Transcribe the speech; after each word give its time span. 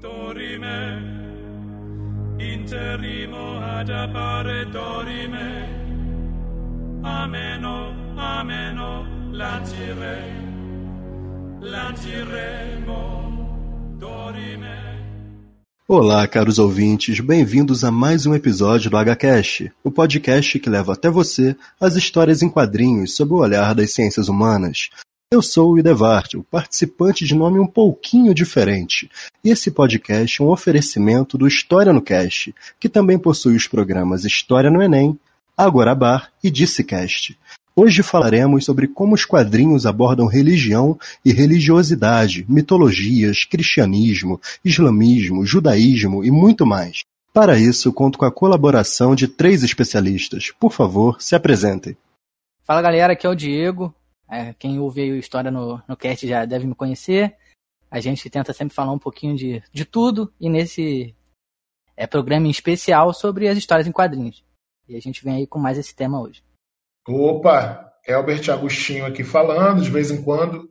Dorime, 0.00 1.02
interimo 2.38 3.58
ad 3.60 3.90
appare 3.90 4.64
dorime, 4.66 5.68
ameno, 7.02 7.92
ameno, 8.16 9.04
dorime. 13.98 14.66
Olá, 15.88 16.28
caros 16.28 16.60
ouvintes, 16.60 17.18
bem-vindos 17.18 17.82
a 17.82 17.90
mais 17.90 18.24
um 18.24 18.34
episódio 18.34 18.88
do 18.88 18.96
HCast, 18.96 19.72
o 19.82 19.90
podcast 19.90 20.60
que 20.60 20.70
leva 20.70 20.92
até 20.92 21.10
você 21.10 21.56
as 21.80 21.96
histórias 21.96 22.40
em 22.40 22.48
quadrinhos 22.48 23.16
sob 23.16 23.32
o 23.32 23.38
olhar 23.38 23.74
das 23.74 23.94
ciências 23.94 24.28
humanas. 24.28 24.90
Eu 25.30 25.42
sou 25.42 25.72
o 25.72 25.78
Idevart, 25.78 26.36
o 26.36 26.42
participante 26.42 27.26
de 27.26 27.34
nome 27.34 27.58
um 27.58 27.66
pouquinho 27.66 28.32
diferente, 28.32 29.10
e 29.44 29.50
esse 29.50 29.70
podcast 29.70 30.40
é 30.40 30.44
um 30.44 30.48
oferecimento 30.48 31.36
do 31.36 31.46
História 31.46 31.92
no 31.92 32.00
Cast, 32.00 32.54
que 32.80 32.88
também 32.88 33.18
possui 33.18 33.54
os 33.54 33.68
programas 33.68 34.24
História 34.24 34.70
no 34.70 34.82
Enem, 34.82 35.20
Agora 35.54 35.94
Bar 35.94 36.32
e 36.42 36.50
Dissecast. 36.50 37.38
Hoje 37.76 38.02
falaremos 38.02 38.64
sobre 38.64 38.88
como 38.88 39.14
os 39.14 39.26
quadrinhos 39.26 39.84
abordam 39.84 40.26
religião 40.26 40.98
e 41.22 41.30
religiosidade, 41.30 42.46
mitologias, 42.48 43.44
cristianismo, 43.44 44.40
islamismo, 44.64 45.44
judaísmo 45.44 46.24
e 46.24 46.30
muito 46.30 46.64
mais. 46.64 47.02
Para 47.34 47.58
isso, 47.58 47.92
conto 47.92 48.16
com 48.16 48.24
a 48.24 48.32
colaboração 48.32 49.14
de 49.14 49.28
três 49.28 49.62
especialistas. 49.62 50.50
Por 50.58 50.72
favor, 50.72 51.20
se 51.20 51.36
apresentem. 51.36 51.98
Fala 52.64 52.80
galera, 52.80 53.12
aqui 53.12 53.26
é 53.26 53.30
o 53.30 53.34
Diego. 53.34 53.94
É, 54.30 54.52
quem 54.54 54.78
ouve 54.78 55.00
a 55.00 55.16
história 55.16 55.50
no, 55.50 55.82
no 55.88 55.96
cast 55.96 56.26
já 56.26 56.44
deve 56.44 56.66
me 56.66 56.74
conhecer. 56.74 57.36
A 57.90 58.00
gente 58.00 58.28
tenta 58.28 58.52
sempre 58.52 58.74
falar 58.74 58.92
um 58.92 58.98
pouquinho 58.98 59.34
de, 59.34 59.62
de 59.72 59.84
tudo 59.84 60.32
e 60.38 60.50
nesse 60.50 61.16
é, 61.96 62.06
programa 62.06 62.46
em 62.46 62.50
especial 62.50 63.14
sobre 63.14 63.48
as 63.48 63.56
histórias 63.56 63.86
em 63.86 63.92
quadrinhos. 63.92 64.44
E 64.86 64.96
a 64.96 65.00
gente 65.00 65.24
vem 65.24 65.36
aí 65.36 65.46
com 65.46 65.58
mais 65.58 65.78
esse 65.78 65.94
tema 65.94 66.20
hoje. 66.20 66.42
Opa, 67.06 67.92
Elbert 68.06 68.50
Agostinho 68.50 69.06
aqui 69.06 69.24
falando, 69.24 69.82
de 69.82 69.90
vez 69.90 70.10
em 70.10 70.22
quando, 70.22 70.70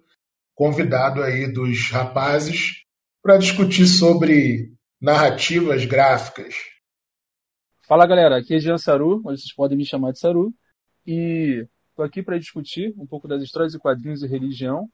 convidado 0.53 1.21
aí 1.23 1.52
dos 1.52 1.89
rapazes 1.89 2.83
para 3.21 3.38
discutir 3.38 3.88
sobre 3.88 4.71
narrativas 5.02 5.86
gráficas. 5.86 6.55
Fala 7.88 8.08
galera, 8.08 8.38
aqui 8.38 8.55
é 8.55 8.59
Jean 8.59 8.77
Saru, 8.77 9.21
mas 9.23 9.42
vocês 9.42 9.53
podem 9.53 9.77
me 9.77 9.86
chamar 9.86 10.11
de 10.11 10.19
Saru, 10.19 10.53
e 11.05 11.67
Estou 11.98 12.06
aqui 12.06 12.22
para 12.22 12.38
discutir 12.38 12.94
um 12.95 13.08
pouco 13.08 13.28
das 13.28 13.42
histórias 13.42 13.73
e 13.73 13.80
quadrinhos 13.80 14.22
e 14.22 14.28
religião. 14.28 14.88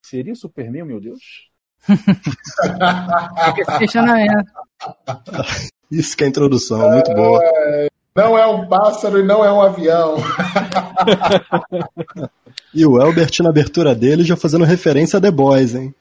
Seria 0.00 0.32
Superman, 0.32 0.84
meu 0.84 1.00
Deus? 1.00 1.50
Fica 1.84 3.62
esse 3.62 3.78
questionamento. 3.78 4.48
Isso 5.90 6.16
que 6.16 6.22
é 6.22 6.28
a 6.28 6.30
introdução, 6.30 6.88
muito 6.88 7.12
boa. 7.14 7.42
É, 7.42 7.88
não 8.14 8.38
é 8.38 8.46
um 8.46 8.68
pássaro 8.68 9.18
e 9.18 9.24
não 9.24 9.44
é 9.44 9.52
um 9.52 9.60
avião. 9.60 10.18
e 12.72 12.86
o 12.86 13.02
Elbert, 13.02 13.32
na 13.40 13.48
abertura 13.48 13.92
dele, 13.92 14.22
já 14.22 14.36
fazendo 14.36 14.64
referência 14.64 15.16
a 15.16 15.20
The 15.20 15.32
Boys, 15.32 15.74
hein? 15.74 15.92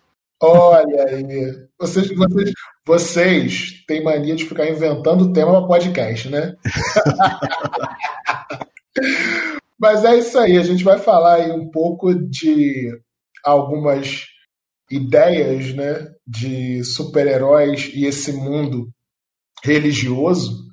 Olha 0.44 1.06
aí. 1.06 1.68
Vocês, 1.80 2.16
vocês, 2.16 2.52
vocês 2.86 3.84
têm 3.88 4.04
mania 4.04 4.36
de 4.36 4.46
ficar 4.46 4.70
inventando 4.70 5.34
tema 5.34 5.54
para 5.54 5.68
podcast, 5.68 6.30
né? 6.30 6.56
Mas 9.80 10.06
é 10.06 10.18
isso 10.18 10.38
aí, 10.38 10.58
a 10.58 10.64
gente 10.64 10.84
vai 10.84 10.98
falar 10.98 11.36
aí 11.36 11.52
um 11.52 11.70
pouco 11.70 12.14
de 12.14 12.92
algumas 13.44 14.26
ideias 14.90 15.73
né, 15.73 16.08
de 16.26 16.84
super-heróis 16.84 17.92
e 17.94 18.06
esse 18.06 18.31
mundo 18.31 18.90
religioso. 19.64 20.66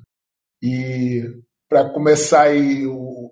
E 0.63 1.23
para 1.69 1.91
começar 1.91 2.55
e 2.55 2.87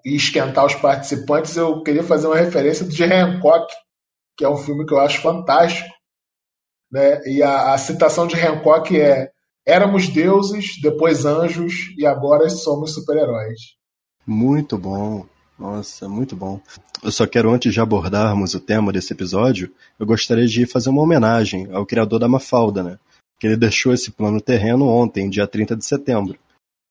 esquentar 0.04 0.64
os 0.64 0.74
participantes, 0.74 1.56
eu 1.56 1.82
queria 1.82 2.02
fazer 2.02 2.26
uma 2.26 2.36
referência 2.36 2.86
de 2.86 3.04
Hancock, 3.04 3.72
que 4.36 4.44
é 4.44 4.48
um 4.48 4.56
filme 4.56 4.84
que 4.86 4.94
eu 4.94 4.98
acho 4.98 5.20
fantástico. 5.20 5.88
Né? 6.90 7.20
E 7.26 7.42
a, 7.42 7.74
a 7.74 7.78
citação 7.78 8.26
de 8.26 8.34
Hancock 8.34 8.98
é: 8.98 9.30
éramos 9.64 10.08
deuses, 10.08 10.80
depois 10.82 11.24
anjos 11.24 11.94
e 11.96 12.04
agora 12.04 12.48
somos 12.50 12.94
super-heróis. 12.94 13.60
Muito 14.26 14.76
bom. 14.76 15.26
Nossa, 15.60 16.08
muito 16.08 16.34
bom. 16.34 16.58
Eu 17.02 17.12
só 17.12 17.26
quero, 17.26 17.52
antes 17.52 17.74
de 17.74 17.80
abordarmos 17.80 18.54
o 18.54 18.60
tema 18.60 18.90
desse 18.90 19.12
episódio, 19.12 19.70
eu 19.98 20.06
gostaria 20.06 20.46
de 20.46 20.64
fazer 20.64 20.88
uma 20.88 21.02
homenagem 21.02 21.68
ao 21.70 21.84
criador 21.84 22.18
da 22.18 22.26
Mafalda, 22.26 22.82
né? 22.82 22.98
Que 23.38 23.46
ele 23.46 23.58
deixou 23.58 23.92
esse 23.92 24.10
plano 24.10 24.40
terreno 24.40 24.88
ontem, 24.88 25.28
dia 25.28 25.46
30 25.46 25.76
de 25.76 25.84
setembro. 25.84 26.38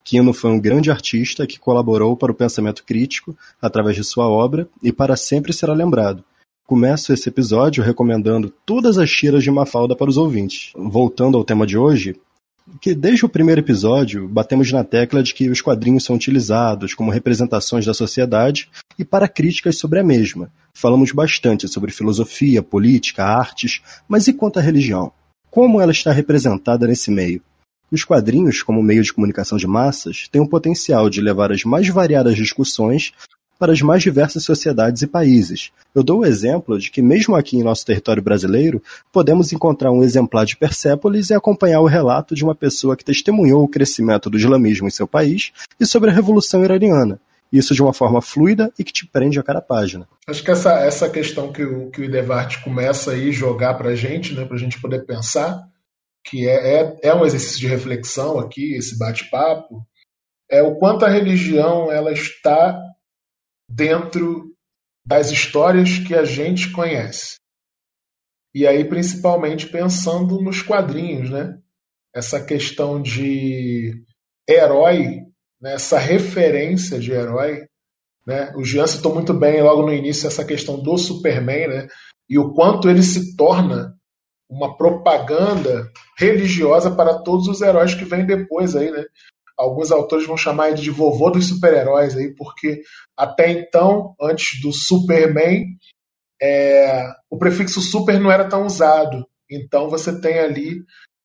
Quino 0.04 0.34
foi 0.34 0.52
um 0.52 0.60
grande 0.60 0.92
artista 0.92 1.48
que 1.48 1.60
colaborou 1.60 2.16
para 2.16 2.32
o 2.32 2.36
pensamento 2.36 2.84
crítico 2.84 3.36
através 3.60 3.96
de 3.96 4.04
sua 4.04 4.28
obra 4.28 4.70
e 4.84 4.92
para 4.92 5.16
sempre 5.16 5.52
será 5.52 5.74
lembrado. 5.74 6.24
Começo 6.68 7.12
esse 7.12 7.28
episódio 7.28 7.84
recomendando 7.84 8.54
todas 8.68 9.00
as 9.00 9.10
tiras 9.10 9.44
de 9.44 9.50
Mafalda 9.50 9.96
para 9.96 10.12
os 10.12 10.18
ouvintes. 10.18 10.72
Voltando 10.76 11.40
ao 11.40 11.44
tema 11.44 11.66
de 11.66 11.76
hoje, 11.76 12.16
que 12.80 12.94
desde 12.94 13.26
o 13.26 13.30
primeiro 13.30 13.62
episódio 13.62 14.28
batemos 14.28 14.72
na 14.72 14.84
tecla 14.84 15.24
de 15.24 15.34
que 15.34 15.50
os 15.50 15.62
quadrinhos 15.62 16.04
são 16.04 16.16
utilizados 16.16 16.94
como 16.94 17.12
representações 17.12 17.86
da 17.86 17.94
sociedade 17.94 18.70
e 18.98 19.06
para 19.06 19.28
críticas 19.28 19.78
sobre 19.78 20.00
a 20.00 20.04
mesma. 20.04 20.52
Falamos 20.74 21.12
bastante 21.12 21.68
sobre 21.68 21.92
filosofia, 21.92 22.64
política, 22.64 23.24
artes, 23.24 23.82
mas 24.08 24.28
e 24.28 24.34
quanto 24.34 24.60
à 24.60 24.62
religião? 24.62 25.12
Como 25.50 25.82
ela 25.82 25.92
está 25.92 26.12
representada 26.12 26.88
nesse 26.88 27.10
meio? 27.10 27.42
Os 27.92 28.04
quadrinhos, 28.04 28.62
como 28.62 28.84
meio 28.84 29.04
de 29.04 29.12
comunicação 29.12 29.58
de 29.58 29.66
massas, 29.66 30.28
têm 30.32 30.42
o 30.42 30.48
potencial 30.48 31.10
de 31.10 31.22
levar 31.22 31.52
as 31.52 31.64
mais 31.64 31.88
variadas 31.90 32.36
discussões 32.36 33.14
para 33.60 33.74
as 33.74 33.82
mais 33.82 34.02
diversas 34.02 34.44
sociedades 34.46 35.02
e 35.02 35.08
países. 35.08 35.72
Eu 35.94 36.02
dou 36.02 36.22
o 36.22 36.26
exemplo 36.26 36.80
de 36.80 36.90
que, 36.90 37.02
mesmo 37.02 37.36
aqui 37.36 37.58
em 37.58 37.64
nosso 37.64 37.86
território 37.86 38.24
brasileiro, 38.24 38.82
podemos 39.12 39.52
encontrar 39.52 39.92
um 39.92 40.02
exemplar 40.02 40.46
de 40.46 40.56
Persépolis 40.56 41.30
e 41.30 41.34
acompanhar 41.34 41.82
o 41.82 41.86
relato 41.86 42.34
de 42.34 42.44
uma 42.44 42.56
pessoa 42.56 42.96
que 42.96 43.04
testemunhou 43.04 43.62
o 43.62 43.68
crescimento 43.68 44.30
do 44.30 44.38
islamismo 44.38 44.88
em 44.88 44.92
seu 44.92 45.08
país 45.08 45.52
e 45.78 45.86
sobre 45.86 46.10
a 46.10 46.14
Revolução 46.14 46.64
Iraniana. 46.64 47.20
Isso 47.52 47.74
de 47.74 47.82
uma 47.82 47.94
forma 47.94 48.22
fluida 48.22 48.72
e 48.78 48.84
que 48.84 48.94
te 48.94 49.06
prende 49.08 49.40
a 49.40 49.44
cada 49.44 49.60
página. 49.60 50.08
Acho 50.28 50.44
que 50.44 50.52
essa, 50.52 50.80
essa 50.80 51.10
questão 51.10 51.52
que 51.52 51.64
o, 51.64 51.90
que 51.90 52.00
o 52.00 52.06
Idevart 52.06 52.64
começa 52.64 53.12
aí 53.12 53.32
jogar 53.32 53.74
para 53.74 53.90
a 53.90 53.96
gente, 53.96 54.34
né, 54.34 54.46
para 54.46 54.56
a 54.56 54.60
gente 54.60 54.80
poder 54.80 55.06
pensar, 55.06 55.68
que 56.24 56.48
é, 56.48 56.82
é, 56.82 57.00
é 57.04 57.16
um 57.16 57.26
exercício 57.26 57.60
de 57.60 57.68
reflexão 57.68 58.40
aqui, 58.40 58.76
esse 58.76 58.98
bate-papo, 58.98 59.84
é 60.50 60.62
o 60.62 60.76
quanto 60.76 61.06
a 61.06 61.10
religião 61.10 61.92
ela 61.92 62.12
está 62.12 62.80
dentro 63.70 64.56
das 65.06 65.32
histórias 65.32 66.00
que 66.00 66.16
a 66.16 66.24
gente 66.24 66.72
conhece. 66.72 67.38
E 68.54 68.66
aí, 68.66 68.84
principalmente 68.84 69.68
pensando 69.68 70.42
nos 70.42 70.62
quadrinhos, 70.62 71.30
né? 71.30 71.58
Essa 72.14 72.44
questão 72.44 73.02
de 73.02 74.04
herói, 74.50 75.22
né? 75.62 75.74
essa 75.74 76.00
referência 76.00 77.00
de 77.00 77.12
herói. 77.12 77.68
Né? 78.26 78.52
O 78.56 78.64
Jean 78.64 78.88
citou 78.88 79.14
muito 79.14 79.34
bem 79.34 79.62
logo 79.62 79.84
no 79.84 79.94
início 79.94 80.28
essa 80.28 80.44
questão 80.44 80.82
do 80.82 80.98
Superman, 80.98 81.68
né? 81.68 81.88
E 82.28 82.38
o 82.38 82.54
quanto 82.54 82.90
ele 82.90 83.04
se 83.04 83.36
torna 83.36 83.96
uma 84.50 84.76
propaganda 84.76 85.88
religiosa 86.18 86.90
para 86.96 87.22
todos 87.22 87.48
os 87.48 87.62
heróis 87.62 87.94
que 87.94 88.06
vêm 88.06 88.26
depois 88.26 88.76
aí, 88.76 88.90
né? 88.92 89.06
Alguns 89.60 89.92
autores 89.92 90.26
vão 90.26 90.38
chamar 90.38 90.70
ele 90.70 90.82
de 90.82 90.90
vovô 90.90 91.30
dos 91.30 91.50
super-heróis 91.50 92.16
aí, 92.16 92.34
porque 92.34 92.82
até 93.16 93.52
então, 93.52 94.16
antes 94.20 94.62
do 94.62 94.72
Superman, 94.72 95.66
é, 96.42 97.12
o 97.30 97.38
prefixo 97.38 97.82
super 97.82 98.18
não 98.20 98.32
era 98.32 98.48
tão 98.48 98.66
usado. 98.66 99.28
Então 99.52 99.90
você 99.90 100.18
tem 100.22 100.40
ali 100.40 100.82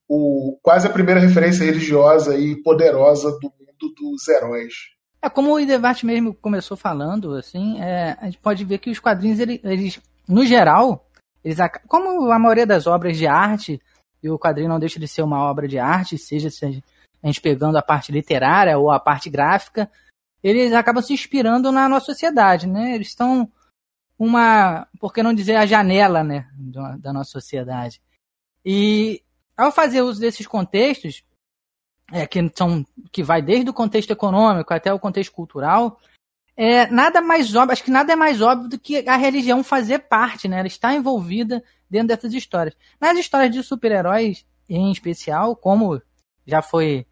o, 0.09 0.59
quase 0.61 0.89
a 0.89 0.91
primeira 0.91 1.21
referência 1.21 1.65
religiosa 1.65 2.37
e 2.37 2.61
poderosa 2.61 3.31
do 3.41 3.53
mundo 3.59 3.95
dos 3.95 4.27
heróis. 4.27 4.75
É 5.23 5.31
como 5.31 5.53
o 5.53 5.61
Idevart 5.61 6.03
mesmo 6.03 6.35
começou 6.35 6.77
falando, 6.77 7.35
assim, 7.35 7.81
é, 7.81 8.17
a 8.21 8.25
gente 8.25 8.39
pode 8.39 8.65
ver 8.65 8.79
que 8.79 8.91
os 8.91 8.99
quadrinhos, 8.99 9.39
eles, 9.39 9.61
eles 9.63 10.01
no 10.29 10.45
geral, 10.45 11.09
eles, 11.43 11.59
como 11.87 12.31
a 12.33 12.39
maioria 12.39 12.67
das 12.67 12.87
obras 12.87 13.17
de 13.17 13.27
arte, 13.27 13.81
e 14.23 14.29
o 14.29 14.39
quadrinho 14.39 14.69
não 14.69 14.81
deixa 14.81 14.99
de 14.99 15.07
ser 15.07 15.23
uma 15.23 15.39
obra 15.39 15.69
de 15.69 15.79
arte, 15.79 16.19
seja, 16.19 16.51
seja 16.51 16.83
a 17.25 17.27
gente 17.27 17.41
pegando 17.41 17.79
a 17.79 17.83
parte 17.83 18.13
literária 18.13 18.79
ou 18.79 18.91
a 18.91 19.01
parte 19.01 19.31
gráfica, 19.31 19.91
eles 20.43 20.75
acabam 20.75 21.03
se 21.03 21.15
inspirando 21.15 21.73
na 21.73 21.89
nossa 21.89 22.05
sociedade, 22.05 22.67
né? 22.67 22.95
Eles 22.95 23.09
estão 23.09 23.51
uma, 24.19 24.87
por 25.01 25.11
que 25.11 25.23
não 25.23 25.33
dizer 25.33 25.57
a 25.57 25.65
janela, 25.65 26.23
né, 26.23 26.47
da 26.99 27.15
nossa 27.15 27.31
sociedade. 27.31 28.01
E 28.63 29.23
ao 29.57 29.73
fazer 29.73 30.03
uso 30.03 30.21
desses 30.21 30.47
contextos, 30.47 31.25
é, 32.13 32.27
que 32.27 32.53
são 32.55 32.85
que 33.11 33.23
vai 33.23 33.41
desde 33.41 33.71
o 33.71 33.75
contexto 33.75 34.11
econômico 34.11 34.75
até 34.75 34.93
o 34.93 35.01
contexto 35.01 35.33
cultural, 35.33 35.99
é 36.55 36.87
nada 36.89 37.23
mais 37.23 37.55
óbvio, 37.57 37.73
acho 37.73 37.83
que 37.83 37.91
nada 37.91 38.13
é 38.13 38.17
mais 38.17 38.43
óbvio 38.43 38.69
do 38.69 38.79
que 38.79 39.09
a 39.09 39.17
religião 39.17 39.65
fazer 39.65 40.01
parte, 40.01 40.47
né? 40.47 40.59
Ela 40.59 40.69
está 40.69 40.93
envolvida 40.95 41.65
dentro 41.89 42.09
dessas 42.09 42.35
histórias. 42.35 42.77
Nas 43.01 43.19
histórias 43.19 43.51
de 43.51 43.63
super-heróis, 43.63 44.45
em 44.69 44.93
especial, 44.93 45.57
como 45.57 46.03
já 46.47 46.61
foi 46.61 47.07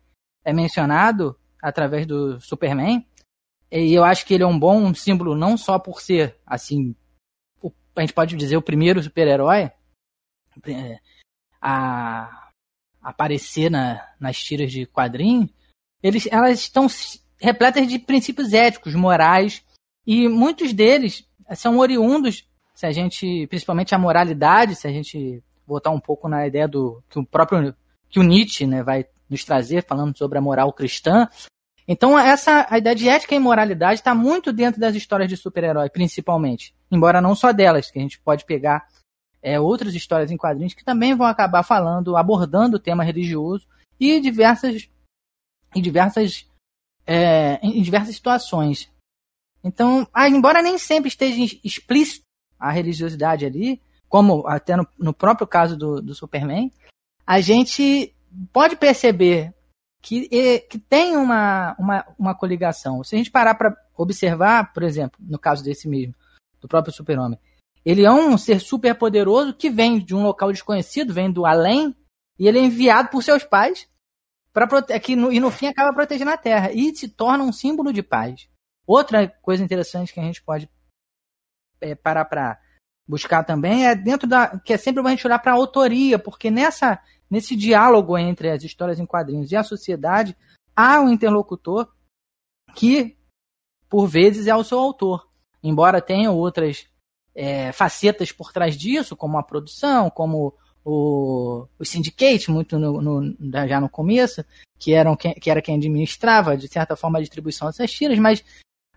é 0.45 0.53
mencionado 0.53 1.39
através 1.63 2.07
do 2.07 2.41
Superman, 2.41 3.07
e 3.71 3.95
eu 3.95 4.05
acho 4.05 4.27
que 4.27 4.35
ele 4.35 4.43
é 4.43 4.47
um 4.47 4.59
bom 4.59 4.93
símbolo 4.93 5.35
não 5.35 5.57
só 5.57 5.79
por 5.79 6.01
ser, 6.01 6.37
assim, 6.47 6.95
o, 7.63 7.73
a 7.97 8.01
gente 8.03 8.13
pode 8.13 8.37
dizer 8.37 8.57
o 8.57 8.63
primeiro 8.63 9.03
super-herói 9.03 9.71
é, 10.67 10.99
a, 11.61 12.51
aparecer 13.01 13.71
na, 13.71 14.07
nas 14.21 14.37
tiras 14.37 14.71
de 14.71 14.87
quadrinho, 14.87 15.49
eles, 16.03 16.27
elas 16.31 16.59
estão 16.61 16.87
repletas 17.41 17.89
de 17.89 17.99
princípios 17.99 18.53
éticos, 18.53 18.95
morais, 18.95 19.65
e 20.07 20.29
muitos 20.29 20.73
deles 20.73 21.27
são 21.55 21.79
oriundos, 21.79 22.47
se 22.75 22.87
a 22.87 22.93
gente, 22.93 23.47
principalmente 23.47 23.95
a 23.95 23.99
moralidade, 23.99 24.75
se 24.75 24.87
a 24.87 24.91
gente 24.91 25.43
botar 25.67 25.91
um 25.91 26.01
pouco 26.01 26.29
na 26.29 26.47
ideia 26.47 26.69
do 26.69 27.03
que 27.09 27.19
o 27.19 27.25
próprio 27.25 27.75
que 28.11 28.21
o 28.21 28.23
Nietzsche 28.23 28.67
né, 28.67 28.83
vai 28.83 29.07
nos 29.33 29.45
trazer, 29.45 29.85
falando 29.85 30.17
sobre 30.17 30.39
a 30.39 30.41
moral 30.41 30.73
cristã. 30.73 31.29
Então, 31.87 32.17
essa 32.17 32.67
a 32.71 32.79
ideia 32.79 32.95
de 32.95 33.09
ética 33.09 33.35
e 33.35 33.39
moralidade 33.41 34.01
está 34.01 34.15
muito 34.15 34.53
dentro 34.53 34.81
das 34.81 34.95
histórias 34.95 35.29
de 35.29 35.37
super-herói, 35.37 35.91
principalmente. 35.91 36.75
Embora 36.91 37.21
não 37.21 37.35
só 37.35 37.53
delas, 37.53 37.91
que 37.91 37.99
a 37.99 38.03
gente 38.03 38.21
pode 38.21 38.45
pegar 38.45 38.87
é, 39.43 39.59
outras 39.59 39.95
histórias 39.95 40.31
em 40.31 40.37
quadrinhos 40.37 40.75
que 40.75 40.85
também 40.85 41.15
vão 41.17 41.27
acabar 41.27 41.65
falando, 41.65 42.17
abordando 42.17 42.77
o 42.77 42.81
tema 42.81 43.03
religioso 43.03 43.67
e 43.99 44.21
diversas, 44.21 44.89
em 45.75 45.83
diversas, 45.83 46.49
é, 47.05 47.59
em 47.63 47.83
diversas 47.83 48.15
situações. 48.15 48.89
Então, 49.65 50.07
ah, 50.13 50.29
embora 50.29 50.63
nem 50.63 50.79
sempre 50.79 51.09
esteja 51.09 51.59
explícito 51.65 52.25
a 52.59 52.71
religiosidade 52.71 53.45
ali, 53.45 53.81
como 54.09 54.47
até 54.47 54.77
no, 54.77 54.87
no 54.99 55.13
próprio 55.13 55.47
caso 55.47 55.77
do, 55.77 56.01
do 56.01 56.15
Superman, 56.15 56.71
a 57.27 57.41
gente 57.41 58.15
pode 58.53 58.77
perceber 58.77 59.55
que, 60.01 60.29
que 60.69 60.79
tem 60.79 61.17
uma, 61.17 61.77
uma, 61.79 62.07
uma 62.19 62.35
coligação. 62.35 63.03
Se 63.05 63.15
a 63.15 63.19
gente 63.19 63.31
parar 63.31 63.55
para 63.55 63.77
observar, 63.97 64.73
por 64.73 64.83
exemplo, 64.83 65.19
no 65.21 65.39
caso 65.39 65.63
desse 65.63 65.89
mesmo, 65.89 66.15
do 66.61 66.69
próprio 66.69 66.93
Super-Homem, 66.93 67.39
ele 67.85 68.05
é 68.05 68.11
um 68.11 68.37
ser 68.39 68.61
super 68.61 68.95
poderoso 68.95 69.55
que 69.55 69.71
vem 69.71 69.99
de 69.99 70.15
um 70.15 70.23
local 70.23 70.53
desconhecido, 70.53 71.13
vem 71.13 71.31
do 71.31 71.45
além, 71.45 71.97
e 72.39 72.47
ele 72.47 72.59
é 72.59 72.63
enviado 72.63 73.09
por 73.09 73.23
seus 73.23 73.45
pais 73.45 73.89
para 74.53 74.83
que 75.01 75.17
no, 75.17 75.33
e 75.33 75.41
no 75.41 75.51
fim 75.51 75.67
acaba 75.67 75.95
protegendo 75.95 76.31
a 76.31 76.37
Terra 76.37 76.71
e 76.73 76.95
se 76.95 77.09
torna 77.09 77.43
um 77.43 77.53
símbolo 77.53 77.93
de 77.93 78.03
paz. 78.03 78.49
Outra 78.87 79.27
coisa 79.27 79.65
interessante 79.65 80.13
que 80.13 80.21
a 80.21 80.25
gente 80.25 80.43
pode 80.43 80.69
é, 81.81 81.95
parar 81.95 82.25
para 82.27 82.61
buscar 83.07 83.45
também 83.45 83.87
é 83.87 83.95
dentro 83.95 84.29
da 84.29 84.59
que 84.59 84.73
é 84.73 84.77
sempre 84.77 85.05
a 85.05 85.11
gente 85.11 85.27
olhar 85.27 85.39
para 85.39 85.53
a 85.53 85.57
autoria, 85.57 86.19
porque 86.19 86.51
nessa 86.51 87.01
nesse 87.31 87.57
diálogo 87.57 88.17
entre 88.17 88.51
as 88.51 88.63
histórias 88.63 89.01
em 89.01 89.07
quadrinhos 89.07 89.51
e 89.51 89.57
a 89.57 89.63
sociedade 89.63 90.37
há 90.77 91.01
um 91.01 91.11
interlocutor 91.11 91.89
que 92.75 93.17
por 93.89 94.07
vezes 94.07 94.47
é 94.47 94.55
o 94.55 94.65
seu 94.65 94.79
autor, 94.79 95.29
embora 95.63 96.01
tenha 96.01 96.31
outras 96.31 96.87
é, 97.35 97.73
facetas 97.73 98.33
por 98.33 98.53
trás 98.53 98.77
disso, 98.77 99.17
como 99.17 99.39
a 99.39 99.43
produção, 99.43 100.11
como 100.11 100.55
o, 100.85 101.67
o 101.79 101.85
syndicate, 101.85 102.51
muito 102.51 102.79
no, 102.79 103.01
no, 103.01 103.37
já 103.69 103.81
no 103.81 103.89
começo, 103.89 104.45
que, 104.79 104.93
eram, 104.93 105.17
que 105.17 105.51
era 105.51 105.63
quem 105.63 105.77
administrava, 105.77 106.57
de 106.57 106.69
certa 106.69 106.97
forma, 106.97 107.19
a 107.19 107.23
distribuição 107.23 107.69
dessas 107.69 107.91
tiras, 107.93 108.19
mas 108.19 108.45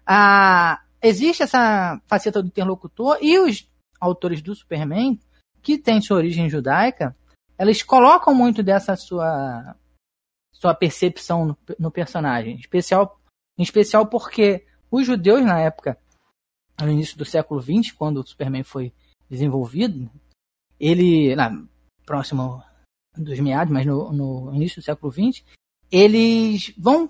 a, 0.06 0.82
existe 1.02 1.44
essa 1.44 2.02
faceta 2.08 2.42
do 2.42 2.48
interlocutor 2.48 3.18
e 3.22 3.38
os 3.40 3.68
autores 4.00 4.42
do 4.42 4.56
Superman, 4.56 5.20
que 5.62 5.78
tem 5.78 6.02
sua 6.02 6.18
origem 6.18 6.50
judaica, 6.50 7.16
eles 7.58 7.82
colocam 7.82 8.34
muito 8.34 8.62
dessa 8.62 8.96
sua 8.96 9.76
sua 10.54 10.74
percepção 10.74 11.46
no, 11.46 11.58
no 11.78 11.92
personagem, 11.92 12.56
em 12.56 12.60
especial, 12.60 13.20
em 13.58 13.64
especial 13.64 14.08
porque 14.08 14.66
os 14.90 15.06
judeus 15.06 15.44
na 15.44 15.60
época, 15.60 16.00
no 16.82 16.90
início 16.90 17.18
do 17.18 17.26
século 17.26 17.62
XX, 17.62 17.92
quando 17.92 18.22
o 18.22 18.26
Superman 18.26 18.64
foi 18.64 18.94
desenvolvido, 19.30 20.10
ele, 20.80 21.36
na, 21.36 21.64
próximo 22.06 22.64
dos 23.16 23.40
meados, 23.40 23.72
mas 23.72 23.86
no, 23.86 24.12
no 24.12 24.56
início 24.56 24.82
do 24.82 24.86
século 24.86 25.12
XX, 25.12 25.44
eles 25.92 26.74
vão 26.78 27.10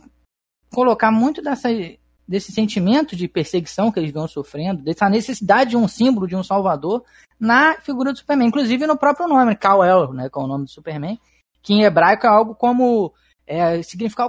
colocar 0.74 1.12
muito 1.12 1.42
dessa, 1.42 1.70
desse 2.28 2.52
sentimento 2.52 3.16
de 3.16 3.28
perseguição 3.28 3.92
que 3.92 4.00
eles 4.00 4.12
vão 4.12 4.28
sofrendo, 4.28 4.82
dessa 4.82 5.10
necessidade 5.10 5.72
de 5.72 5.78
um 5.78 5.88
símbolo, 5.88 6.28
de 6.28 6.36
um 6.36 6.44
salvador, 6.44 7.04
na 7.40 7.76
figura 7.82 8.12
do 8.12 8.18
Superman, 8.18 8.48
inclusive 8.48 8.88
no 8.88 8.98
próprio 8.98 9.28
nome, 9.28 9.56
Kal-El, 9.56 10.14
né, 10.14 10.30
que 10.30 10.40
é 10.40 10.42
o 10.42 10.48
nome 10.48 10.66
do 10.66 10.72
Superman, 10.72 11.20
que 11.62 11.74
em 11.74 11.84
hebraico 11.84 12.26
é 12.26 12.30
algo 12.30 12.56
como, 12.56 13.14
é, 13.46 13.82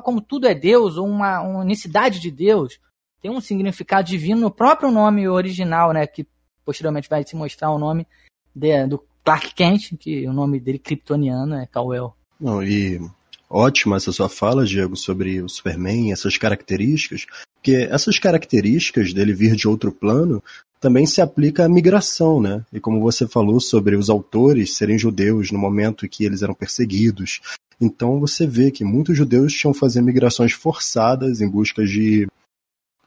como 0.02 0.20
tudo 0.20 0.46
é 0.46 0.54
Deus, 0.54 0.96
ou 0.96 1.06
uma, 1.06 1.40
uma 1.40 1.60
unicidade 1.60 2.20
de 2.20 2.30
Deus, 2.30 2.78
tem 3.22 3.30
um 3.30 3.40
significado 3.40 4.08
divino 4.08 4.40
no 4.42 4.50
próprio 4.50 4.90
nome 4.90 5.28
original, 5.28 5.92
né, 5.92 6.06
que 6.06 6.26
posteriormente 6.64 7.08
vai 7.08 7.24
se 7.24 7.36
mostrar 7.36 7.70
o 7.70 7.78
nome 7.78 8.06
de, 8.54 8.86
do 8.86 9.02
Clark 9.24 9.54
Kent, 9.54 9.96
que 9.98 10.26
o 10.28 10.32
nome 10.32 10.60
dele 10.60 10.78
kryptoniano 10.78 11.54
é 11.54 11.66
Kal-El. 11.66 12.14
Não, 12.38 12.62
e 12.62 13.00
ótima 13.48 13.96
essa 13.96 14.12
sua 14.12 14.28
fala, 14.28 14.64
Diego, 14.64 14.96
sobre 14.96 15.40
o 15.40 15.48
Superman, 15.48 16.12
essas 16.12 16.36
características, 16.36 17.26
porque 17.54 17.88
essas 17.90 18.18
características 18.18 19.12
dele 19.12 19.32
vir 19.32 19.56
de 19.56 19.68
outro 19.68 19.90
plano 19.90 20.42
também 20.80 21.06
se 21.06 21.20
aplica 21.20 21.64
à 21.64 21.68
migração, 21.68 22.40
né? 22.40 22.64
E 22.72 22.78
como 22.78 23.00
você 23.00 23.26
falou 23.26 23.58
sobre 23.60 23.96
os 23.96 24.10
autores 24.10 24.76
serem 24.76 24.98
judeus 24.98 25.50
no 25.50 25.58
momento 25.58 26.06
em 26.06 26.08
que 26.08 26.24
eles 26.24 26.42
eram 26.42 26.54
perseguidos, 26.54 27.40
então 27.80 28.20
você 28.20 28.46
vê 28.46 28.70
que 28.70 28.84
muitos 28.84 29.16
judeus 29.16 29.52
tinham 29.52 29.72
que 29.72 29.78
fazer 29.78 30.00
migrações 30.00 30.52
forçadas 30.52 31.40
em 31.40 31.48
busca 31.48 31.84
de 31.84 32.26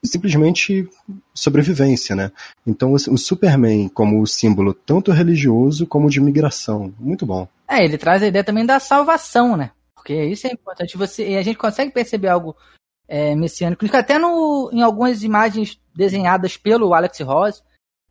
simplesmente 0.03 0.87
sobrevivência, 1.33 2.15
né? 2.15 2.31
Então 2.65 2.93
o 2.93 3.17
Superman 3.17 3.89
como 3.89 4.25
símbolo 4.25 4.73
tanto 4.73 5.11
religioso 5.11 5.85
como 5.85 6.09
de 6.09 6.21
migração, 6.21 6.93
muito 6.99 7.25
bom. 7.25 7.47
É, 7.67 7.83
ele 7.83 7.97
traz 7.97 8.23
a 8.23 8.27
ideia 8.27 8.43
também 8.43 8.65
da 8.65 8.79
salvação, 8.79 9.57
né? 9.57 9.71
Porque 10.09 10.23
isso 10.25 10.47
é 10.47 10.51
importante. 10.51 10.97
Você, 10.97 11.29
e 11.29 11.37
a 11.37 11.43
gente 11.43 11.59
consegue 11.59 11.91
perceber 11.91 12.29
algo 12.29 12.57
é, 13.07 13.35
messiânico. 13.35 13.85
Até 13.95 14.17
no, 14.17 14.71
em 14.73 14.81
algumas 14.81 15.21
imagens 15.21 15.79
desenhadas 15.95 16.57
pelo 16.57 16.95
Alex 16.95 17.19
Ross, 17.19 17.63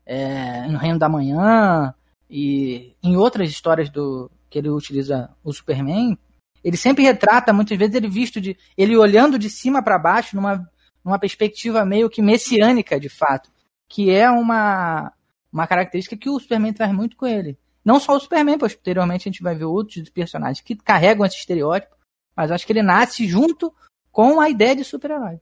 é, 0.06 0.68
no 0.68 0.78
Reino 0.78 0.96
da 0.96 1.08
Manhã, 1.08 1.92
e 2.30 2.94
em 3.02 3.16
outras 3.16 3.50
histórias 3.50 3.90
do 3.90 4.30
que 4.48 4.60
ele 4.60 4.68
utiliza 4.68 5.28
o 5.42 5.52
Superman, 5.52 6.16
ele 6.62 6.76
sempre 6.76 7.02
retrata, 7.02 7.52
muitas 7.52 7.76
vezes, 7.76 7.96
ele 7.96 8.08
visto 8.08 8.40
de. 8.40 8.56
ele 8.76 8.96
olhando 8.96 9.36
de 9.36 9.50
cima 9.50 9.82
para 9.82 9.98
baixo, 9.98 10.36
numa, 10.36 10.70
numa 11.04 11.18
perspectiva 11.18 11.84
meio 11.84 12.08
que 12.08 12.22
messiânica, 12.22 13.00
de 13.00 13.08
fato. 13.08 13.50
Que 13.88 14.08
é 14.12 14.30
uma, 14.30 15.12
uma 15.52 15.66
característica 15.66 16.16
que 16.16 16.30
o 16.30 16.38
Superman 16.38 16.72
traz 16.72 16.92
muito 16.92 17.16
com 17.16 17.26
ele. 17.26 17.58
Não 17.84 17.98
só 17.98 18.16
o 18.16 18.20
Superman, 18.20 18.58
posteriormente 18.58 19.28
a 19.28 19.32
gente 19.32 19.42
vai 19.42 19.54
ver 19.54 19.64
outros 19.64 20.08
personagens 20.10 20.60
que 20.60 20.76
carregam 20.76 21.24
esse 21.24 21.36
estereótipo, 21.36 21.94
mas 22.36 22.50
acho 22.50 22.66
que 22.66 22.72
ele 22.72 22.82
nasce 22.82 23.26
junto 23.26 23.72
com 24.12 24.40
a 24.40 24.48
ideia 24.48 24.76
de 24.76 24.84
super-herói. 24.84 25.40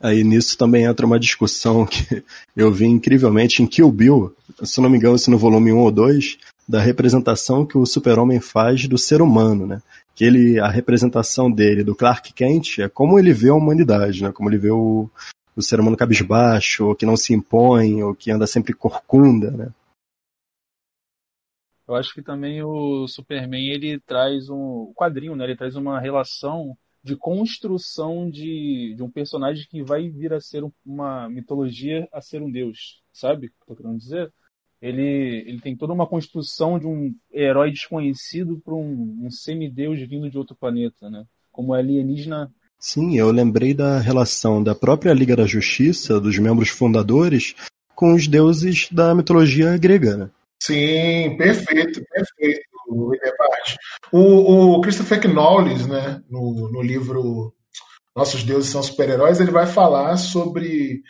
Aí 0.00 0.22
nisso 0.22 0.56
também 0.56 0.84
entra 0.84 1.06
uma 1.06 1.18
discussão 1.18 1.84
que 1.86 2.22
eu 2.56 2.72
vi 2.72 2.86
incrivelmente 2.86 3.62
em 3.62 3.66
Kill 3.66 3.90
Bill, 3.90 4.34
se 4.62 4.80
não 4.80 4.88
me 4.88 4.96
engano, 4.96 5.18
se 5.18 5.30
no 5.30 5.38
volume 5.38 5.72
1 5.72 5.78
ou 5.78 5.90
2, 5.90 6.38
da 6.68 6.80
representação 6.80 7.64
que 7.64 7.78
o 7.78 7.86
super-homem 7.86 8.40
faz 8.40 8.86
do 8.86 8.98
ser 8.98 9.22
humano, 9.22 9.66
né? 9.66 9.82
Que 10.14 10.24
ele, 10.24 10.60
a 10.60 10.68
representação 10.68 11.50
dele, 11.50 11.82
do 11.82 11.94
Clark 11.94 12.32
Kent, 12.32 12.80
é 12.80 12.88
como 12.88 13.18
ele 13.18 13.32
vê 13.32 13.48
a 13.48 13.54
humanidade, 13.54 14.22
né? 14.22 14.32
Como 14.32 14.50
ele 14.50 14.58
vê 14.58 14.70
o, 14.70 15.08
o 15.56 15.62
ser 15.62 15.80
humano 15.80 15.96
cabisbaixo, 15.96 16.86
ou 16.86 16.94
que 16.94 17.06
não 17.06 17.16
se 17.16 17.32
impõe, 17.32 18.02
ou 18.02 18.14
que 18.14 18.30
anda 18.30 18.46
sempre 18.46 18.72
corcunda, 18.74 19.50
né? 19.50 19.68
Eu 21.88 21.94
acho 21.94 22.12
que 22.12 22.22
também 22.22 22.62
o 22.62 23.08
Superman, 23.08 23.66
ele 23.66 23.98
traz 24.00 24.50
um 24.50 24.92
quadrinho, 24.94 25.34
né? 25.34 25.44
Ele 25.44 25.56
traz 25.56 25.74
uma 25.74 25.98
relação 25.98 26.76
de 27.02 27.16
construção 27.16 28.28
de, 28.28 28.94
de 28.94 29.02
um 29.02 29.10
personagem 29.10 29.66
que 29.70 29.82
vai 29.82 30.10
vir 30.10 30.34
a 30.34 30.40
ser 30.40 30.62
uma 30.84 31.28
mitologia, 31.30 32.06
a 32.12 32.20
ser 32.20 32.42
um 32.42 32.50
deus, 32.50 33.02
sabe 33.12 33.50
tô 33.66 33.74
querendo 33.74 33.96
dizer? 33.96 34.30
Ele, 34.82 35.44
ele 35.46 35.60
tem 35.60 35.76
toda 35.76 35.92
uma 35.92 36.06
construção 36.06 36.78
de 36.78 36.86
um 36.86 37.14
herói 37.32 37.70
desconhecido 37.70 38.60
para 38.62 38.74
um, 38.74 39.24
um 39.24 39.30
semideus 39.30 39.98
vindo 40.00 40.30
de 40.30 40.36
outro 40.36 40.54
planeta, 40.54 41.08
né? 41.08 41.24
Como 41.50 41.72
alienígena. 41.72 42.52
Sim, 42.78 43.16
eu 43.16 43.30
lembrei 43.32 43.74
da 43.74 43.98
relação 43.98 44.62
da 44.62 44.74
própria 44.74 45.12
Liga 45.12 45.34
da 45.34 45.46
Justiça, 45.46 46.20
dos 46.20 46.38
membros 46.38 46.68
fundadores, 46.68 47.56
com 47.94 48.14
os 48.14 48.28
deuses 48.28 48.88
da 48.92 49.14
mitologia 49.14 49.76
grega, 49.76 50.16
né? 50.16 50.30
Sim, 50.68 51.36
perfeito, 51.36 52.02
perfeito 52.04 52.68
o 54.12 54.76
o 54.76 54.80
Christopher 54.80 55.20
Knowles, 55.28 55.86
né, 55.86 56.22
no, 56.28 56.70
no 56.70 56.80
livro 56.80 57.52
Nossos 58.16 58.42
Deuses 58.42 58.70
São 58.70 58.82
Super-Heróis, 58.82 59.40
ele 59.40 59.50
vai 59.50 59.66
falar 59.66 60.16
sobre 60.16 61.02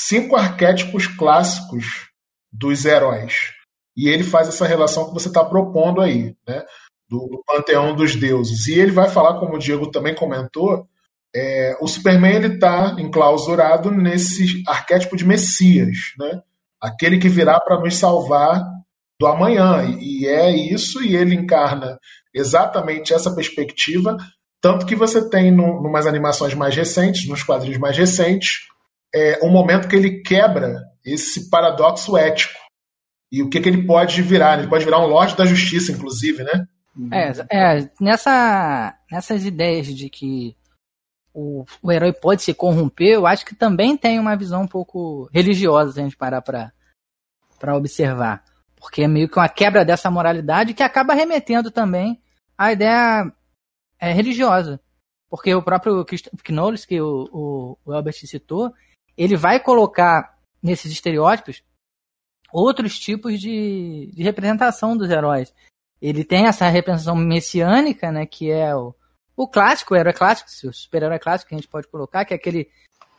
cinco 0.00 0.36
arquétipos 0.36 1.06
clássicos 1.06 2.08
dos 2.52 2.84
heróis. 2.84 3.52
E 3.96 4.08
ele 4.08 4.22
faz 4.22 4.48
essa 4.48 4.66
relação 4.66 5.06
que 5.06 5.14
você 5.14 5.28
está 5.28 5.44
propondo 5.44 6.00
aí. 6.00 6.36
Né? 6.46 6.64
do, 7.08 7.28
do 7.28 7.44
panteão 7.46 7.94
dos 7.94 8.16
deuses. 8.16 8.66
E 8.66 8.78
ele 8.78 8.90
vai 8.90 9.08
falar, 9.08 9.38
como 9.38 9.54
o 9.54 9.58
Diego 9.58 9.90
também 9.90 10.14
comentou, 10.14 10.86
é, 11.34 11.76
o 11.80 11.86
Superman 11.86 12.36
ele 12.36 12.54
está 12.54 12.96
enclausurado 12.98 13.90
nesse 13.90 14.62
arquétipo 14.66 15.16
de 15.16 15.24
Messias, 15.24 15.96
né? 16.18 16.42
aquele 16.80 17.18
que 17.18 17.28
virá 17.28 17.58
para 17.60 17.80
nos 17.80 17.96
salvar 17.96 18.62
do 19.20 19.26
amanhã. 19.26 19.84
E 20.00 20.26
é 20.26 20.50
isso, 20.50 21.02
e 21.02 21.16
ele 21.16 21.34
encarna 21.34 21.98
exatamente 22.34 23.14
essa 23.14 23.34
perspectiva, 23.34 24.16
tanto 24.60 24.86
que 24.86 24.96
você 24.96 25.28
tem 25.28 25.50
no, 25.50 25.82
numas 25.82 26.06
animações 26.06 26.54
mais 26.54 26.74
recentes, 26.74 27.28
nos 27.28 27.42
quadrinhos 27.42 27.78
mais 27.78 27.96
recentes, 27.96 28.60
é, 29.14 29.38
um 29.44 29.50
momento 29.50 29.88
que 29.88 29.94
ele 29.94 30.22
quebra 30.22 30.82
esse 31.04 31.48
paradoxo 31.48 32.16
ético. 32.16 32.58
E 33.30 33.42
o 33.42 33.48
que, 33.48 33.60
que 33.60 33.68
ele 33.68 33.86
pode 33.86 34.22
virar? 34.22 34.58
Ele 34.58 34.68
pode 34.68 34.84
virar 34.84 35.00
um 35.00 35.06
Lorde 35.06 35.36
da 35.36 35.44
Justiça, 35.44 35.92
inclusive, 35.92 36.42
né? 36.42 36.66
É, 37.12 37.32
é 37.50 37.90
nessa, 38.00 38.94
nessas 39.10 39.44
ideias 39.44 39.86
de 39.86 40.08
que 40.08 40.56
o, 41.32 41.64
o 41.82 41.90
herói 41.90 42.12
pode 42.12 42.42
se 42.42 42.54
corromper, 42.54 43.14
eu 43.14 43.26
acho 43.26 43.44
que 43.44 43.54
também 43.54 43.96
tem 43.96 44.20
uma 44.20 44.36
visão 44.36 44.62
um 44.62 44.68
pouco 44.68 45.28
religiosa, 45.32 45.92
se 45.92 46.00
a 46.00 46.04
gente 46.04 46.16
parar 46.16 46.40
para 46.40 47.76
observar. 47.76 48.44
Porque 48.84 49.02
é 49.02 49.08
meio 49.08 49.30
que 49.30 49.38
uma 49.38 49.48
quebra 49.48 49.82
dessa 49.82 50.10
moralidade 50.10 50.74
que 50.74 50.82
acaba 50.82 51.14
remetendo 51.14 51.70
também 51.70 52.22
à 52.56 52.70
ideia 52.70 53.32
é, 53.98 54.12
religiosa. 54.12 54.78
Porque 55.30 55.54
o 55.54 55.62
próprio 55.62 56.04
Knowles, 56.50 56.84
que 56.84 57.00
o, 57.00 57.26
o, 57.32 57.78
o 57.82 57.92
Albert 57.94 58.12
citou, 58.12 58.74
ele 59.16 59.38
vai 59.38 59.58
colocar 59.58 60.38
nesses 60.62 60.92
estereótipos 60.92 61.62
outros 62.52 62.98
tipos 62.98 63.40
de, 63.40 64.10
de 64.12 64.22
representação 64.22 64.94
dos 64.94 65.08
heróis. 65.08 65.54
Ele 66.00 66.22
tem 66.22 66.46
essa 66.46 66.68
representação 66.68 67.16
messiânica, 67.16 68.12
né, 68.12 68.26
que 68.26 68.50
é 68.50 68.76
o, 68.76 68.94
o 69.34 69.48
clássico, 69.48 69.94
o 69.94 69.96
herói 69.96 70.12
clássico, 70.12 70.50
o 70.68 70.74
super-herói 70.74 71.18
clássico 71.18 71.48
que 71.48 71.54
a 71.54 71.58
gente 71.58 71.70
pode 71.70 71.88
colocar, 71.88 72.26
que 72.26 72.34
é 72.34 72.36
aquele 72.36 72.68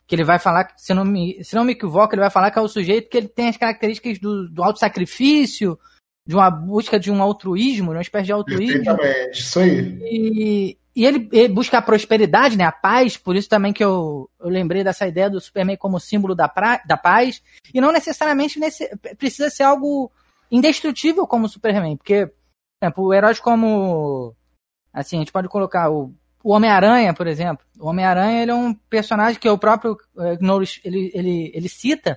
que 0.06 0.14
ele 0.14 0.24
vai 0.24 0.38
falar, 0.38 0.72
se 0.76 0.94
não 0.94 1.04
me, 1.04 1.42
se 1.42 1.54
não 1.54 1.64
me 1.64 1.72
equivoco, 1.72 2.14
ele 2.14 2.20
vai 2.20 2.30
falar 2.30 2.50
que 2.50 2.58
é 2.58 2.62
o 2.62 2.68
sujeito 2.68 3.08
que 3.08 3.16
ele 3.16 3.28
tem 3.28 3.48
as 3.48 3.56
características 3.56 4.18
do, 4.18 4.48
do 4.48 4.62
auto-sacrifício, 4.62 5.78
de 6.26 6.34
uma 6.34 6.50
busca 6.50 6.98
de 6.98 7.10
um 7.10 7.22
altruísmo, 7.22 7.90
de 7.90 7.96
uma 7.96 8.02
espécie 8.02 8.26
de 8.26 8.32
altruísmo. 8.32 8.82
Exatamente, 8.82 9.40
isso 9.40 9.58
aí. 9.58 9.98
E, 10.02 10.78
e 10.94 11.04
ele, 11.04 11.28
ele, 11.32 11.48
busca 11.48 11.78
a 11.78 11.82
prosperidade, 11.82 12.56
né, 12.56 12.64
a 12.64 12.72
paz, 12.72 13.16
por 13.16 13.36
isso 13.36 13.48
também 13.48 13.72
que 13.72 13.84
eu, 13.84 14.30
eu 14.40 14.48
lembrei 14.48 14.84
dessa 14.84 15.06
ideia 15.06 15.28
do 15.28 15.40
Superman 15.40 15.76
como 15.76 16.00
símbolo 16.00 16.34
da, 16.34 16.48
pra, 16.48 16.80
da 16.86 16.96
paz, 16.96 17.42
e 17.74 17.80
não 17.80 17.92
necessariamente 17.92 18.58
nesse, 18.58 18.88
precisa 19.18 19.50
ser 19.50 19.64
algo 19.64 20.10
indestrutível 20.50 21.26
como 21.26 21.46
o 21.46 21.48
Superman, 21.48 21.96
porque, 21.96 22.26
por 22.26 22.34
exemplo, 22.86 23.14
heróis 23.14 23.40
como 23.40 24.34
Assim, 24.96 25.16
a 25.16 25.18
gente 25.18 25.32
pode 25.32 25.46
colocar 25.46 25.90
o, 25.90 26.10
o 26.46 26.52
Homem-Aranha, 26.52 27.12
por 27.12 27.26
exemplo. 27.26 27.66
O 27.76 27.88
Homem-Aranha 27.88 28.42
ele 28.42 28.52
é 28.52 28.54
um 28.54 28.72
personagem 28.72 29.40
que 29.40 29.48
o 29.48 29.58
próprio 29.58 29.94
uh, 30.14 30.62
ele, 30.84 31.10
ele, 31.12 31.50
ele 31.52 31.68
cita. 31.68 32.16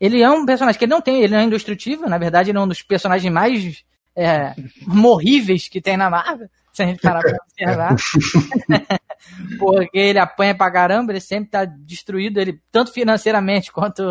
Ele 0.00 0.22
é 0.22 0.30
um 0.30 0.46
personagem 0.46 0.78
que 0.78 0.86
ele 0.86 0.94
não 0.94 1.02
tem, 1.02 1.20
ele 1.20 1.34
não 1.34 1.40
é 1.40 1.44
indestrutível, 1.44 2.08
na 2.08 2.16
verdade 2.16 2.50
ele 2.50 2.56
é 2.56 2.60
um 2.60 2.66
dos 2.66 2.80
personagens 2.80 3.30
mais 3.30 3.84
é, 4.16 4.54
morríveis 4.86 5.68
que 5.68 5.82
tem 5.82 5.98
na 5.98 6.08
Marvel, 6.08 6.48
se 6.72 6.82
a 6.82 6.86
gente 6.86 7.02
parar 7.02 7.20
pra 7.20 7.36
observar. 7.44 7.94
Porque 9.60 9.98
ele 9.98 10.18
apanha 10.18 10.56
pra 10.56 10.72
caramba, 10.72 11.12
ele 11.12 11.20
sempre 11.20 11.50
tá 11.50 11.66
destruído, 11.66 12.38
ele 12.38 12.58
tanto 12.72 12.90
financeiramente 12.90 13.70
quanto 13.70 14.02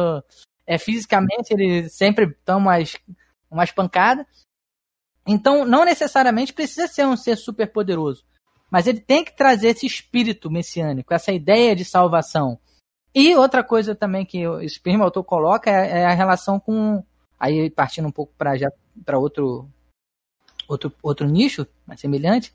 é, 0.68 0.78
fisicamente, 0.78 1.52
ele 1.52 1.90
sempre 1.90 2.32
toma 2.46 2.78
umas, 2.78 2.96
umas 3.50 3.72
pancadas. 3.72 4.26
Então, 5.28 5.66
não 5.66 5.84
necessariamente 5.84 6.54
precisa 6.54 6.88
ser 6.88 7.08
um 7.08 7.18
ser 7.18 7.36
super 7.36 7.66
poderoso, 7.72 8.24
mas 8.72 8.88
ele 8.88 9.02
tem 9.02 9.24
que 9.24 9.36
trazer 9.36 9.68
esse 9.68 9.86
espírito 9.86 10.50
messiânico, 10.50 11.14
essa 11.14 11.34
ideia 11.34 11.76
de 11.76 11.84
salvação. 11.84 12.58
E 13.14 13.36
outra 13.36 13.62
coisa 13.62 13.94
também 13.94 14.26
que 14.26 14.48
o 14.48 14.68
Spirma 14.68 15.04
autor 15.04 15.26
coloca 15.26 15.70
é, 15.70 16.00
é, 16.00 16.06
a 16.06 16.14
relação 16.14 16.58
com 16.58 17.04
aí 17.38 17.70
partindo 17.70 18.08
um 18.08 18.12
pouco 18.12 18.34
para 18.38 18.56
já 18.56 18.72
para 19.06 19.20
outro 19.20 19.70
outro 20.68 20.94
outro 21.04 21.28
nicho 21.28 21.68
mais 21.86 22.00
semelhante, 22.00 22.54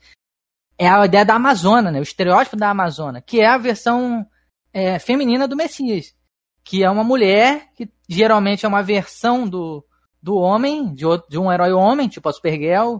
é 0.77 0.89
a 0.89 1.05
ideia 1.05 1.23
da 1.23 1.35
Amazônia, 1.35 1.91
né? 1.91 1.99
O 1.99 2.03
estereótipo 2.03 2.55
da 2.55 2.71
Amazônia, 2.71 3.21
que 3.21 3.39
é 3.39 3.47
a 3.47 3.57
versão 3.57 4.25
é, 4.73 4.97
feminina 4.97 5.47
do 5.47 5.55
Messias, 5.55 6.15
que 6.63 6.83
é 6.83 6.89
uma 6.89 7.03
mulher 7.03 7.71
que 7.75 7.87
geralmente 8.09 8.65
é 8.65 8.67
uma 8.67 8.81
versão 8.81 9.47
do 9.47 9.85
do 10.21 10.35
homem, 10.35 10.93
de, 10.93 11.05
outro, 11.05 11.29
de 11.29 11.37
um 11.37 11.51
herói 11.51 11.71
homem, 11.71 12.09
tipo 12.09 12.27
a 12.27 12.33
Supergirl, 12.33 12.97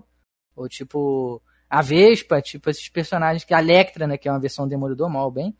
ou 0.55 0.69
tipo 0.69 1.41
a 1.69 1.81
Vespa, 1.81 2.41
tipo 2.41 2.69
esses 2.69 2.87
personagens 2.89 3.43
que 3.43 3.53
a 3.53 3.59
Electra, 3.59 4.07
né, 4.07 4.17
que 4.17 4.27
é 4.27 4.31
uma 4.31 4.39
versão 4.39 4.65
do 4.65 4.69
Demolidor 4.69 5.09
mal 5.09 5.29
bem. 5.29 5.55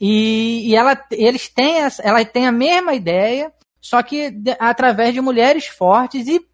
E, 0.00 0.68
e 0.68 0.74
ela, 0.74 1.00
eles 1.10 1.48
têm 1.48 1.76
essa, 1.76 2.02
ela 2.02 2.24
tem 2.24 2.46
a 2.46 2.52
mesma 2.52 2.94
ideia, 2.94 3.52
só 3.80 4.02
que 4.02 4.30
de, 4.30 4.56
através 4.58 5.14
de 5.14 5.20
mulheres 5.20 5.66
fortes 5.66 6.26
e, 6.26 6.44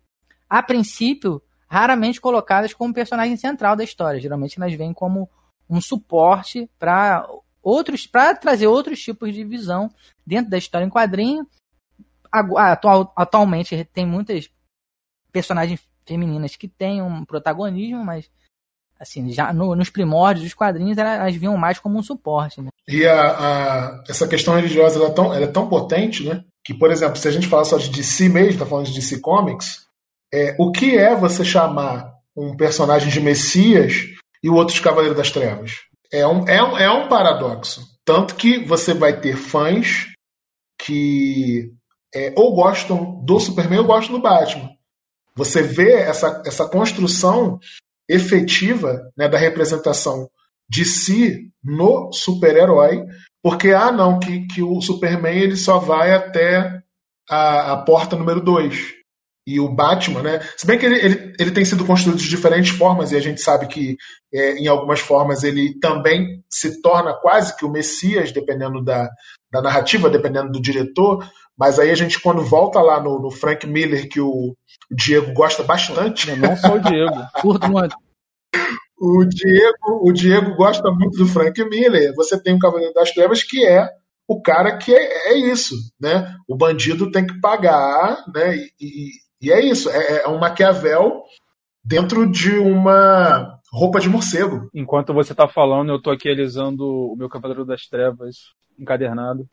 a 0.49 0.63
princípio, 0.63 1.43
raramente 1.67 2.21
colocadas 2.21 2.75
como 2.75 2.93
personagem 2.93 3.37
central 3.37 3.77
da 3.77 3.85
história. 3.85 4.21
Geralmente 4.21 4.61
elas 4.61 4.75
vêm 4.75 4.93
como 4.93 5.31
um 5.69 5.81
suporte 5.81 6.69
para 6.79 7.27
outros, 7.63 8.07
para 8.07 8.35
trazer 8.35 8.67
outros 8.67 9.01
tipos 9.01 9.33
de 9.33 9.45
visão 9.45 9.89
dentro 10.27 10.51
da 10.51 10.59
história 10.59 10.85
em 10.85 10.91
quadrinho 10.91 11.47
atual, 12.33 13.13
atualmente 13.17 13.85
tem 13.93 14.07
muitas 14.07 14.51
personagens 15.33 15.81
femininas 16.07 16.57
que 16.57 16.69
têm 16.69 17.03
um 17.03 17.25
protagonismo, 17.25 18.05
mas 18.05 18.31
assim, 19.01 19.33
já 19.33 19.53
no, 19.53 19.75
nos 19.75 19.89
primórdios 19.89 20.45
dos 20.45 20.55
quadrinhos 20.55 20.99
elas, 20.99 21.19
elas 21.19 21.35
vinham 21.35 21.57
mais 21.57 21.79
como 21.79 21.99
um 21.99 22.03
suporte. 22.03 22.61
Né? 22.61 22.69
E 22.87 23.07
a, 23.07 23.23
a, 23.23 24.05
essa 24.07 24.29
questão 24.29 24.55
religiosa 24.55 24.99
ela 24.99 25.09
é, 25.09 25.13
tão, 25.13 25.35
ela 25.35 25.45
é 25.45 25.51
tão 25.51 25.69
potente, 25.69 26.23
né? 26.23 26.45
Que, 26.63 26.75
por 26.75 26.91
exemplo, 26.91 27.17
se 27.17 27.27
a 27.27 27.31
gente 27.31 27.49
falar 27.49 27.65
só 27.65 27.79
de 27.79 27.89
DC 27.89 28.29
mesmo, 28.29 28.59
tá 28.59 28.67
falando 28.67 28.87
de 28.87 28.95
DC 28.95 29.21
Comics, 29.21 29.87
é, 30.33 30.55
o 30.59 30.71
que 30.71 30.99
é 30.99 31.17
você 31.17 31.43
chamar 31.43 32.13
um 32.37 32.55
personagem 32.55 33.09
de 33.09 33.21
Messias 33.21 33.95
e 34.43 34.51
o 34.51 34.55
outro 34.55 34.75
de 34.75 34.83
Cavaleiro 34.83 35.17
das 35.17 35.31
Trevas? 35.31 35.73
É 36.13 36.27
um, 36.27 36.47
é 36.47 36.63
um, 36.63 36.79
é 36.79 36.91
um 36.91 37.09
paradoxo. 37.09 37.89
Tanto 38.05 38.35
que 38.35 38.65
você 38.65 38.93
vai 38.93 39.19
ter 39.19 39.37
fãs 39.37 40.09
que 40.79 41.73
é, 42.15 42.33
ou 42.37 42.55
gostam 42.55 43.23
do 43.25 43.41
Superman 43.41 43.81
ou 43.81 43.87
gostam 43.87 44.17
do 44.17 44.23
Batman. 44.23 44.71
Você 45.35 45.63
vê 45.63 45.93
essa, 45.93 46.43
essa 46.45 46.69
construção 46.69 47.59
efetiva 48.11 49.01
né, 49.17 49.29
da 49.29 49.39
representação 49.39 50.29
de 50.69 50.85
si 50.85 51.51
no 51.63 52.13
super-herói, 52.13 53.05
porque, 53.43 53.71
ah, 53.71 53.93
não, 53.93 54.19
que, 54.19 54.47
que 54.49 54.63
o 54.63 54.81
Superman 54.81 55.39
ele 55.39 55.57
só 55.57 55.79
vai 55.79 56.13
até 56.13 56.83
a, 57.29 57.73
a 57.73 57.77
porta 57.79 58.17
número 58.17 58.41
2 58.41 59.01
e 59.47 59.59
o 59.59 59.69
Batman, 59.69 60.23
né? 60.23 60.41
Se 60.57 60.67
bem 60.67 60.79
que 60.79 60.85
ele, 60.85 60.97
ele, 60.97 61.35
ele 61.39 61.51
tem 61.51 61.65
sido 61.65 61.85
construído 61.85 62.19
de 62.19 62.29
diferentes 62.29 62.71
formas, 62.71 63.11
e 63.11 63.17
a 63.17 63.21
gente 63.21 63.41
sabe 63.41 63.67
que 63.67 63.97
é, 64.33 64.59
em 64.59 64.69
algumas 64.69 65.01
formas 65.01 65.43
ele 65.43 65.79
também 65.81 66.45
se 66.49 66.81
torna 66.83 67.15
quase 67.15 67.57
que 67.57 67.65
o 67.65 67.71
Messias, 67.71 68.33
dependendo 68.33 68.83
da, 68.85 69.09
da 69.51 69.63
narrativa, 69.63 70.11
dependendo 70.11 70.53
do 70.53 70.61
diretor. 70.61 71.27
Mas 71.61 71.79
aí 71.79 71.91
a 71.91 71.95
gente, 71.95 72.19
quando 72.19 72.43
volta 72.43 72.81
lá 72.81 72.99
no, 73.03 73.21
no 73.21 73.31
Frank 73.31 73.67
Miller, 73.67 74.09
que 74.09 74.19
o, 74.19 74.57
Diego 74.91 75.35
gosta 75.35 75.63
bastante. 75.63 76.35
Não 76.35 76.57
só 76.57 76.77
o 76.77 76.81
Diego, 76.81 77.15
curto 77.43 77.71
muito. 77.71 77.95
O 79.03 79.25
Diego, 79.25 80.07
o 80.07 80.13
Diego 80.13 80.55
gosta 80.57 80.91
muito 80.91 81.17
do 81.17 81.27
Frank 81.27 81.59
Miller. 81.65 82.15
Você 82.15 82.39
tem 82.39 82.55
o 82.55 82.59
Cavaleiro 82.59 82.93
das 82.93 83.11
Trevas, 83.11 83.43
que 83.43 83.65
é 83.65 83.89
o 84.29 84.43
cara 84.43 84.77
que 84.77 84.95
é, 84.95 85.33
é 85.33 85.39
isso, 85.39 85.75
né? 85.99 86.37
O 86.47 86.55
bandido 86.55 87.11
tem 87.11 87.27
que 87.27 87.41
pagar, 87.41 88.23
né? 88.35 88.57
E, 88.79 89.13
e 89.41 89.51
é 89.51 89.59
isso, 89.65 89.89
é, 89.89 90.25
é 90.25 90.29
um 90.29 90.39
Maquiavel 90.39 91.23
dentro 91.83 92.31
de 92.31 92.59
uma 92.59 93.59
roupa 93.73 94.01
de 94.01 94.11
morcego. 94.11 94.69
Enquanto 94.75 95.15
você 95.15 95.33
está 95.33 95.49
falando, 95.49 95.89
eu 95.89 95.97
estou 95.97 96.13
aqui 96.13 96.29
alisando 96.29 96.85
o 96.85 97.17
meu 97.17 97.31
Cavaleiro 97.31 97.65
das 97.65 97.87
Trevas 97.87 98.37
encadernado. 98.81 99.47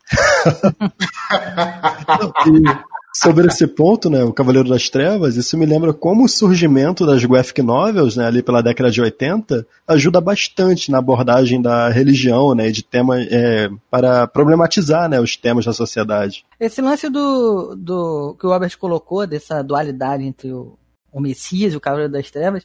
sobre 3.14 3.48
esse 3.48 3.66
ponto, 3.66 4.08
né, 4.08 4.22
o 4.22 4.32
Cavaleiro 4.32 4.68
das 4.68 4.88
Trevas, 4.88 5.36
isso 5.36 5.58
me 5.58 5.66
lembra 5.66 5.92
como 5.92 6.24
o 6.24 6.28
surgimento 6.28 7.04
das 7.04 7.24
graphic 7.24 7.62
novels, 7.62 8.16
né, 8.16 8.26
ali 8.26 8.42
pela 8.42 8.62
década 8.62 8.90
de 8.90 9.00
80, 9.00 9.66
ajuda 9.86 10.20
bastante 10.20 10.90
na 10.90 10.98
abordagem 10.98 11.60
da 11.60 11.88
religião, 11.88 12.54
né, 12.54 12.70
de 12.70 12.82
tema 12.82 13.20
é, 13.20 13.68
para 13.90 14.26
problematizar, 14.26 15.08
né, 15.08 15.20
os 15.20 15.36
temas 15.36 15.64
da 15.64 15.72
sociedade. 15.72 16.44
Esse 16.60 16.80
lance 16.80 17.08
do, 17.08 17.74
do 17.76 18.36
que 18.38 18.46
o 18.46 18.50
Robert 18.50 18.76
colocou 18.78 19.26
dessa 19.26 19.62
dualidade 19.62 20.24
entre 20.24 20.52
o, 20.52 20.78
o 21.12 21.20
Messias 21.20 21.72
e 21.72 21.76
o 21.76 21.80
Cavaleiro 21.80 22.12
das 22.12 22.30
Trevas 22.30 22.64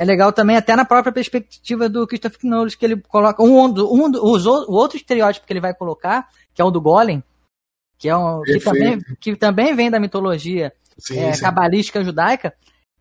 é 0.00 0.04
legal 0.04 0.32
também 0.32 0.56
até 0.56 0.74
na 0.74 0.84
própria 0.84 1.12
perspectiva 1.12 1.88
do 1.88 2.06
Christopher 2.06 2.40
Knowles 2.42 2.74
que 2.74 2.84
ele 2.84 2.96
coloca 2.96 3.42
um, 3.42 3.66
um, 3.66 4.06
um 4.06 4.10
o 4.68 4.72
outro 4.72 4.96
estereótipo 4.96 5.46
que 5.46 5.52
ele 5.52 5.60
vai 5.60 5.74
colocar 5.74 6.28
que 6.54 6.62
é 6.62 6.64
o 6.64 6.70
do 6.70 6.80
Golem 6.80 7.22
que 7.98 8.08
é 8.08 8.16
um, 8.16 8.40
que 8.42 8.58
também, 8.58 8.98
que 9.20 9.36
também 9.36 9.74
vem 9.74 9.90
da 9.90 10.00
mitologia 10.00 10.72
sim, 11.00 11.18
é, 11.18 11.32
sim. 11.32 11.42
cabalística 11.42 12.04
judaica, 12.04 12.54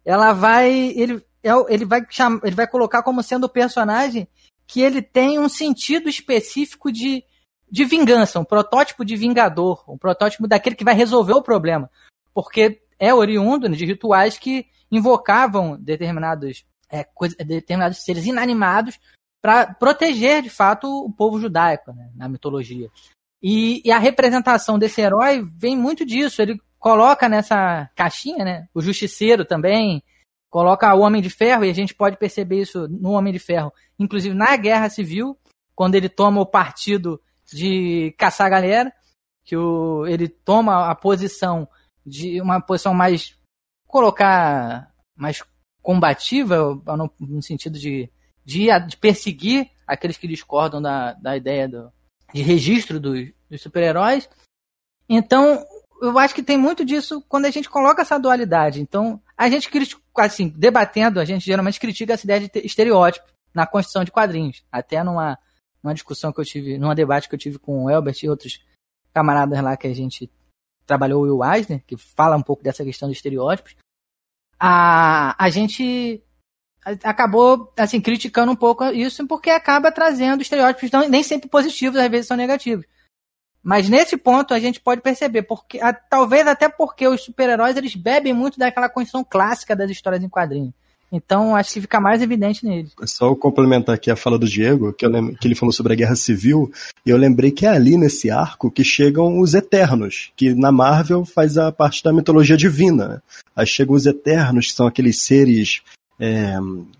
ela 0.03 0.33
vai. 0.33 0.71
Ele, 0.71 1.23
é, 1.43 1.51
ele 1.69 1.85
vai 1.85 2.01
ele 2.43 2.55
vai 2.55 2.67
colocar 2.67 3.03
como 3.03 3.21
sendo 3.23 3.45
o 3.45 3.49
personagem 3.49 4.27
que 4.67 4.81
ele 4.81 5.01
tem 5.01 5.39
um 5.39 5.49
sentido 5.49 6.09
específico 6.09 6.91
de, 6.91 7.23
de 7.71 7.85
vingança, 7.85 8.39
um 8.39 8.45
protótipo 8.45 9.03
de 9.03 9.15
vingador, 9.15 9.83
um 9.87 9.97
protótipo 9.97 10.47
daquele 10.47 10.75
que 10.75 10.83
vai 10.83 10.93
resolver 10.93 11.33
o 11.33 11.41
problema. 11.41 11.89
Porque 12.33 12.81
é 12.99 13.13
oriundo 13.13 13.67
né, 13.67 13.75
de 13.75 13.85
rituais 13.85 14.37
que 14.37 14.67
invocavam 14.91 15.77
determinados, 15.79 16.65
é, 16.91 17.03
coisa- 17.03 17.36
determinados 17.38 18.03
seres 18.03 18.25
inanimados 18.25 19.00
para 19.41 19.74
proteger, 19.74 20.41
de 20.41 20.50
fato, 20.50 20.88
o 20.88 21.12
povo 21.12 21.39
judaico 21.39 21.93
né, 21.93 22.12
na 22.15 22.27
mitologia. 22.27 22.89
E, 23.41 23.81
e 23.86 23.91
a 23.91 23.98
representação 23.98 24.77
desse 24.77 25.00
herói 25.00 25.43
vem 25.55 25.77
muito 25.77 26.05
disso. 26.05 26.41
Ele 26.41 26.60
coloca 26.77 27.29
nessa 27.29 27.89
caixinha, 27.96 28.43
né? 28.43 28.67
O 28.74 28.81
justiceiro 28.81 29.46
também, 29.46 30.03
coloca 30.50 30.93
o 30.93 31.01
Homem 31.01 31.22
de 31.22 31.29
Ferro, 31.29 31.63
e 31.63 31.69
a 31.69 31.74
gente 31.74 31.93
pode 31.93 32.17
perceber 32.17 32.62
isso 32.62 32.88
no 32.88 33.12
Homem 33.12 33.31
de 33.31 33.39
Ferro, 33.39 33.72
inclusive 33.98 34.36
na 34.36 34.55
Guerra 34.58 34.89
Civil, 34.89 35.38
quando 35.75 35.96
ele 35.96 36.10
toma 36.10 36.41
o 36.41 36.46
partido 36.46 37.22
de 37.51 38.13
caçar 38.17 38.48
a 38.48 38.50
galera, 38.50 38.93
que 39.46 39.55
o, 39.55 40.05
ele 40.05 40.27
toma 40.27 40.89
a 40.89 40.96
posição 40.96 41.67
de 42.05 42.41
uma 42.41 42.60
posição 42.60 42.93
mais 42.93 43.38
colocar 43.88 44.91
mais 45.15 45.43
combativa 45.89 46.79
no, 46.86 47.41
sentido 47.41 47.79
de, 47.79 48.12
de, 48.46 48.67
de 48.88 48.96
perseguir 48.98 49.72
aqueles 49.88 50.17
que 50.17 50.27
discordam 50.27 50.79
da, 50.79 51.13
da 51.13 51.36
ideia 51.36 51.67
do, 51.67 51.91
de 52.31 52.43
registro 52.43 53.00
dos, 53.00 53.31
dos 53.50 53.60
super-heróis. 53.60 54.29
Então, 55.10 55.65
eu 56.00 56.19
acho 56.19 56.36
que 56.36 56.43
tem 56.43 56.60
muito 56.60 56.86
disso 56.86 57.25
quando 57.27 57.46
a 57.46 57.50
gente 57.50 57.67
coloca 57.67 58.03
essa 58.03 58.19
dualidade. 58.19 58.79
Então, 58.79 59.19
a 59.36 59.50
gente, 59.50 59.67
critica- 59.67 60.00
assim, 60.19 60.50
debatendo, 60.50 61.19
a 61.19 61.25
gente 61.25 61.43
geralmente 61.43 61.79
critica 61.79 62.13
essa 62.13 62.24
ideia 62.24 62.41
de 62.41 62.50
te- 62.50 62.63
estereótipo 62.63 63.25
na 63.51 63.65
construção 63.65 64.03
de 64.03 64.12
quadrinhos. 64.12 64.63
Até 64.72 65.03
numa, 65.03 65.39
numa 65.81 65.96
discussão 65.96 66.31
que 66.31 66.39
eu 66.39 66.46
tive, 66.46 66.77
num 66.77 66.93
debate 66.93 67.27
que 67.27 67.34
eu 67.34 67.39
tive 67.39 67.58
com 67.58 67.86
o 67.86 67.89
Elbert 67.89 68.15
e 68.22 68.29
outros 68.29 68.63
camaradas 69.12 69.60
lá 69.63 69.75
que 69.75 69.88
a 69.88 69.96
gente 69.96 70.29
trabalhou, 70.86 71.24
o 71.24 71.24
Will 71.24 71.51
Eisner, 71.51 71.84
que 71.84 71.98
fala 71.98 72.38
um 72.38 72.43
pouco 72.43 72.62
dessa 72.62 72.84
questão 72.84 73.10
de 73.10 73.15
estereótipos. 73.15 73.75
A, 74.59 75.35
a 75.43 75.49
gente 75.49 76.21
acabou 77.03 77.71
assim 77.77 78.01
criticando 78.01 78.51
um 78.51 78.55
pouco 78.55 78.85
isso 78.85 79.25
porque 79.27 79.49
acaba 79.49 79.91
trazendo 79.91 80.41
estereótipos 80.41 80.91
não, 80.91 81.07
nem 81.07 81.23
sempre 81.23 81.49
positivos, 81.49 81.99
às 81.99 82.09
vezes 82.09 82.27
são 82.27 82.37
negativos. 82.37 82.85
Mas 83.61 83.89
nesse 83.89 84.15
ponto 84.17 84.53
a 84.53 84.59
gente 84.59 84.79
pode 84.79 85.01
perceber, 85.01 85.43
porque 85.43 85.79
a- 85.79 85.93
talvez 85.93 86.47
até 86.47 86.69
porque 86.69 87.07
os 87.07 87.21
super-heróis 87.21 87.75
eles 87.75 87.95
bebem 87.95 88.33
muito 88.33 88.57
daquela 88.57 88.89
construção 88.89 89.23
clássica 89.23 89.75
das 89.75 89.91
histórias 89.91 90.23
em 90.23 90.29
quadrinhos. 90.29 90.73
Então 91.11 91.55
acho 91.55 91.73
que 91.73 91.81
fica 91.81 91.99
mais 91.99 92.21
evidente 92.21 92.65
neles. 92.65 92.91
É 93.01 93.07
Só 93.07 93.33
complementar 93.35 93.95
aqui 93.95 94.11
a 94.11 94.15
fala 94.15 94.37
do 94.37 94.47
Diego, 94.47 94.93
que, 94.93 95.05
que 95.39 95.47
ele 95.47 95.55
falou 95.55 95.73
sobre 95.73 95.93
a 95.93 95.95
Guerra 95.95 96.15
Civil, 96.15 96.71
e 97.05 97.09
eu 97.09 97.17
lembrei 97.17 97.51
que 97.51 97.65
é 97.65 97.69
ali 97.69 97.97
nesse 97.97 98.29
arco 98.29 98.69
que 98.69 98.83
chegam 98.83 99.39
os 99.39 99.53
Eternos, 99.53 100.31
que 100.35 100.53
na 100.53 100.71
Marvel 100.71 101.25
faz 101.25 101.57
a 101.57 101.71
parte 101.71 102.03
da 102.03 102.13
mitologia 102.13 102.55
divina. 102.55 103.07
né? 103.07 103.21
Aí 103.55 103.65
chegam 103.65 103.95
os 103.95 104.05
Eternos, 104.05 104.67
que 104.67 104.73
são 104.73 104.87
aqueles 104.87 105.21
seres 105.21 105.81
é, 106.19 106.57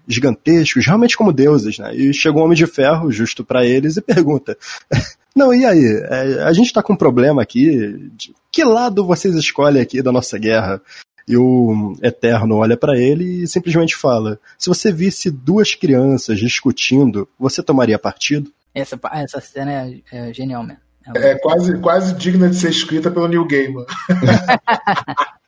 gigantescos, 0.07 0.85
realmente 0.85 1.17
como 1.17 1.33
deuses, 1.33 1.77
né? 1.77 1.93
E 1.93 2.13
chega 2.13 2.37
um 2.37 2.41
Homem 2.41 2.57
de 2.57 2.65
Ferro, 2.65 3.11
justo 3.11 3.43
pra 3.43 3.65
eles, 3.65 3.97
e 3.97 4.01
pergunta: 4.01 4.57
Não, 5.35 5.53
e 5.53 5.65
aí? 5.65 5.85
É, 6.09 6.43
a 6.43 6.53
gente 6.53 6.73
tá 6.73 6.81
com 6.81 6.93
um 6.93 6.97
problema 6.97 7.41
aqui. 7.41 8.09
De 8.15 8.33
que 8.51 8.63
lado 8.63 9.05
vocês 9.05 9.35
escolhem 9.35 9.81
aqui 9.81 10.01
da 10.01 10.11
nossa 10.11 10.37
guerra? 10.37 10.81
E 11.29 11.38
o 11.38 11.95
Eterno 12.01 12.55
olha 12.55 12.75
pra 12.75 12.98
ele 12.98 13.43
e 13.43 13.48
simplesmente 13.48 13.95
fala: 13.95 14.39
Se 14.57 14.67
você 14.67 14.91
visse 14.91 15.29
duas 15.29 15.75
crianças 15.75 16.39
discutindo, 16.39 17.30
você 17.39 17.62
tomaria 17.62 17.99
partido? 17.99 18.51
Essa, 18.73 18.99
essa 19.13 19.39
cena 19.39 19.71
é, 19.71 19.99
é 20.12 20.34
genial 20.34 20.63
mesmo. 20.63 20.82
É 21.15 21.32
É 21.32 21.36
quase, 21.36 21.77
quase 21.77 22.15
digna 22.15 22.49
de 22.49 22.56
ser 22.56 22.71
escrita 22.71 23.12
pelo 23.12 23.27
Neil 23.27 23.47
Gaiman. 23.47 23.86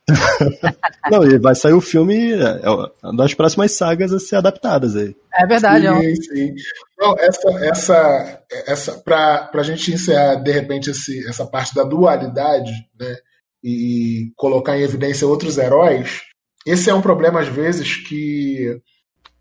Não, 1.10 1.24
e 1.24 1.38
vai 1.38 1.54
sair 1.54 1.72
o 1.72 1.80
filme, 1.80 2.32
é, 2.32 2.60
é 2.62 2.70
uma 2.70 2.92
das 3.16 3.34
próximas 3.34 3.72
sagas 3.72 4.12
a 4.12 4.18
ser 4.18 4.36
adaptadas 4.36 4.96
aí. 4.96 5.16
É 5.34 5.46
verdade, 5.46 5.86
Sim, 5.86 6.14
sim. 6.22 6.54
Não, 6.98 7.16
essa, 7.18 7.48
essa, 7.64 8.42
essa 8.66 8.92
para 8.98 9.50
a 9.52 9.62
gente 9.62 9.92
encerrar, 9.92 10.36
de 10.36 10.50
repente, 10.50 10.90
esse, 10.90 11.26
essa 11.28 11.46
parte 11.46 11.74
da 11.74 11.84
dualidade, 11.84 12.72
né, 12.98 13.16
e 13.62 14.32
colocar 14.36 14.76
em 14.76 14.82
evidência 14.82 15.26
outros 15.26 15.58
heróis, 15.58 16.22
esse 16.66 16.90
é 16.90 16.94
um 16.94 17.02
problema, 17.02 17.40
às 17.40 17.48
vezes, 17.48 17.96
que 17.96 18.80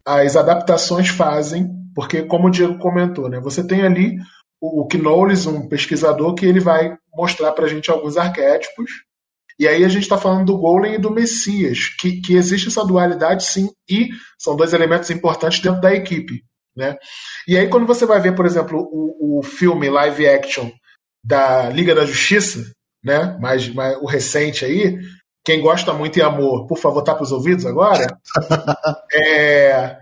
as 0.05 0.35
adaptações 0.35 1.09
fazem, 1.09 1.69
porque, 1.95 2.23
como 2.23 2.47
o 2.47 2.51
Diego 2.51 2.77
comentou, 2.77 3.29
né, 3.29 3.39
você 3.39 3.65
tem 3.65 3.81
ali 3.83 4.17
o, 4.59 4.83
o 4.83 4.87
Knowles, 4.87 5.45
um 5.45 5.67
pesquisador, 5.67 6.33
que 6.35 6.45
ele 6.45 6.59
vai 6.59 6.95
mostrar 7.15 7.51
para 7.51 7.65
a 7.65 7.67
gente 7.67 7.89
alguns 7.91 8.17
arquétipos, 8.17 8.91
e 9.59 9.67
aí 9.67 9.83
a 9.83 9.89
gente 9.89 10.03
está 10.03 10.17
falando 10.17 10.45
do 10.45 10.57
Golem 10.57 10.95
e 10.95 10.99
do 10.99 11.11
Messias, 11.11 11.89
que, 11.99 12.21
que 12.21 12.35
existe 12.35 12.67
essa 12.67 12.85
dualidade 12.85 13.43
sim, 13.43 13.69
e 13.87 14.09
são 14.39 14.55
dois 14.55 14.73
elementos 14.73 15.09
importantes 15.11 15.59
dentro 15.59 15.81
da 15.81 15.93
equipe. 15.93 16.43
Né? 16.75 16.97
E 17.47 17.57
aí 17.57 17.67
quando 17.69 17.85
você 17.85 18.05
vai 18.05 18.19
ver, 18.19 18.33
por 18.33 18.45
exemplo, 18.45 18.79
o, 18.91 19.39
o 19.39 19.43
filme 19.43 19.89
live 19.89 20.27
action 20.27 20.71
da 21.23 21.69
Liga 21.69 21.93
da 21.93 22.05
Justiça, 22.05 22.73
né? 23.03 23.37
mais, 23.39 23.67
mais 23.73 23.97
o 24.01 24.05
recente 24.05 24.65
aí, 24.65 24.99
quem 25.43 25.61
gosta 25.61 25.93
muito 25.93 26.17
e 26.17 26.21
amor, 26.21 26.67
por 26.67 26.77
favor, 26.77 27.01
tapa 27.03 27.23
os 27.23 27.31
ouvidos 27.31 27.65
agora. 27.65 28.07
É, 29.13 29.97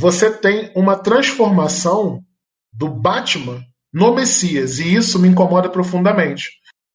você 0.00 0.30
tem 0.30 0.72
uma 0.74 0.96
transformação 0.96 2.22
do 2.72 2.88
Batman 2.88 3.62
no 3.92 4.14
Messias, 4.14 4.78
e 4.78 4.94
isso 4.94 5.18
me 5.18 5.28
incomoda 5.28 5.68
profundamente. 5.68 6.50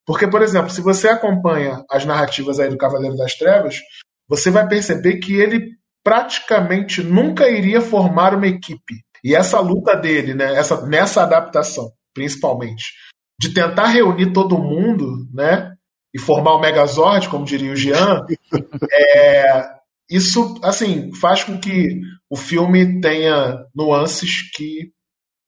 Porque, 0.05 0.27
por 0.27 0.41
exemplo, 0.41 0.71
se 0.71 0.81
você 0.81 1.07
acompanha 1.07 1.83
as 1.89 2.05
narrativas 2.05 2.59
aí 2.59 2.69
do 2.69 2.77
Cavaleiro 2.77 3.15
das 3.15 3.35
Trevas, 3.35 3.79
você 4.27 4.49
vai 4.49 4.67
perceber 4.67 5.17
que 5.17 5.35
ele 5.35 5.77
praticamente 6.03 7.03
nunca 7.03 7.47
iria 7.47 7.79
formar 7.79 8.33
uma 8.33 8.47
equipe. 8.47 9.03
E 9.23 9.35
essa 9.35 9.59
luta 9.59 9.95
dele, 9.95 10.33
né, 10.33 10.55
essa, 10.55 10.85
nessa 10.87 11.23
adaptação, 11.23 11.91
principalmente, 12.13 12.93
de 13.39 13.53
tentar 13.53 13.87
reunir 13.87 14.33
todo 14.33 14.57
mundo, 14.57 15.25
né, 15.33 15.73
e 16.13 16.19
formar 16.19 16.55
o 16.55 16.59
Megazord, 16.59 17.29
como 17.29 17.45
diria 17.45 17.71
o 17.71 17.75
Jean, 17.75 18.25
é, 18.91 19.65
isso, 20.09 20.59
assim, 20.61 21.13
faz 21.15 21.43
com 21.43 21.57
que 21.57 22.01
o 22.29 22.35
filme 22.35 22.99
tenha 22.99 23.65
nuances 23.73 24.51
que 24.51 24.91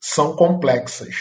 são 0.02 0.36
complexas. 0.36 1.16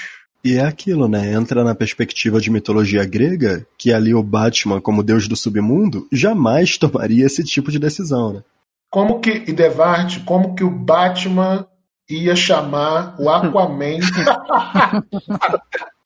E 0.45 0.57
é 0.57 0.65
aquilo, 0.65 1.07
né? 1.07 1.35
Entra 1.35 1.63
na 1.63 1.75
perspectiva 1.75 2.41
de 2.41 2.51
mitologia 2.51 3.05
grega, 3.05 3.67
que 3.77 3.93
ali 3.93 4.15
o 4.15 4.23
Batman, 4.23 4.81
como 4.81 5.03
deus 5.03 5.29
do 5.29 5.37
submundo, 5.37 6.09
jamais 6.11 6.79
tomaria 6.79 7.27
esse 7.27 7.45
tipo 7.45 7.71
de 7.71 7.79
decisão, 7.79 8.33
né? 8.33 8.43
Como 8.91 9.21
que, 9.21 9.31
Idevart, 9.31 10.25
como 10.25 10.55
que 10.55 10.65
o 10.65 10.71
Batman 10.71 11.67
ia 12.09 12.35
chamar 12.35 13.17
o 13.21 13.29
Aquaman 13.29 14.01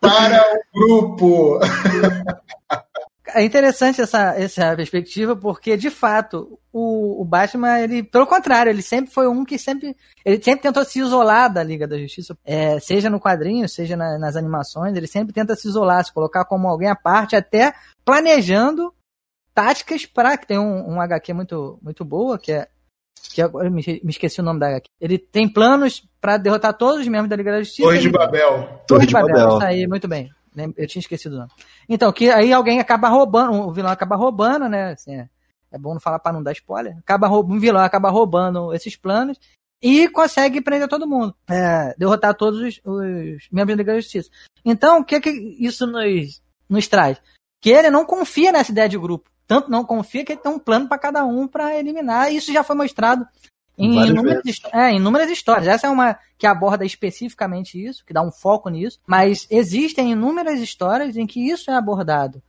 para 0.00 0.42
o 0.74 0.78
grupo? 0.78 1.58
É 3.34 3.44
interessante 3.44 4.00
essa, 4.00 4.34
essa 4.40 4.74
perspectiva, 4.76 5.34
porque, 5.34 5.76
de 5.76 5.90
fato, 5.90 6.58
o, 6.72 7.20
o 7.20 7.24
Batman, 7.24 7.80
ele, 7.80 8.02
pelo 8.02 8.26
contrário, 8.26 8.70
ele 8.70 8.82
sempre 8.82 9.12
foi 9.12 9.26
um 9.26 9.44
que 9.44 9.58
sempre. 9.58 9.96
Ele 10.24 10.40
sempre 10.42 10.62
tentou 10.62 10.84
se 10.84 11.00
isolar 11.00 11.52
da 11.52 11.62
Liga 11.62 11.88
da 11.88 11.98
Justiça, 11.98 12.38
é, 12.44 12.78
seja 12.78 13.10
no 13.10 13.20
quadrinho, 13.20 13.68
seja 13.68 13.96
na- 13.96 14.16
nas 14.18 14.36
animações, 14.36 14.96
ele 14.96 15.08
sempre 15.08 15.34
tenta 15.34 15.56
se 15.56 15.66
isolar, 15.68 16.04
se 16.04 16.12
colocar 16.12 16.44
como 16.44 16.68
alguém 16.68 16.88
à 16.88 16.94
parte, 16.96 17.34
até 17.34 17.74
planejando 18.04 18.94
táticas 19.52 20.06
para. 20.06 20.38
que 20.38 20.46
tem 20.46 20.58
um, 20.58 20.92
um 20.94 21.00
HQ 21.00 21.32
muito, 21.34 21.78
muito 21.82 22.04
boa, 22.04 22.38
que 22.38 22.52
é. 22.52 22.68
Que 23.32 23.42
agora 23.42 23.68
eu 23.68 23.70
me, 23.70 23.82
me 24.02 24.10
esqueci 24.10 24.40
o 24.40 24.44
nome 24.44 24.60
da 24.60 24.68
HQ. 24.68 24.88
Ele 25.00 25.18
tem 25.18 25.48
planos 25.48 26.06
para 26.20 26.36
derrotar 26.36 26.76
todos 26.76 27.00
os 27.00 27.08
membros 27.08 27.28
da 27.28 27.36
Liga 27.36 27.52
da 27.52 27.62
Justiça. 27.62 27.82
Torre 27.82 27.98
de 27.98 28.08
Babel. 28.08 28.82
Torre 28.86 29.06
de 29.06 29.12
Babel. 29.12 29.48
Isso 29.48 29.62
aí, 29.62 29.86
muito 29.86 30.08
bem. 30.08 30.30
Eu 30.76 30.86
tinha 30.86 31.00
esquecido 31.00 31.34
o 31.34 31.38
nome. 31.40 31.50
Então, 31.88 32.10
que 32.12 32.30
aí 32.30 32.52
alguém 32.52 32.80
acaba 32.80 33.08
roubando, 33.08 33.52
o 33.52 33.72
vilão 33.72 33.90
acaba 33.90 34.16
roubando, 34.16 34.68
né? 34.68 34.92
Assim, 34.92 35.14
é, 35.14 35.28
é 35.70 35.78
bom 35.78 35.92
não 35.92 36.00
falar 36.00 36.18
pra 36.18 36.32
não 36.32 36.42
dar 36.42 36.52
spoiler. 36.52 36.96
Acaba 36.98 37.26
roubando, 37.26 37.56
um 37.56 37.60
vilão 37.60 37.82
acaba 37.82 38.08
roubando 38.08 38.72
esses 38.72 38.96
planos 38.96 39.38
e 39.82 40.08
consegue 40.08 40.62
prender 40.62 40.88
todo 40.88 41.06
mundo. 41.06 41.34
É, 41.48 41.94
derrotar 41.98 42.34
todos 42.34 42.60
os, 42.60 42.80
os 42.84 43.48
membros 43.52 43.76
da 43.76 43.82
Liga 43.82 43.92
da 43.92 44.00
Justiça. 44.00 44.30
Então, 44.64 45.00
o 45.00 45.04
que 45.04 45.20
que 45.20 45.30
isso 45.60 45.86
nos, 45.86 46.42
nos 46.68 46.88
traz? 46.88 47.20
Que 47.60 47.70
ele 47.70 47.90
não 47.90 48.06
confia 48.06 48.50
nessa 48.50 48.72
ideia 48.72 48.88
de 48.88 48.98
grupo. 48.98 49.30
Tanto 49.46 49.70
não 49.70 49.84
confia 49.84 50.24
que 50.24 50.32
ele 50.32 50.40
tem 50.40 50.52
um 50.52 50.58
plano 50.58 50.88
para 50.88 50.98
cada 50.98 51.24
um 51.24 51.46
para 51.46 51.78
eliminar. 51.78 52.32
E 52.32 52.36
isso 52.36 52.52
já 52.52 52.64
foi 52.64 52.74
mostrado 52.74 53.26
em 53.78 54.06
inúmeras, 54.06 54.42
é, 54.72 54.94
inúmeras 54.94 55.30
histórias. 55.30 55.66
Essa 55.66 55.86
é 55.86 55.90
uma 55.90 56.18
que 56.38 56.46
aborda 56.46 56.84
especificamente 56.84 57.82
isso, 57.82 58.04
que 58.04 58.12
dá 58.12 58.22
um 58.22 58.32
foco 58.32 58.68
nisso. 58.68 58.98
Mas 59.06 59.46
existem 59.50 60.12
inúmeras 60.12 60.60
histórias 60.60 61.16
em 61.16 61.26
que 61.26 61.48
isso 61.48 61.70
é 61.70 61.74
abordado. 61.74 62.42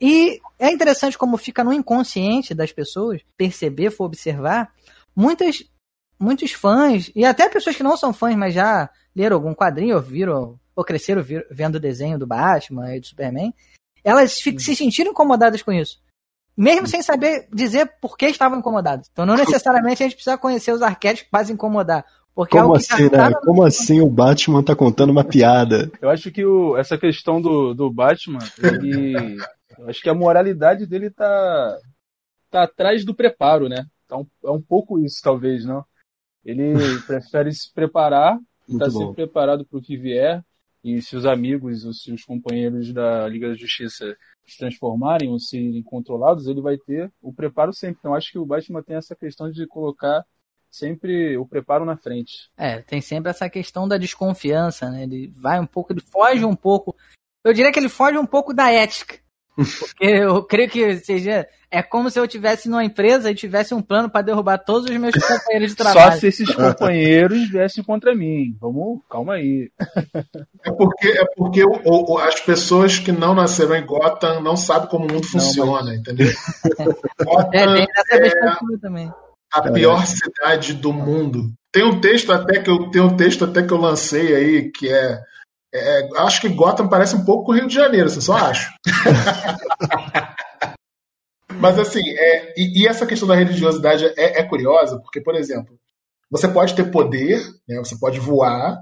E 0.00 0.40
é 0.58 0.70
interessante 0.70 1.16
como 1.16 1.36
fica 1.36 1.64
no 1.64 1.72
inconsciente 1.72 2.54
das 2.54 2.72
pessoas, 2.72 3.22
perceber, 3.36 3.90
for 3.90 4.04
observar, 4.04 4.72
muitas, 5.14 5.64
muitos 6.18 6.52
fãs, 6.52 7.10
e 7.14 7.24
até 7.24 7.48
pessoas 7.48 7.76
que 7.76 7.82
não 7.82 7.96
são 7.96 8.12
fãs, 8.12 8.36
mas 8.36 8.52
já 8.52 8.90
leram 9.14 9.36
algum 9.36 9.54
quadrinho, 9.54 9.96
ou 9.96 10.02
viram, 10.02 10.58
ou 10.74 10.84
cresceram 10.84 11.24
vendo 11.50 11.76
o 11.76 11.80
desenho 11.80 12.18
do 12.18 12.26
Batman 12.26 12.94
e 12.94 13.00
do 13.00 13.06
Superman, 13.06 13.54
elas 14.02 14.32
se 14.32 14.76
sentiram 14.76 15.12
incomodadas 15.12 15.62
com 15.62 15.72
isso. 15.72 16.02
Mesmo 16.56 16.86
sem 16.86 17.02
saber 17.02 17.48
dizer 17.52 17.90
por 18.00 18.16
que 18.16 18.26
estavam 18.26 18.58
incomodadas. 18.58 19.08
Então 19.12 19.26
não 19.26 19.36
necessariamente 19.36 20.02
a 20.02 20.06
gente 20.06 20.14
precisa 20.14 20.38
conhecer 20.38 20.72
os 20.72 20.82
arquétipos 20.82 21.30
para 21.30 21.44
se 21.44 21.52
incomodar. 21.52 22.04
Porque 22.34 22.58
Como 22.58 22.74
é 22.74 22.78
assim, 22.78 23.02
né? 23.04 23.32
Como 23.44 23.62
assim 23.62 24.00
o 24.00 24.10
Batman 24.10 24.62
tá 24.62 24.74
contando 24.74 25.10
uma 25.10 25.24
piada? 25.24 25.90
Eu 26.02 26.10
acho 26.10 26.32
que 26.32 26.44
o, 26.44 26.76
essa 26.76 26.98
questão 26.98 27.40
do, 27.40 27.74
do 27.74 27.90
Batman, 27.92 28.40
ele. 28.58 29.36
eu 29.78 29.88
acho 29.88 30.02
que 30.02 30.08
a 30.08 30.14
moralidade 30.14 30.84
dele 30.84 31.10
tá, 31.10 31.78
tá 32.50 32.64
atrás 32.64 33.04
do 33.04 33.14
preparo, 33.14 33.68
né? 33.68 33.86
Tá 34.08 34.16
um, 34.16 34.26
é 34.44 34.50
um 34.50 34.60
pouco 34.60 34.98
isso, 34.98 35.20
talvez, 35.22 35.64
não? 35.64 35.84
Ele 36.44 36.74
prefere 37.06 37.52
se 37.52 37.72
preparar, 37.72 38.36
Muito 38.68 38.84
tá 38.84 38.90
bom. 38.90 38.98
sempre 38.98 39.14
preparado 39.24 39.64
para 39.64 39.78
o 39.78 39.82
que 39.82 39.96
vier, 39.96 40.42
e 40.84 41.00
se 41.00 41.16
os 41.16 41.24
amigos, 41.24 41.86
os 41.86 42.02
seus 42.02 42.22
companheiros 42.24 42.92
da 42.92 43.26
Liga 43.26 43.48
da 43.48 43.54
Justiça 43.54 44.14
se 44.44 44.58
transformarem 44.58 45.30
ou 45.30 45.40
serem 45.40 45.82
controlados, 45.82 46.46
ele 46.46 46.60
vai 46.60 46.76
ter 46.76 47.10
o 47.22 47.32
preparo 47.32 47.72
sempre. 47.72 47.96
Então 47.98 48.14
acho 48.14 48.30
que 48.30 48.38
o 48.38 48.44
Batman 48.44 48.82
tem 48.82 48.96
essa 48.96 49.16
questão 49.16 49.50
de 49.50 49.66
colocar 49.66 50.22
sempre 50.70 51.38
o 51.38 51.46
preparo 51.46 51.86
na 51.86 51.96
frente. 51.96 52.50
É, 52.54 52.82
tem 52.82 53.00
sempre 53.00 53.30
essa 53.30 53.48
questão 53.48 53.88
da 53.88 53.96
desconfiança, 53.96 54.90
né? 54.90 55.04
Ele 55.04 55.32
vai 55.34 55.58
um 55.58 55.66
pouco, 55.66 55.90
ele 55.92 56.02
foge 56.02 56.44
um 56.44 56.54
pouco. 56.54 56.94
Eu 57.42 57.54
diria 57.54 57.72
que 57.72 57.78
ele 57.78 57.88
foge 57.88 58.18
um 58.18 58.26
pouco 58.26 58.52
da 58.52 58.70
ética. 58.70 59.23
Porque 59.56 60.04
eu 60.04 60.42
creio 60.44 60.68
que 60.68 60.96
seja. 60.98 61.46
É 61.70 61.82
como 61.82 62.08
se 62.08 62.18
eu 62.20 62.26
tivesse 62.28 62.68
numa 62.68 62.84
empresa 62.84 63.30
e 63.30 63.34
tivesse 63.34 63.74
um 63.74 63.82
plano 63.82 64.08
para 64.08 64.22
derrubar 64.22 64.58
todos 64.58 64.88
os 64.88 64.96
meus 64.96 65.14
companheiros 65.14 65.74
de 65.74 65.82
Só 65.82 65.90
trabalho. 65.92 66.20
se 66.20 66.26
esses 66.28 66.48
companheiros 66.54 67.48
viessem 67.50 67.82
contra 67.82 68.14
mim. 68.14 68.56
Vamos, 68.60 69.00
calma 69.10 69.34
aí. 69.34 69.70
É 70.64 70.70
porque, 70.70 71.08
é 71.08 71.24
porque 71.36 71.64
o- 71.64 71.80
o- 71.84 72.18
as 72.18 72.38
pessoas 72.40 72.98
que 73.00 73.10
não 73.10 73.34
nasceram 73.34 73.74
em 73.74 73.84
Gotham 73.84 74.40
não 74.40 74.56
sabem 74.56 74.88
como 74.88 75.06
o 75.06 75.12
mundo 75.12 75.26
funciona, 75.26 75.94
entendeu? 75.94 76.28
É, 77.18 77.24
Gotham 77.24 77.86
perspectiva 78.08 78.78
também. 78.80 79.12
a 79.52 79.62
pior 79.72 80.06
cidade 80.06 80.74
do 80.74 80.92
mundo. 80.92 81.52
Tem 81.72 81.84
um 81.84 82.00
texto 82.00 82.32
até 82.32 82.60
que 82.60 82.70
eu 82.70 82.88
tem 82.90 83.02
um 83.02 83.16
texto 83.16 83.44
até 83.44 83.62
que 83.62 83.72
eu 83.72 83.78
lancei 83.78 84.34
aí 84.34 84.70
que 84.70 84.88
é, 84.92 85.18
é- 85.74 86.08
acho 86.18 86.40
que 86.40 86.48
Gotham 86.48 86.88
parece 86.88 87.16
um 87.16 87.24
pouco 87.24 87.46
com 87.46 87.52
o 87.52 87.54
Rio 87.54 87.66
de 87.66 87.74
Janeiro, 87.74 88.08
você 88.08 88.20
só 88.20 88.36
acho. 88.36 88.72
Mas 91.58 91.78
assim, 91.78 92.02
é, 92.06 92.54
e, 92.56 92.82
e 92.82 92.86
essa 92.86 93.06
questão 93.06 93.28
da 93.28 93.34
religiosidade 93.34 94.04
é, 94.16 94.40
é 94.40 94.44
curiosa 94.44 94.98
porque, 95.00 95.20
por 95.20 95.34
exemplo, 95.34 95.78
você 96.30 96.48
pode 96.48 96.74
ter 96.74 96.90
poder, 96.90 97.40
né, 97.68 97.78
você 97.78 97.96
pode 97.98 98.18
voar, 98.18 98.78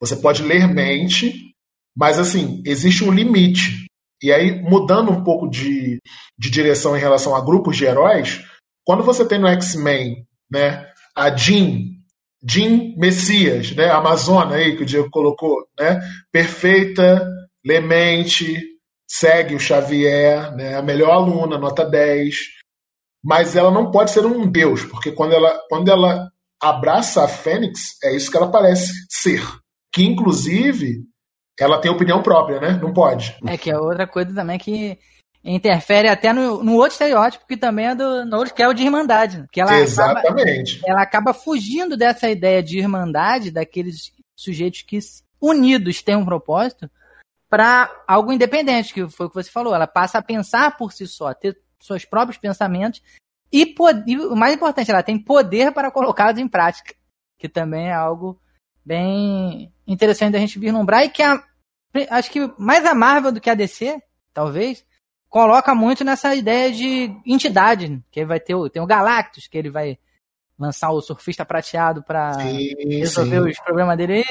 você 0.00 0.16
pode 0.16 0.42
ler 0.42 0.66
mente, 0.66 1.54
mas 1.96 2.18
assim 2.18 2.62
existe 2.64 3.04
um 3.04 3.12
limite. 3.12 3.86
E 4.22 4.32
aí 4.32 4.60
mudando 4.60 5.10
um 5.10 5.22
pouco 5.22 5.48
de, 5.48 6.00
de 6.38 6.50
direção 6.50 6.96
em 6.96 7.00
relação 7.00 7.34
a 7.34 7.44
grupos 7.44 7.76
de 7.76 7.84
heróis, 7.84 8.44
quando 8.84 9.02
você 9.02 9.26
tem 9.26 9.38
no 9.38 9.48
X-Men, 9.48 10.26
né, 10.50 10.86
a 11.14 11.34
Jean, 11.34 11.95
Jean 12.48 12.94
Messias, 12.96 13.74
né, 13.74 13.90
Amazona 13.90 14.56
aí 14.56 14.76
que 14.76 14.82
o 14.82 14.86
Diego 14.86 15.10
colocou, 15.10 15.66
né, 15.78 16.00
perfeita, 16.30 17.28
lemente, 17.64 18.62
segue 19.08 19.54
o 19.54 19.60
Xavier, 19.60 20.54
né, 20.54 20.76
a 20.76 20.82
melhor 20.82 21.10
aluna, 21.10 21.58
nota 21.58 21.84
10, 21.84 22.34
mas 23.24 23.56
ela 23.56 23.70
não 23.70 23.90
pode 23.90 24.12
ser 24.12 24.24
um 24.24 24.48
deus, 24.48 24.84
porque 24.84 25.10
quando 25.10 25.32
ela, 25.32 25.58
quando 25.68 25.90
ela 25.90 26.30
abraça 26.62 27.24
a 27.24 27.28
Fênix, 27.28 27.96
é 28.02 28.14
isso 28.14 28.30
que 28.30 28.36
ela 28.36 28.50
parece 28.50 28.92
ser, 29.10 29.42
que 29.92 30.04
inclusive 30.04 31.00
ela 31.58 31.80
tem 31.80 31.90
opinião 31.90 32.22
própria, 32.22 32.60
né, 32.60 32.78
não 32.80 32.92
pode. 32.92 33.36
É 33.46 33.56
que 33.56 33.70
é 33.70 33.76
outra 33.76 34.06
coisa 34.06 34.32
também 34.32 34.58
que 34.58 34.98
interfere 35.54 36.08
até 36.08 36.32
no, 36.32 36.62
no 36.62 36.74
outro 36.74 36.92
estereótipo 36.92 37.46
que 37.46 37.56
também 37.56 37.86
é 37.86 37.94
do 37.94 38.44
que 38.54 38.62
é 38.62 38.68
o 38.68 38.74
de 38.74 38.82
irmandade. 38.82 39.46
Que 39.52 39.60
ela 39.60 39.70
acaba, 39.70 39.84
Exatamente. 39.84 40.80
ela 40.84 41.02
acaba 41.02 41.32
fugindo 41.32 41.96
dessa 41.96 42.28
ideia 42.28 42.62
de 42.62 42.78
irmandade, 42.78 43.50
daqueles 43.50 44.12
sujeitos 44.34 44.82
que 44.82 44.98
unidos 45.40 46.02
têm 46.02 46.16
um 46.16 46.24
propósito, 46.24 46.90
para 47.48 47.90
algo 48.06 48.32
independente, 48.32 48.92
que 48.92 49.08
foi 49.08 49.26
o 49.26 49.28
que 49.28 49.36
você 49.36 49.50
falou. 49.50 49.74
Ela 49.74 49.86
passa 49.86 50.18
a 50.18 50.22
pensar 50.22 50.76
por 50.76 50.92
si 50.92 51.06
só, 51.06 51.32
ter 51.32 51.56
seus 51.80 52.04
próprios 52.04 52.38
pensamentos 52.38 53.00
e, 53.52 53.74
e 54.06 54.18
o 54.18 54.36
mais 54.36 54.54
importante, 54.54 54.90
ela 54.90 55.02
tem 55.02 55.18
poder 55.18 55.72
para 55.72 55.90
colocá-los 55.90 56.38
em 56.38 56.48
prática, 56.48 56.94
que 57.38 57.48
também 57.48 57.88
é 57.88 57.94
algo 57.94 58.40
bem 58.84 59.72
interessante 59.86 60.32
da 60.32 60.38
gente 60.38 60.58
vislumbrar 60.58 61.04
e 61.04 61.08
que 61.08 61.22
a, 61.22 61.42
acho 62.10 62.30
que 62.30 62.52
mais 62.58 62.84
a 62.84 62.94
Marvel 62.94 63.32
do 63.32 63.40
que 63.40 63.50
a 63.50 63.54
DC, 63.54 64.00
talvez, 64.32 64.84
coloca 65.28 65.74
muito 65.74 66.04
nessa 66.04 66.34
ideia 66.34 66.72
de 66.72 67.14
entidade, 67.26 68.02
que 68.10 68.24
vai 68.24 68.40
ter 68.40 68.54
o, 68.54 68.68
tem 68.68 68.82
o 68.82 68.86
Galactus, 68.86 69.46
que 69.46 69.58
ele 69.58 69.70
vai 69.70 69.98
lançar 70.58 70.90
o 70.90 71.00
surfista 71.00 71.44
prateado 71.44 72.02
para 72.02 72.32
resolver 72.36 73.42
sim. 73.42 73.50
os 73.50 73.58
problemas 73.60 73.96
dele. 73.96 74.24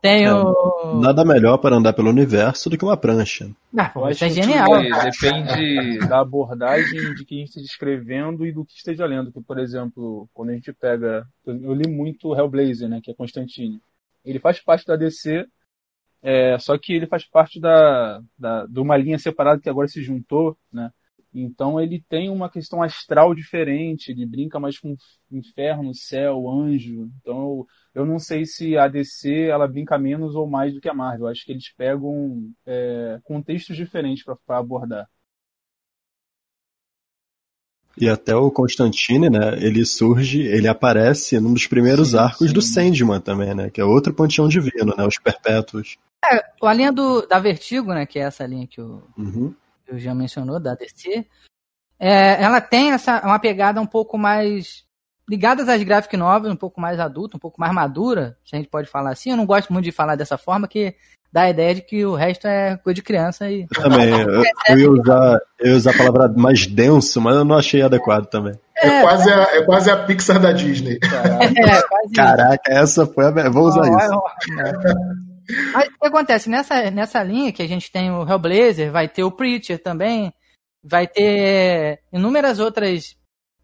Tem 0.00 0.26
É, 0.26 0.32
o. 0.32 1.00
Nada 1.00 1.24
melhor 1.24 1.58
para 1.58 1.76
andar 1.76 1.92
pelo 1.92 2.10
universo 2.10 2.70
do 2.70 2.78
que 2.78 2.84
uma 2.84 2.96
prancha. 2.96 3.50
Ah, 3.76 3.88
pô, 3.88 4.08
isso 4.08 4.24
é 4.24 4.30
genial. 4.30 4.68
que 4.80 5.10
depende 5.10 5.98
da 6.06 6.20
abordagem 6.20 7.14
de 7.14 7.24
quem 7.24 7.42
esteja 7.42 7.66
escrevendo 7.66 8.46
e 8.46 8.52
do 8.52 8.64
que 8.64 8.74
esteja 8.74 9.04
lendo. 9.06 9.32
Que, 9.32 9.40
por 9.40 9.58
exemplo, 9.58 10.28
quando 10.32 10.50
a 10.50 10.52
gente 10.52 10.72
pega. 10.72 11.26
Eu 11.44 11.74
li 11.74 11.88
muito 11.88 12.32
Hellblazer, 12.32 12.88
né? 12.88 13.00
Que 13.02 13.10
é 13.10 13.14
Constantine. 13.14 13.80
Ele 14.24 14.38
faz 14.38 14.60
parte 14.60 14.86
da 14.86 14.94
DC, 14.94 15.46
é, 16.22 16.58
só 16.58 16.76
que 16.78 16.92
ele 16.92 17.06
faz 17.06 17.24
parte 17.28 17.60
da, 17.60 18.20
da, 18.38 18.66
de 18.66 18.80
uma 18.80 18.96
linha 18.96 19.18
separada 19.18 19.60
que 19.60 19.68
agora 19.68 19.88
se 19.88 20.02
juntou, 20.02 20.56
né? 20.72 20.90
Então 21.32 21.80
ele 21.80 22.02
tem 22.08 22.30
uma 22.30 22.50
questão 22.50 22.82
astral 22.82 23.34
diferente, 23.34 24.10
ele 24.10 24.26
brinca 24.26 24.58
mais 24.58 24.78
com 24.78 24.96
inferno, 25.30 25.94
céu, 25.94 26.48
anjo. 26.50 27.10
Então 27.20 27.38
eu, 27.38 27.66
eu 28.02 28.06
não 28.06 28.18
sei 28.18 28.44
se 28.46 28.76
a 28.78 28.88
DC 28.88 29.44
ela 29.48 29.68
brinca 29.68 29.98
menos 29.98 30.34
ou 30.34 30.46
mais 30.48 30.74
do 30.74 30.80
que 30.80 30.88
a 30.88 30.94
Marvel. 30.94 31.26
Eu 31.26 31.30
acho 31.32 31.44
que 31.44 31.52
eles 31.52 31.72
pegam 31.74 32.50
é, 32.66 33.20
contextos 33.24 33.76
diferentes 33.76 34.24
para 34.24 34.58
abordar. 34.58 35.08
E 38.00 38.08
até 38.08 38.34
o 38.34 38.50
Constantine, 38.50 39.28
né? 39.28 39.58
Ele 39.60 39.84
surge, 39.84 40.40
ele 40.40 40.68
aparece 40.68 41.38
num 41.40 41.52
dos 41.52 41.66
primeiros 41.66 42.14
Sim, 42.14 42.14
arcos 42.14 42.52
do 42.52 42.62
sim. 42.62 42.62
Sandman 42.62 43.20
também, 43.20 43.54
né? 43.54 43.70
Que 43.70 43.80
é 43.80 43.84
outro 43.84 44.14
panteão 44.14 44.48
divino, 44.48 44.94
né? 44.96 45.04
Os 45.04 45.18
perpétuos. 45.18 45.96
A 46.62 46.72
linha 46.72 46.92
do, 46.92 47.26
da 47.26 47.38
Vertigo, 47.38 47.92
né? 47.92 48.04
Que 48.06 48.18
é 48.18 48.22
essa 48.22 48.46
linha 48.46 48.66
que 48.66 48.80
o, 48.80 49.02
Uhum. 49.16 49.54
que 49.86 49.94
o 49.94 49.98
Jean 49.98 50.14
mencionou, 50.14 50.58
da 50.60 50.74
DC. 50.74 51.24
é, 51.98 52.42
ela 52.42 52.60
tem 52.60 52.92
essa, 52.92 53.20
uma 53.24 53.38
pegada 53.38 53.80
um 53.80 53.86
pouco 53.86 54.16
mais 54.18 54.84
ligadas 55.28 55.68
às 55.68 55.82
graphic 55.82 56.16
novels, 56.16 56.52
um 56.52 56.56
pouco 56.56 56.80
mais 56.80 56.98
adulta, 56.98 57.36
um 57.36 57.40
pouco 57.40 57.60
mais 57.60 57.72
madura, 57.72 58.36
se 58.44 58.54
a 58.56 58.58
gente 58.58 58.68
pode 58.70 58.88
falar 58.88 59.10
assim. 59.10 59.30
Eu 59.30 59.36
não 59.36 59.44
gosto 59.46 59.72
muito 59.72 59.84
de 59.84 59.92
falar 59.92 60.16
dessa 60.16 60.38
forma, 60.38 60.66
que 60.68 60.94
dá 61.30 61.42
a 61.42 61.50
ideia 61.50 61.74
de 61.74 61.82
que 61.82 62.04
o 62.06 62.14
resto 62.14 62.46
é 62.46 62.76
coisa 62.78 62.94
de 62.94 63.02
criança 63.02 63.50
e 63.50 63.62
Eu 63.76 63.82
também. 63.82 64.08
Eu, 64.10 64.42
eu 64.68 64.78
ia 64.78 64.90
usar, 64.90 65.38
eu 65.58 65.70
ia 65.72 65.76
usar 65.76 65.90
a 65.94 65.98
palavra 65.98 66.28
mais 66.34 66.66
denso, 66.66 67.20
mas 67.20 67.36
eu 67.36 67.44
não 67.44 67.56
achei 67.58 67.82
adequado 67.82 68.26
também. 68.26 68.54
É, 68.76 69.02
quase 69.02 69.30
a, 69.30 69.42
é 69.56 69.62
quase 69.64 69.90
a 69.90 69.96
Pixar 70.04 70.40
da 70.40 70.52
Disney. 70.52 70.98
é 71.02 71.82
quase 71.82 72.12
Caraca, 72.14 72.72
essa 72.72 73.06
foi 73.06 73.26
a. 73.26 73.50
Vou 73.50 73.64
usar 73.66 73.82
Ó, 73.82 73.98
isso. 73.98 75.27
Mas 75.72 75.88
o 75.88 75.98
que 75.98 76.06
acontece? 76.06 76.50
Nessa, 76.50 76.90
nessa 76.90 77.22
linha 77.22 77.52
que 77.52 77.62
a 77.62 77.66
gente 77.66 77.90
tem 77.90 78.10
o 78.10 78.28
Hellblazer, 78.28 78.92
vai 78.92 79.08
ter 79.08 79.24
o 79.24 79.32
Preacher 79.32 79.82
também, 79.82 80.32
vai 80.82 81.06
ter 81.06 82.00
inúmeras 82.12 82.58
outras 82.58 83.16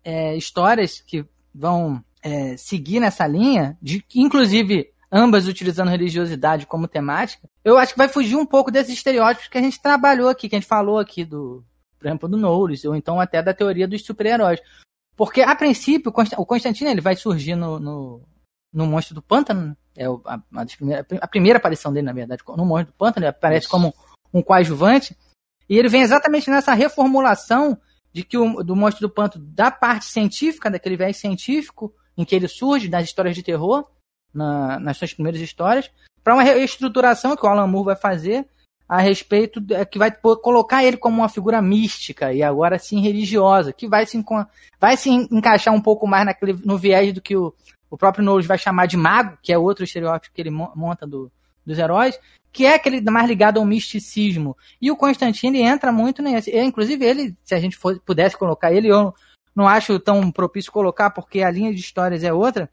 é, 0.03 0.37
histórias 0.37 1.01
que 1.01 1.27
vão 1.55 2.03
é, 2.23 2.57
seguir 2.57 3.01
nessa 3.01 3.27
linha, 3.27 3.77
de, 3.81 4.05
inclusive 4.15 4.93
ambas 5.13 5.47
utilizando 5.47 5.91
religiosidade 5.91 6.67
como 6.67 6.89
temática. 6.89 7.49
Eu 7.65 7.79
acho 7.79 7.93
que 7.93 7.99
vai 7.99 8.09
fugir 8.09 8.37
um 8.37 8.47
pouco 8.47 8.71
desses 8.71 8.95
estereótipos 8.95 9.49
que 9.49 9.59
a 9.59 9.63
gente 9.63 9.81
trabalhou 9.81 10.29
aqui, 10.29 10.49
que 10.49 10.57
a 10.57 10.59
gente 10.59 10.69
falou 10.69 10.99
aqui 10.99 11.25
do, 11.25 11.65
por 11.99 12.07
exemplo, 12.09 12.29
do 12.29 12.37
Knowles, 12.37 12.85
ou 12.85 12.97
então 12.97 13.21
até 13.21 13.43
da 13.43 13.55
teoria 13.55 13.87
dos 13.87 14.05
super-heróis. 14.05 14.61
Porque, 15.17 15.43
a 15.43 15.55
princípio, 15.55 16.13
o 16.37 16.47
Constantino 16.47 16.91
ele 16.91 17.01
vai 17.01 17.15
surgir 17.15 17.55
no, 17.55 17.79
no, 17.79 18.23
no 18.75 18.87
Monstro 18.87 19.15
do 19.15 19.23
Pântano, 19.23 19.69
né? 19.69 19.77
é 19.97 20.07
a, 20.07 20.67
primeiras- 20.77 21.07
a 21.21 21.29
primeira 21.29 21.59
aparição 21.59 21.93
dele, 21.93 22.07
na 22.07 22.13
verdade, 22.13 22.43
no 22.57 22.67
Monstro 22.67 22.93
do 22.93 22.97
Pântano, 22.99 23.25
ele 23.25 23.31
aparece 23.31 23.67
Isso. 23.67 23.71
como 23.71 23.95
um 24.33 24.43
coadjuvante, 24.43 25.17
e 25.69 25.79
ele 25.79 25.89
vem 25.89 26.03
exatamente 26.03 26.51
nessa 26.51 26.75
reformulação 26.75 27.79
de 28.13 28.23
que 28.25 28.37
o, 28.37 28.63
do 28.63 28.75
Monstro 28.77 29.07
do 29.09 29.15
Pântano, 29.15 29.45
da 29.47 29.71
parte 29.71 30.07
científica, 30.07 30.71
daquele 30.71 30.97
viés 30.97 31.17
científico, 31.17 31.95
em 32.17 32.25
que 32.25 32.35
ele 32.35 32.49
surge 32.49 32.89
nas 32.89 33.05
histórias 33.05 33.35
de 33.37 33.43
terror, 33.43 33.89
na- 34.33 34.79
nas 34.81 34.97
suas 34.97 35.15
primeiras 35.15 35.41
histórias, 35.41 35.91
para 36.23 36.35
uma 36.35 36.43
reestruturação 36.43 37.37
que 37.37 37.45
o 37.47 37.49
Alan 37.49 37.67
Moore 37.67 37.87
vai 37.87 37.97
fazer 37.97 38.47
a 38.89 38.99
respeito 39.01 39.63
é, 39.71 39.85
que 39.85 39.99
vai 39.99 40.11
colocar 40.11 40.85
ele 40.85 40.97
como 40.97 41.19
uma 41.23 41.29
figura 41.29 41.61
mística 41.63 42.33
e 42.35 42.43
agora 42.43 42.79
sim 42.79 43.01
religiosa, 43.01 43.73
que 43.73 43.89
vai 43.89 44.05
se, 44.07 44.23
vai 44.81 44.97
se 44.97 45.09
encaixar 45.11 45.73
um 45.75 45.81
pouco 45.81 46.07
mais 46.07 46.27
naquele, 46.27 46.53
no 46.65 46.77
viés 46.77 47.13
do 47.13 47.21
que 47.23 47.37
o, 47.37 47.55
o 47.95 47.97
próprio 47.97 48.25
Knowles 48.25 48.45
vai 48.45 48.59
chamar 48.59 48.87
de 48.87 48.97
mago, 48.97 49.39
que 49.41 49.53
é 49.53 49.59
outro 49.59 49.85
estereótipo 49.85 50.35
que 50.35 50.43
ele 50.43 50.51
monta 50.51 51.07
do, 51.07 51.31
dos 51.65 51.79
heróis, 51.79 52.19
que 52.53 52.67
é 52.67 52.75
aquele 52.75 53.01
mais 53.01 53.29
ligado 53.29 53.59
ao 53.59 53.65
misticismo. 53.65 54.57
E 54.83 54.91
o 54.91 54.97
Constantine 54.97 55.63
entra 55.63 55.93
muito 55.93 56.21
nesse. 56.21 56.51
Eu, 56.51 56.65
inclusive, 56.65 57.05
ele, 57.05 57.37
se 57.45 57.55
a 57.55 57.61
gente 57.61 57.77
for, 57.77 58.01
pudesse 58.01 58.37
colocar 58.37 58.73
ele, 58.73 58.89
eu 58.89 59.15
não 59.55 59.69
acho 59.69 60.01
tão 60.01 60.29
propício 60.33 60.73
colocar, 60.73 61.11
porque 61.11 61.41
a 61.43 61.51
linha 61.53 61.73
de 61.73 61.79
histórias 61.79 62.25
é 62.25 62.33
outra. 62.33 62.69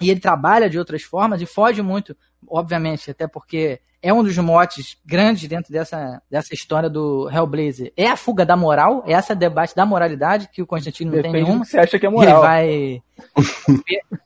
E 0.00 0.10
ele 0.10 0.20
trabalha 0.20 0.70
de 0.70 0.78
outras 0.78 1.02
formas 1.02 1.42
e 1.42 1.46
foge 1.46 1.82
muito, 1.82 2.16
obviamente, 2.46 3.10
até 3.10 3.26
porque 3.26 3.80
é 4.00 4.12
um 4.12 4.22
dos 4.22 4.38
motes 4.38 4.96
grandes 5.04 5.48
dentro 5.48 5.72
dessa, 5.72 6.22
dessa 6.30 6.54
história 6.54 6.88
do 6.88 7.28
Hellblazer. 7.28 7.92
É 7.96 8.06
a 8.06 8.16
fuga 8.16 8.46
da 8.46 8.56
moral, 8.56 9.02
é 9.06 9.12
essa 9.12 9.34
debate 9.34 9.74
da 9.74 9.84
moralidade 9.84 10.48
que 10.52 10.62
o 10.62 10.66
Constantino 10.66 11.10
não 11.10 11.16
Depende 11.16 11.34
tem 11.34 11.44
nenhuma. 11.44 11.64
você 11.64 11.78
acha 11.78 11.98
que 11.98 12.06
é 12.06 12.08
moral. 12.08 12.44
Ele 12.62 13.02
vai. 13.36 14.16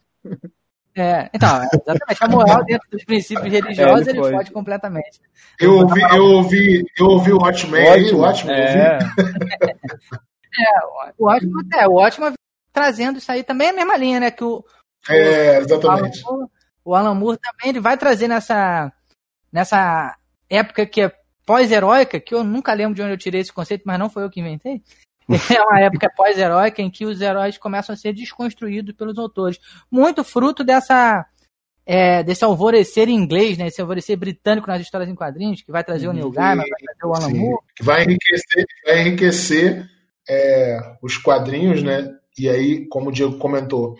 É, 0.97 1.31
então, 1.33 1.63
exatamente. 1.73 2.19
A 2.25 2.29
moral 2.29 2.65
dentro 2.65 2.89
dos 2.91 3.05
princípios 3.05 3.51
religiosos 3.51 4.07
É, 4.09 4.11
ele 4.11 4.19
ele 4.19 4.21
pode. 4.21 4.37
foge 4.37 4.51
completamente. 4.51 5.21
Eu 5.59 5.77
ouvi, 5.77 6.01
eu 6.03 6.25
ouvi, 6.25 6.85
eu 6.99 7.07
ouvi 7.07 7.33
o 7.33 7.39
Watchmen 7.39 7.89
aí, 7.89 8.11
o 8.13 8.19
Watchmen, 8.19 8.57
ouvi. 8.61 8.79
É, 10.59 11.15
O 11.17 11.27
ótimo, 11.27 11.61
é, 11.75 11.87
o 11.89 11.95
ótimo 11.95 12.33
trazendo 12.73 13.19
isso 13.19 13.31
aí 13.31 13.43
também 13.45 13.69
é 13.69 13.71
a 13.71 13.75
mesma 13.75 13.97
linha, 13.97 14.21
né? 14.21 14.31
Que 14.31 14.43
o, 14.45 14.65
É, 15.09 15.57
Alan 15.57 15.65
exatamente. 15.65 16.23
Moore, 16.25 16.47
o 16.85 16.95
Alan 16.95 17.15
Moore 17.15 17.39
também 17.39 17.71
ele 17.71 17.81
vai 17.81 17.97
trazer 17.97 18.27
nessa, 18.29 18.93
nessa 19.53 20.17
época 20.49 20.85
que 20.87 21.03
é 21.03 21.13
pós-heróica, 21.47 22.21
que 22.21 22.35
eu 22.35 22.43
nunca 22.45 22.73
lembro 22.73 22.95
de 22.95 23.03
onde 23.03 23.13
eu 23.13 23.19
tirei 23.19 23.41
esse 23.41 23.53
conceito, 23.53 23.83
mas 23.87 23.99
não 23.99 24.11
foi 24.11 24.25
eu 24.25 24.31
que 24.31 24.41
inventei. 24.41 24.83
É 25.55 25.63
uma 25.63 25.81
época 25.81 26.11
pós-heróica 26.17 26.83
em 26.83 26.91
que 26.91 27.05
os 27.05 27.21
heróis 27.21 27.57
começam 27.59 27.93
a 27.93 27.97
ser 27.97 28.13
desconstruídos 28.13 28.95
pelos 28.95 29.19
autores. 29.19 29.59
Muito 29.91 30.25
fruto 30.25 30.65
dessa 30.65 31.27
é, 31.87 32.23
desse 32.23 32.45
alvorecer 32.45 33.09
inglês, 33.09 33.59
né? 33.59 33.67
Esse 33.67 33.81
alvorecer 33.81 34.17
britânico 34.17 34.69
nas 34.69 34.81
histórias 34.81 35.09
em 35.11 35.15
quadrinhos, 35.15 35.63
que 35.63 35.73
vai 35.73 35.83
trazer 35.83 36.09
o 36.09 36.13
Neil 36.13 36.31
Gaiman, 36.31 36.65
vai 36.69 36.81
trazer 36.85 37.07
o 37.07 37.15
Alan 37.15 37.35
Moore. 37.39 37.65
que 37.75 37.83
vai 37.85 38.05
enriquecer, 38.05 38.65
vai 38.87 39.01
enriquecer 39.01 39.91
é, 40.29 40.79
os 41.03 41.17
quadrinhos, 41.17 41.83
né? 41.83 42.09
E 42.39 42.49
aí, 42.49 42.87
como 42.89 43.09
o 43.09 43.13
Diego 43.13 43.39
comentou, 43.39 43.97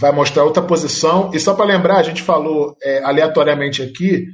vai 0.00 0.10
mostrar 0.12 0.44
outra 0.44 0.62
posição. 0.62 1.30
E 1.34 1.38
só 1.38 1.54
para 1.54 1.66
lembrar, 1.66 1.98
a 1.98 2.02
gente 2.02 2.22
falou 2.22 2.76
é, 2.82 3.02
aleatoriamente 3.02 3.82
aqui 3.82 4.26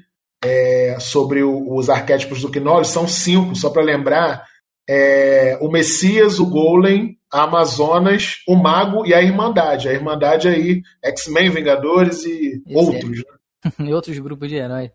é, 0.44 0.97
sobre 1.01 1.42
o- 1.42 1.75
os 1.75 1.88
arquétipos 1.90 2.40
do 2.42 2.51
Knowledge, 2.61 2.90
são 2.90 3.09
cinco, 3.09 3.57
só 3.57 3.70
para 3.70 3.83
lembrar. 3.83 4.44
É, 4.88 5.59
o 5.61 5.70
Messias, 5.70 6.38
o 6.38 6.47
Golem, 6.47 7.18
a 7.33 7.42
Amazonas, 7.44 8.37
o 8.47 8.55
Mago 8.57 9.07
e 9.07 9.14
a 9.14 9.23
Irmandade. 9.23 9.88
A 9.88 9.92
Irmandade 9.92 10.49
aí, 10.49 10.83
X-Men, 11.03 11.51
Vingadores 11.51 12.25
e 12.25 12.62
Esse 12.66 12.77
outros. 12.77 13.18
né? 13.18 13.25
em 13.81 13.92
outros 13.94 14.18
grupos 14.18 14.49
de 14.49 14.57
heróis. 14.57 14.90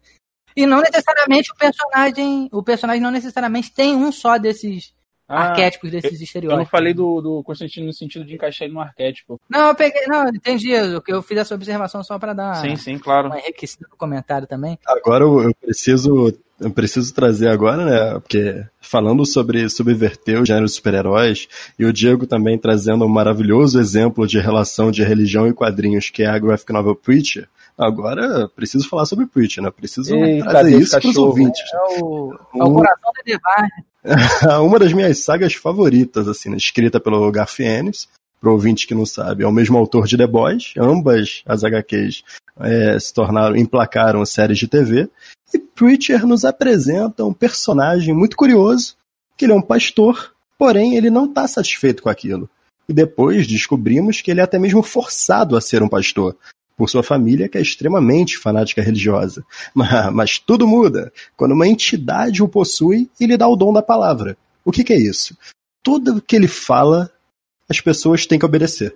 E 0.55 0.65
não 0.65 0.81
necessariamente 0.81 1.51
o 1.51 1.55
personagem, 1.55 2.49
o 2.51 2.63
personagem 2.63 3.01
não 3.01 3.11
necessariamente 3.11 3.73
tem 3.73 3.95
um 3.95 4.11
só 4.11 4.37
desses 4.37 4.93
Ah, 5.27 5.49
arquétipos, 5.49 5.91
desses 5.91 6.11
Eu 6.11 6.17
não 6.17 6.23
estereótipos. 6.23 6.69
falei 6.69 6.93
do, 6.93 7.21
do 7.21 7.43
Constantino 7.43 7.85
no 7.87 7.93
sentido 7.93 8.25
de 8.25 8.33
encaixar 8.33 8.65
ele 8.65 8.73
no 8.73 8.81
arquétipo. 8.81 9.39
Não, 9.49 9.69
eu 9.69 9.75
peguei, 9.75 10.05
não, 10.07 10.27
entendi, 10.27 10.71
eu, 10.71 11.01
eu 11.07 11.21
fiz 11.21 11.37
essa 11.37 11.53
observação 11.55 12.03
só 12.03 12.17
para 12.19 12.33
dar 12.33 12.55
Sim, 12.55 12.75
sim, 12.75 12.97
claro. 12.97 13.27
uma 13.27 13.39
enriquecida 13.39 13.87
no 13.89 13.95
comentário 13.97 14.47
também. 14.47 14.77
Agora 14.87 15.23
eu 15.23 15.41
eu 15.43 15.55
preciso, 15.55 16.33
eu 16.59 16.71
preciso 16.71 17.13
trazer 17.13 17.47
agora, 17.47 17.85
né? 17.85 18.19
Porque 18.19 18.65
falando 18.81 19.25
sobre 19.25 19.69
subverter 19.69 20.41
o 20.41 20.45
gênero 20.45 20.65
de 20.65 20.71
super-heróis, 20.71 21.47
e 21.77 21.85
o 21.85 21.93
Diego 21.93 22.27
também 22.27 22.57
trazendo 22.57 23.05
um 23.05 23.09
maravilhoso 23.09 23.79
exemplo 23.79 24.27
de 24.27 24.39
relação 24.39 24.91
de 24.91 25.03
religião 25.03 25.47
e 25.47 25.53
quadrinhos, 25.53 26.09
que 26.09 26.23
é 26.23 26.27
a 26.27 26.39
graphic 26.39 26.71
novel 26.73 26.95
Preacher. 26.95 27.47
Agora 27.77 28.49
preciso 28.49 28.89
falar 28.89 29.05
sobre 29.05 29.25
Preacher, 29.25 29.63
né? 29.63 29.71
Preciso 29.71 30.13
Ei, 30.13 30.41
trazer 30.43 30.77
isso 30.77 30.99
para 30.99 31.09
os 31.09 31.17
ouvintes. 31.17 31.61
É 31.73 32.03
o, 32.03 32.33
é 32.55 32.63
o 32.63 32.73
coração 32.73 33.11
do 33.13 33.21
Edevar. 33.21 33.69
uma 34.61 34.79
das 34.79 34.91
minhas 34.91 35.19
sagas 35.19 35.53
favoritas, 35.53 36.27
assim, 36.27 36.49
né? 36.49 36.57
escrita 36.57 36.99
pelo 36.99 37.31
Garth 37.31 37.59
Ennis, 37.59 38.07
para 38.39 38.51
ouvinte 38.51 38.87
que 38.87 38.95
não 38.95 39.05
sabe, 39.05 39.43
é 39.43 39.47
o 39.47 39.51
mesmo 39.51 39.77
autor 39.77 40.07
de 40.07 40.17
The 40.17 40.27
Boys, 40.27 40.73
ambas 40.77 41.43
as 41.45 41.63
HQs 41.63 42.23
é, 42.59 42.99
se 42.99 43.13
tornaram, 43.13 43.55
emplacaram 43.55 44.25
séries 44.25 44.57
de 44.57 44.67
TV, 44.67 45.09
e 45.53 45.59
Preacher 45.59 46.25
nos 46.25 46.45
apresenta 46.45 47.25
um 47.25 47.33
personagem 47.33 48.13
muito 48.13 48.37
curioso, 48.37 48.95
que 49.37 49.45
ele 49.45 49.53
é 49.53 49.55
um 49.55 49.61
pastor, 49.61 50.33
porém 50.57 50.95
ele 50.95 51.09
não 51.09 51.25
está 51.25 51.47
satisfeito 51.47 52.03
com 52.03 52.09
aquilo. 52.09 52.49
E 52.87 52.93
depois 52.93 53.47
descobrimos 53.47 54.21
que 54.21 54.31
ele 54.31 54.41
é 54.41 54.43
até 54.43 54.59
mesmo 54.59 54.83
forçado 54.83 55.55
a 55.55 55.61
ser 55.61 55.81
um 55.81 55.87
pastor, 55.87 56.35
por 56.79 56.89
sua 56.89 57.03
família 57.03 57.49
que 57.49 57.57
é 57.57 57.61
extremamente 57.61 58.37
fanática 58.37 58.81
religiosa. 58.81 59.45
Mas, 59.75 60.13
mas 60.13 60.39
tudo 60.39 60.65
muda 60.65 61.11
quando 61.35 61.51
uma 61.51 61.67
entidade 61.67 62.41
o 62.41 62.47
possui 62.47 63.09
e 63.19 63.25
lhe 63.25 63.35
dá 63.35 63.47
o 63.47 63.55
dom 63.55 63.73
da 63.73 63.81
palavra. 63.81 64.37
O 64.63 64.71
que, 64.71 64.83
que 64.83 64.93
é 64.93 64.97
isso? 64.97 65.37
Tudo 65.83 66.21
que 66.21 66.35
ele 66.35 66.47
fala, 66.47 67.11
as 67.67 67.81
pessoas 67.81 68.25
têm 68.25 68.39
que 68.39 68.45
obedecer. 68.45 68.95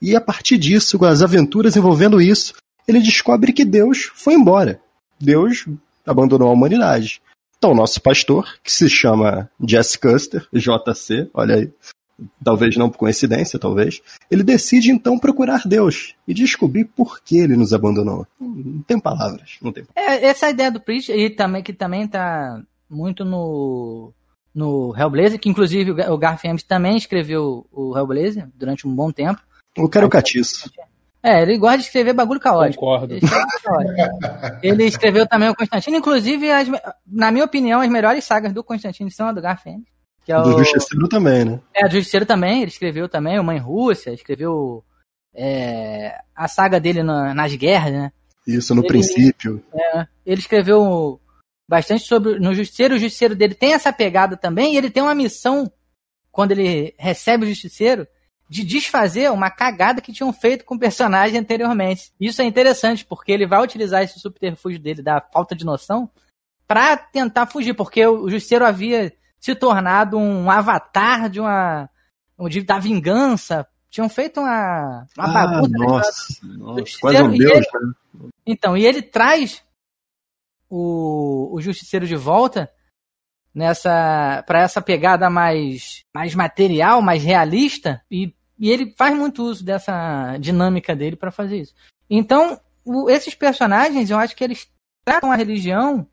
E 0.00 0.16
a 0.16 0.20
partir 0.20 0.56
disso, 0.56 0.98
com 0.98 1.04
as 1.04 1.22
aventuras 1.22 1.76
envolvendo 1.76 2.20
isso, 2.20 2.54
ele 2.88 3.00
descobre 3.00 3.52
que 3.52 3.64
Deus 3.64 4.10
foi 4.14 4.34
embora. 4.34 4.80
Deus 5.20 5.66
abandonou 6.06 6.48
a 6.48 6.52
humanidade. 6.52 7.20
Então, 7.58 7.74
nosso 7.74 8.00
pastor, 8.00 8.48
que 8.62 8.72
se 8.72 8.88
chama 8.88 9.50
Jess 9.64 9.96
Custer, 9.96 10.46
JC, 10.52 11.28
olha 11.34 11.56
aí, 11.56 11.70
talvez 12.42 12.76
não 12.76 12.88
por 12.88 12.98
coincidência, 12.98 13.58
talvez, 13.58 14.00
ele 14.30 14.42
decide 14.44 14.90
então 14.92 15.18
procurar 15.18 15.62
Deus 15.66 16.14
e 16.26 16.32
descobrir 16.32 16.84
por 16.84 17.20
que 17.20 17.36
ele 17.38 17.56
nos 17.56 17.72
abandonou. 17.72 18.26
Não 18.40 18.80
tem 18.86 18.98
palavras, 18.98 19.56
não 19.60 19.72
tem 19.72 19.84
É, 19.94 20.24
essa 20.26 20.48
ideia 20.48 20.70
do 20.70 20.80
Preacher, 20.80 21.16
e 21.18 21.30
também, 21.30 21.62
que 21.62 21.72
também 21.72 22.06
tá 22.06 22.62
muito 22.88 23.24
no, 23.24 24.12
no 24.54 24.94
Hellblazer, 24.96 25.38
que 25.40 25.48
inclusive 25.48 25.90
o 25.90 25.94
Ga- 25.96 26.12
o 26.12 26.16
Garth 26.18 26.44
Ennis 26.44 26.62
também 26.62 26.96
escreveu 26.96 27.66
o 27.72 27.96
Hellblazer 27.98 28.48
durante 28.54 28.86
um 28.86 28.94
bom 28.94 29.10
tempo. 29.10 29.40
O 29.76 29.88
cara 29.88 30.04
é 30.04 30.08
o 30.08 30.10
catiço. 30.10 30.70
É, 31.28 31.42
ele 31.42 31.58
gosta 31.58 31.78
de 31.78 31.84
escrever 31.84 32.12
bagulho 32.14 32.40
caótico. 32.40 32.80
Concordo. 32.84 33.14
Ele 33.14 33.20
caótico. 33.28 34.58
Ele 34.62 34.84
escreveu 34.84 35.26
também 35.26 35.48
o 35.50 35.54
Constantino, 35.54 35.96
inclusive, 35.96 36.50
as 36.50 36.68
na 37.06 37.30
minha 37.30 37.44
opinião, 37.44 37.80
as 37.80 37.88
melhores 37.88 38.24
sagas 38.24 38.52
do 38.52 38.64
Constantino 38.64 39.10
são 39.10 39.28
a 39.28 39.32
do. 39.32 39.42
Que 40.24 40.32
é 40.32 40.40
Do 40.40 40.56
o, 40.56 40.58
Justiceiro 40.64 41.08
também, 41.08 41.44
né? 41.44 41.60
é, 41.74 41.84
a 41.84 41.88
do 41.88 41.94
Justiceiro 41.96 42.24
também, 42.26 42.62
ele 42.62 42.70
escreveu 42.70 43.08
também, 43.08 43.38
o 43.38 43.44
Mãe 43.44 43.58
Rússia, 43.58 44.10
escreveu 44.12 44.84
é, 45.34 46.18
a 46.34 46.48
saga 46.48 46.80
dele 46.80 47.02
na- 47.02 47.32
nas 47.34 47.54
guerras, 47.54 47.92
né? 47.92 48.12
Isso 48.46 48.74
no 48.74 48.80
Ele- 48.82 48.88
princípio. 48.88 49.62
Ele 50.24 50.40
escreveu 50.40 51.20
bastante 51.68 52.04
sobre 52.04 52.38
no 52.38 52.54
Justiceiro, 52.54 52.94
o 52.94 52.98
Justiceiro 52.98 53.36
dele 53.36 53.54
tem 53.54 53.72
essa 53.74 53.92
pegada 53.92 54.36
também, 54.36 54.74
e 54.74 54.78
ele 54.78 54.90
tem 54.90 55.02
uma 55.02 55.14
missão, 55.14 55.70
quando 56.32 56.52
ele 56.52 56.94
recebe 56.98 57.44
o 57.44 57.48
Justiceiro, 57.48 58.06
de 58.48 58.64
desfazer 58.64 59.30
uma 59.30 59.50
cagada 59.50 60.00
que 60.00 60.12
tinham 60.12 60.32
feito 60.32 60.64
com 60.64 60.74
o 60.74 60.78
personagem 60.78 61.38
anteriormente. 61.38 62.10
Isso 62.18 62.40
é 62.40 62.44
interessante, 62.44 63.04
porque 63.04 63.30
ele 63.30 63.46
vai 63.46 63.62
utilizar 63.62 64.02
esse 64.02 64.18
subterfúgio 64.18 64.80
dele, 64.80 65.02
da 65.02 65.20
falta 65.20 65.54
de 65.54 65.64
noção, 65.64 66.10
pra 66.66 66.96
tentar 66.96 67.46
fugir, 67.46 67.74
porque 67.74 68.06
o 68.06 68.28
Justiceiro 68.30 68.64
havia 68.64 69.12
se 69.38 69.54
tornado 69.54 70.16
um 70.18 70.50
avatar 70.50 71.28
de 71.28 71.40
uma. 71.40 71.88
de- 72.48 72.62
da 72.62 72.78
vingança. 72.78 73.66
Tinham 73.90 74.08
feito 74.08 74.40
uma, 74.40 75.06
uma 75.16 75.24
Ah, 75.24 75.32
bagunça. 75.46 75.68
na 75.70 75.78
nossa, 75.86 76.46
nossa, 76.46 76.98
quase 77.00 77.22
um 77.22 77.30
deus, 77.30 77.52
ele- 77.52 77.86
né? 77.86 78.30
então, 78.46 78.76
e 78.76 78.84
ele 78.86 79.00
traz 79.02 79.62
o, 80.70 81.54
o 81.54 81.60
Justiceiro 81.60 82.06
de 82.06 82.16
volta 82.16 82.70
nessa 83.54 84.42
para 84.46 84.60
essa 84.62 84.80
pegada 84.82 85.28
mais, 85.30 86.04
mais 86.14 86.34
material, 86.34 87.00
mais 87.02 87.24
realista, 87.24 88.02
e, 88.10 88.34
e 88.58 88.70
ele 88.70 88.94
faz 88.96 89.16
muito 89.16 89.42
uso 89.42 89.64
dessa 89.64 90.36
dinâmica 90.38 90.94
dele 90.96 91.16
para 91.16 91.30
fazer 91.30 91.58
isso. 91.60 91.74
Então, 92.10 92.60
o- 92.84 93.08
esses 93.10 93.34
personagens, 93.34 94.10
eu 94.10 94.18
acho 94.18 94.34
que 94.34 94.42
eles 94.44 94.68
tratam 95.06 95.30
a 95.30 95.36
religião 95.36 96.06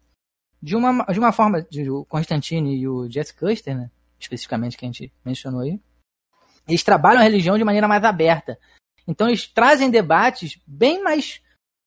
de 0.62 0.76
uma, 0.76 1.04
de 1.06 1.20
uma 1.20 1.32
forma, 1.32 1.62
de, 1.64 1.90
o 1.90 2.06
Constantine 2.06 2.76
e 2.76 2.88
o 2.88 3.10
Jess 3.10 3.32
Custer, 3.32 3.76
né, 3.76 3.92
especificamente 4.20 4.78
que 4.78 4.86
a 4.86 4.88
gente 4.88 5.12
mencionou 5.24 5.62
aí, 5.62 5.80
eles 6.68 6.84
trabalham 6.84 7.20
a 7.22 7.24
religião 7.24 7.58
de 7.58 7.64
maneira 7.64 7.88
mais 7.88 8.04
aberta. 8.04 8.58
Então, 9.08 9.28
eles 9.28 9.46
trazem 9.48 9.90
debates 9.92 10.60
bem 10.66 11.04
mais 11.04 11.40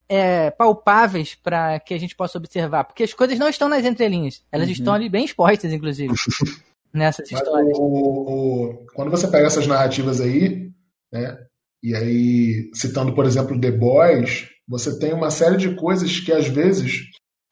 é, 0.09 0.51
palpáveis 0.53 1.35
para 1.35 1.79
que 1.81 1.93
a 1.93 1.99
gente 1.99 2.15
possa 2.17 2.39
observar, 2.39 2.85
porque 2.85 3.03
as 3.03 3.13
coisas 3.13 3.39
não 3.39 3.49
estão 3.49 3.69
nas 3.69 3.85
entrelinhas, 3.85 4.43
elas 4.53 4.69
Uhum. 4.69 4.73
estão 4.73 4.95
ali 4.95 5.09
bem 5.09 5.25
expostas, 5.25 5.73
inclusive, 5.73 6.15
nessas 6.93 7.29
Mas 7.31 7.41
histórias. 7.41 7.79
o- 7.79 7.83
o- 7.83 8.87
quando 8.95 9.11
você 9.11 9.29
pega 9.29 9.47
essas 9.47 9.67
narrativas 9.67 10.21
aí, 10.21 10.69
né, 11.13 11.39
e 11.83 11.95
aí 11.95 12.71
citando, 12.75 13.15
por 13.15 13.25
exemplo, 13.25 13.61
The 13.61 13.71
Boys, 13.71 14.49
você 14.67 14.99
tem 14.99 15.13
uma 15.13 15.31
série 15.31 15.57
de 15.57 15.75
coisas 15.75 16.21
que 16.21 16.33
às 16.33 16.47
vezes 16.49 17.03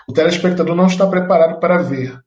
o 0.09 0.13
telespectador 0.13 0.75
não 0.75 0.87
está 0.87 1.07
preparado 1.07 1.59
para 1.61 1.83
ver. 1.83 2.19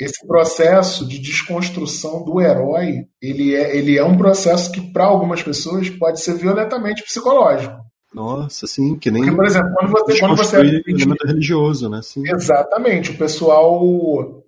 Esse 0.00 0.26
processo 0.26 1.06
de 1.06 1.18
desconstrução 1.18 2.24
do 2.24 2.40
herói, 2.40 3.06
ele 3.20 3.54
é, 3.54 3.76
ele 3.76 3.98
é 3.98 4.04
um 4.04 4.16
processo 4.16 4.72
que, 4.72 4.80
para 4.92 5.04
algumas 5.04 5.42
pessoas, 5.42 5.90
pode 5.90 6.20
ser 6.20 6.34
violentamente 6.34 7.02
psicológico. 7.02 7.76
Nossa, 8.12 8.66
sim, 8.66 8.98
que 8.98 9.10
nem. 9.10 9.22
Porque, 9.22 9.36
por 9.36 9.46
exemplo, 9.46 9.70
quando 9.74 9.90
você. 9.90 10.18
Quando 10.18 10.36
você 10.36 10.56
elemento 10.58 11.26
religioso, 11.26 11.88
né? 11.88 12.00
Sim. 12.02 12.22
Exatamente. 12.26 13.10
O 13.10 13.18
pessoal. 13.18 14.41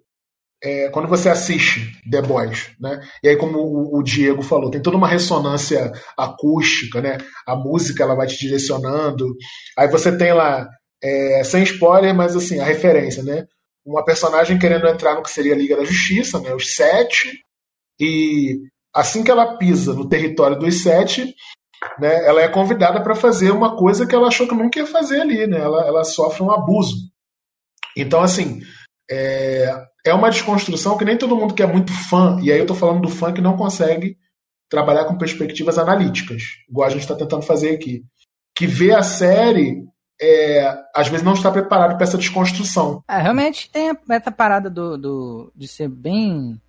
É, 0.64 0.88
quando 0.88 1.06
você 1.06 1.28
assiste 1.28 1.92
The 2.10 2.22
Boys, 2.22 2.70
né? 2.80 2.98
E 3.22 3.28
aí, 3.28 3.36
como 3.36 3.58
o, 3.94 4.02
Diego 4.02 4.42
falou, 4.42 4.70
tem 4.70 4.80
toda 4.80 4.96
uma 4.96 5.06
ressonância 5.06 5.92
acústica, 6.16 7.02
né? 7.02 7.18
A 7.46 7.54
música 7.54 8.02
ela 8.02 8.14
vai 8.14 8.26
te 8.26 8.38
direcionando. 8.38 9.26
Aí 9.76 9.88
você 9.88 10.16
tem 10.16 10.32
lá, 10.32 10.66
é, 11.02 11.44
sem 11.44 11.62
spoiler, 11.64 12.14
mas 12.14 12.34
assim, 12.34 12.60
a 12.60 12.64
referência, 12.64 13.22
né? 13.22 13.44
Uma 13.84 14.02
personagem 14.06 14.58
querendo 14.58 14.86
entrar 14.86 15.14
no 15.14 15.22
que 15.22 15.30
seria 15.30 15.52
a 15.52 15.56
Liga 15.56 15.76
da 15.76 15.84
Justiça, 15.84 16.40
né? 16.40 16.54
Os 16.54 16.74
Sete. 16.74 17.30
E 18.00 18.58
assim 18.94 19.22
que 19.22 19.30
ela 19.30 19.58
pisa 19.58 19.92
no 19.92 20.08
território 20.08 20.58
dos 20.58 20.82
Sete, 20.82 21.34
né, 21.98 22.26
ela 22.26 22.40
é 22.40 22.48
convidada 22.48 23.02
para 23.02 23.14
fazer 23.14 23.50
uma 23.50 23.76
coisa 23.76 24.06
que 24.06 24.14
ela 24.14 24.28
achou 24.28 24.48
que 24.48 24.54
nunca 24.54 24.78
ia 24.78 24.86
fazer 24.86 25.20
ali, 25.20 25.46
né? 25.46 25.58
Ela, 25.58 25.86
ela 25.86 26.04
sofre 26.04 26.42
um 26.42 26.50
abuso. 26.50 26.94
Então, 27.94 28.22
assim, 28.22 28.60
é, 29.10 29.70
é 30.04 30.12
uma 30.12 30.30
desconstrução 30.30 30.96
que 30.98 31.04
nem 31.04 31.16
todo 31.16 31.36
mundo 31.36 31.54
que 31.54 31.62
é 31.62 31.66
muito 31.66 31.92
fã, 31.92 32.38
e 32.42 32.52
aí 32.52 32.58
eu 32.58 32.64
estou 32.64 32.76
falando 32.76 33.02
do 33.02 33.08
fã 33.08 33.32
que 33.32 33.40
não 33.40 33.56
consegue 33.56 34.16
trabalhar 34.68 35.04
com 35.04 35.16
perspectivas 35.16 35.78
analíticas, 35.78 36.42
igual 36.68 36.86
a 36.86 36.90
gente 36.90 37.02
está 37.02 37.14
tentando 37.14 37.42
fazer 37.42 37.70
aqui, 37.70 38.04
que 38.54 38.66
vê 38.66 38.92
a 38.92 39.02
série 39.02 39.84
é, 40.20 40.76
às 40.94 41.08
vezes 41.08 41.24
não 41.24 41.34
está 41.34 41.50
preparado 41.50 41.96
para 41.96 42.04
essa 42.04 42.18
desconstrução. 42.18 43.02
É, 43.08 43.18
realmente 43.18 43.70
tem 43.70 43.92
essa 44.10 44.30
parada 44.30 44.70
do, 44.70 44.96
do, 44.96 45.52
de 45.54 45.66
ser 45.66 45.88
bem 45.88 46.60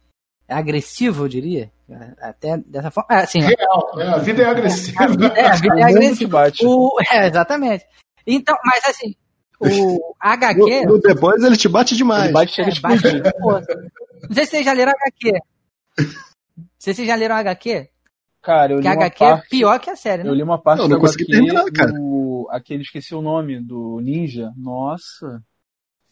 agressivo, 0.47 1.25
eu 1.25 1.29
diria. 1.29 1.71
Até 2.19 2.57
dessa 2.57 2.89
forma. 2.89 3.07
É, 3.11 3.23
assim, 3.23 3.39
Real, 3.39 3.91
né? 3.95 4.07
A 4.07 4.17
vida 4.17 4.41
é 4.41 4.45
agressiva. 4.45 5.03
A 5.03 5.07
vida, 5.07 5.27
é, 5.27 5.45
a 5.47 5.55
vida 5.55 5.79
é 5.79 5.83
agressiva. 5.83 6.51
O, 6.63 6.97
é, 7.11 7.27
exatamente. 7.27 7.85
Então, 8.25 8.55
mas 8.65 8.83
assim, 8.85 9.15
o 9.59 10.15
HQ. 10.19 10.85
No, 10.85 10.93
no 10.93 11.01
The 11.01 11.13
Boys 11.13 11.43
ele 11.43 11.57
te 11.57 11.67
bate 11.67 11.95
demais. 11.95 12.25
Ele 12.25 12.33
bate, 12.33 12.61
é, 12.61 12.79
bate, 12.79 13.03
Não 14.27 14.33
sei 14.33 14.45
se 14.45 14.51
vocês 14.51 14.65
já 14.65 14.73
leram 14.73 14.91
HQ. 14.91 15.31
Não 15.31 16.65
sei 16.77 16.93
se 16.93 16.95
vocês 16.95 17.07
já 17.07 17.15
leram 17.15 17.35
HQ. 17.35 17.89
Cara, 18.41 18.73
eu 18.73 18.77
li 18.77 18.83
que 18.83 18.87
uma 18.89 18.95
HQ 18.95 19.19
parte, 19.19 19.45
é 19.45 19.49
pior 19.49 19.79
que 19.79 19.89
a 19.89 19.95
série, 19.95 20.23
né? 20.23 20.29
Eu 20.29 20.35
li 20.35 20.43
uma 20.43 20.61
parte 20.61 20.81
não, 20.81 20.87
não 20.87 20.99
consegui 20.99 21.25
terminar, 21.25 21.65
cara. 21.71 21.91
Do, 21.91 22.47
aquele, 22.51 22.83
esqueci 22.83 23.15
o 23.15 23.21
nome, 23.21 23.59
do 23.59 23.99
Ninja. 24.01 24.51
Nossa. 24.55 25.41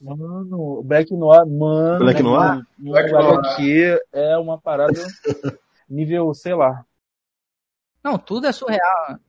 Mano, 0.01 0.82
Black 0.84 1.13
Noir, 1.13 1.45
mano. 1.47 1.99
Black 1.99 2.23
Noir? 2.23 2.65
Black 2.77 3.12
Noir 3.12 3.39
aqui 3.39 3.97
é 4.12 4.38
uma 4.38 4.60
parada 4.60 4.93
nível, 5.88 6.34
sei 6.34 6.56
lá. 6.56 6.84
Não, 8.03 8.17
tudo 8.17 8.47
é 8.47 8.51
surreal. 8.51 9.19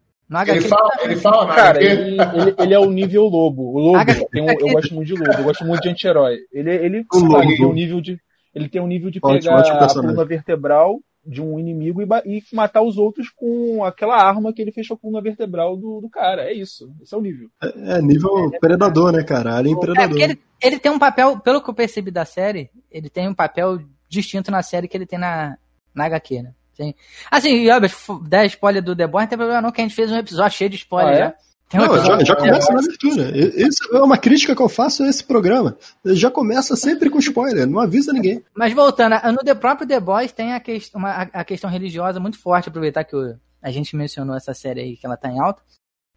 Ele 0.46 0.60
fala, 0.62 0.90
ele 1.02 1.16
fala 1.16 1.54
Cara, 1.54 1.82
ele, 1.82 2.16
ele, 2.16 2.54
ele, 2.58 2.74
é 2.74 2.78
o 2.78 2.90
nível 2.90 3.24
lobo. 3.24 3.74
O 3.74 3.78
lobo, 3.78 4.28
tem 4.30 4.42
um, 4.42 4.50
eu 4.50 4.72
gosto 4.72 4.94
muito 4.94 5.06
de 5.06 5.14
lobo, 5.14 5.38
eu 5.38 5.44
gosto 5.44 5.64
muito 5.64 5.82
de 5.82 5.88
anti-herói. 5.90 6.38
Ele, 6.52 6.70
ele, 6.70 6.96
ele 6.96 7.56
tem 7.56 7.66
um 7.66 7.72
nível 7.72 8.00
de. 8.00 8.18
Ele 8.54 8.68
tem 8.68 8.80
um 8.80 8.86
nível 8.86 9.10
de 9.10 9.20
pegar 9.20 9.60
a 9.60 9.88
coluna 9.92 10.24
vertebral 10.24 11.00
de 11.26 11.40
um 11.40 11.58
inimigo 11.58 12.02
e, 12.02 12.06
e, 12.26 12.42
matar 12.52 12.82
os 12.82 12.98
outros 12.98 13.30
com 13.30 13.82
aquela 13.82 14.16
arma 14.16 14.52
que 14.52 14.60
ele 14.60 14.72
fechou 14.72 14.96
com 14.96 15.16
a 15.16 15.20
vertebral 15.20 15.76
do, 15.76 16.00
do 16.00 16.08
cara. 16.08 16.42
É 16.42 16.52
isso. 16.52 16.92
Esse 17.02 17.14
é 17.14 17.18
o 17.18 17.20
nível. 17.20 17.48
É, 17.62 17.98
é 17.98 18.02
nível 18.02 18.50
é, 18.52 18.58
predador, 18.58 19.12
né, 19.12 19.22
cara? 19.22 19.56
Alien 19.56 19.78
predador. 19.78 20.18
É, 20.18 20.22
ele, 20.22 20.38
ele 20.62 20.78
tem 20.78 20.92
um 20.92 20.98
papel, 20.98 21.38
pelo 21.40 21.62
que 21.62 21.70
eu 21.70 21.74
percebi 21.74 22.10
da 22.10 22.24
série, 22.24 22.70
ele 22.90 23.08
tem 23.08 23.28
um 23.28 23.34
papel 23.34 23.78
distinto 24.08 24.50
na 24.50 24.62
série 24.62 24.86
que 24.86 24.96
ele 24.96 25.06
tem 25.06 25.18
na, 25.18 25.56
na 25.94 26.04
HQ, 26.04 26.42
né? 26.42 26.52
Sim. 26.74 26.94
Assim, 27.30 27.68
Albert, 27.68 27.94
10 28.28 28.52
spoiler 28.52 28.82
do 28.82 28.96
The 28.96 29.06
Boy, 29.06 29.22
não 29.22 29.28
tem 29.28 29.38
problema 29.38 29.62
não, 29.62 29.70
que 29.70 29.80
a 29.80 29.84
gente 29.84 29.94
fez 29.94 30.10
um 30.10 30.16
episódio 30.16 30.56
cheio 30.56 30.70
de 30.70 30.76
spoiler 30.76 31.14
ah, 31.14 31.18
é? 31.18 31.34
Um 31.74 31.78
não, 31.78 32.04
já, 32.04 32.24
já 32.24 32.36
começa 32.36 32.72
na 32.72 32.78
abertura. 32.78 33.32
Isso 33.36 33.96
é 33.96 34.00
uma 34.00 34.18
crítica 34.18 34.54
que 34.54 34.62
eu 34.62 34.68
faço 34.68 35.02
a 35.02 35.08
esse 35.08 35.24
programa. 35.24 35.76
Já 36.04 36.30
começa 36.30 36.76
sempre 36.76 37.10
com 37.10 37.18
spoiler, 37.18 37.66
não 37.66 37.80
avisa 37.80 38.12
ninguém. 38.12 38.44
Mas 38.54 38.72
voltando, 38.72 39.16
no 39.32 39.38
The 39.38 39.54
próprio 39.54 39.88
The 39.88 39.98
Boys 39.98 40.32
tem 40.32 40.52
a, 40.52 40.60
que, 40.60 40.80
uma, 40.94 41.22
a 41.32 41.44
questão 41.44 41.68
religiosa 41.68 42.20
muito 42.20 42.38
forte, 42.38 42.68
aproveitar 42.68 43.02
que 43.04 43.16
a 43.62 43.70
gente 43.70 43.96
mencionou 43.96 44.36
essa 44.36 44.54
série 44.54 44.80
aí, 44.80 44.96
que 44.96 45.06
ela 45.06 45.16
tá 45.16 45.28
em 45.28 45.40
alta. 45.40 45.62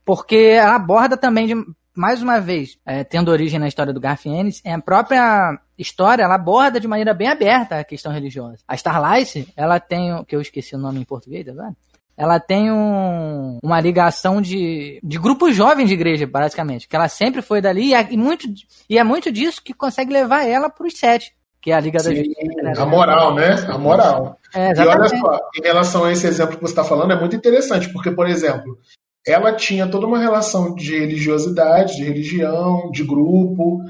Porque 0.06 0.36
ela 0.36 0.76
aborda 0.76 1.18
também, 1.18 1.48
de, 1.48 1.56
mais 1.98 2.22
uma 2.22 2.40
vez, 2.40 2.78
é, 2.86 3.04
tendo 3.04 3.32
origem 3.32 3.60
na 3.60 3.68
história 3.68 3.92
do 3.92 4.00
Garth 4.00 4.26
Ennis, 4.26 4.62
é 4.64 4.74
a 4.74 4.82
própria 4.82 5.60
história, 5.78 6.24
ela 6.24 6.36
aborda 6.36 6.80
de 6.80 6.88
maneira 6.88 7.14
bem 7.14 7.28
aberta 7.28 7.80
a 7.80 7.84
questão 7.84 8.12
religiosa. 8.12 8.60
A 8.68 8.76
Starlight, 8.76 9.52
ela 9.56 9.80
tem, 9.80 10.24
que 10.26 10.36
eu 10.36 10.42
esqueci 10.42 10.76
o 10.76 10.80
nome 10.80 11.00
em 11.00 11.06
português 11.06 11.48
agora, 11.48 11.74
ela 12.18 12.40
tem 12.40 12.72
um, 12.72 13.60
uma 13.62 13.80
ligação 13.80 14.42
de, 14.42 15.00
de 15.04 15.20
grupo 15.20 15.52
jovem 15.52 15.86
de 15.86 15.94
igreja, 15.94 16.26
basicamente. 16.26 16.88
Que 16.88 16.96
ela 16.96 17.08
sempre 17.08 17.44
foi 17.44 17.62
dali 17.62 17.90
e, 17.90 17.94
é, 17.94 18.08
e, 18.10 18.18
muito, 18.18 18.48
e 18.90 18.98
é 18.98 19.04
muito 19.04 19.32
disso 19.32 19.62
que 19.64 19.72
consegue 19.72 20.12
levar 20.12 20.44
ela 20.44 20.68
para 20.68 20.88
os 20.88 20.98
sete. 20.98 21.36
Que 21.62 21.72
é 21.72 21.76
a 21.76 21.80
Liga 21.80 22.00
Sim, 22.00 22.10
da 22.10 22.16
Justiça. 22.16 22.64
Né? 22.64 22.74
A 22.76 22.86
moral, 22.86 23.36
né? 23.36 23.54
A 23.68 23.78
moral. 23.78 24.40
É, 24.56 24.74
e 24.74 24.88
olha 24.88 25.08
só, 25.10 25.40
em 25.60 25.62
relação 25.62 26.04
a 26.06 26.12
esse 26.12 26.26
exemplo 26.26 26.56
que 26.56 26.62
você 26.62 26.72
está 26.72 26.84
falando, 26.84 27.12
é 27.14 27.20
muito 27.20 27.36
interessante, 27.36 27.92
porque, 27.94 28.10
por 28.10 28.28
exemplo, 28.28 28.80
ela 29.28 29.54
tinha 29.54 29.88
toda 29.88 30.08
uma 30.08 30.20
relação 30.20 30.74
de 30.74 30.98
religiosidade, 30.98 31.98
de 31.98 32.04
religião, 32.04 32.90
de 32.92 33.04
grupo. 33.04 33.82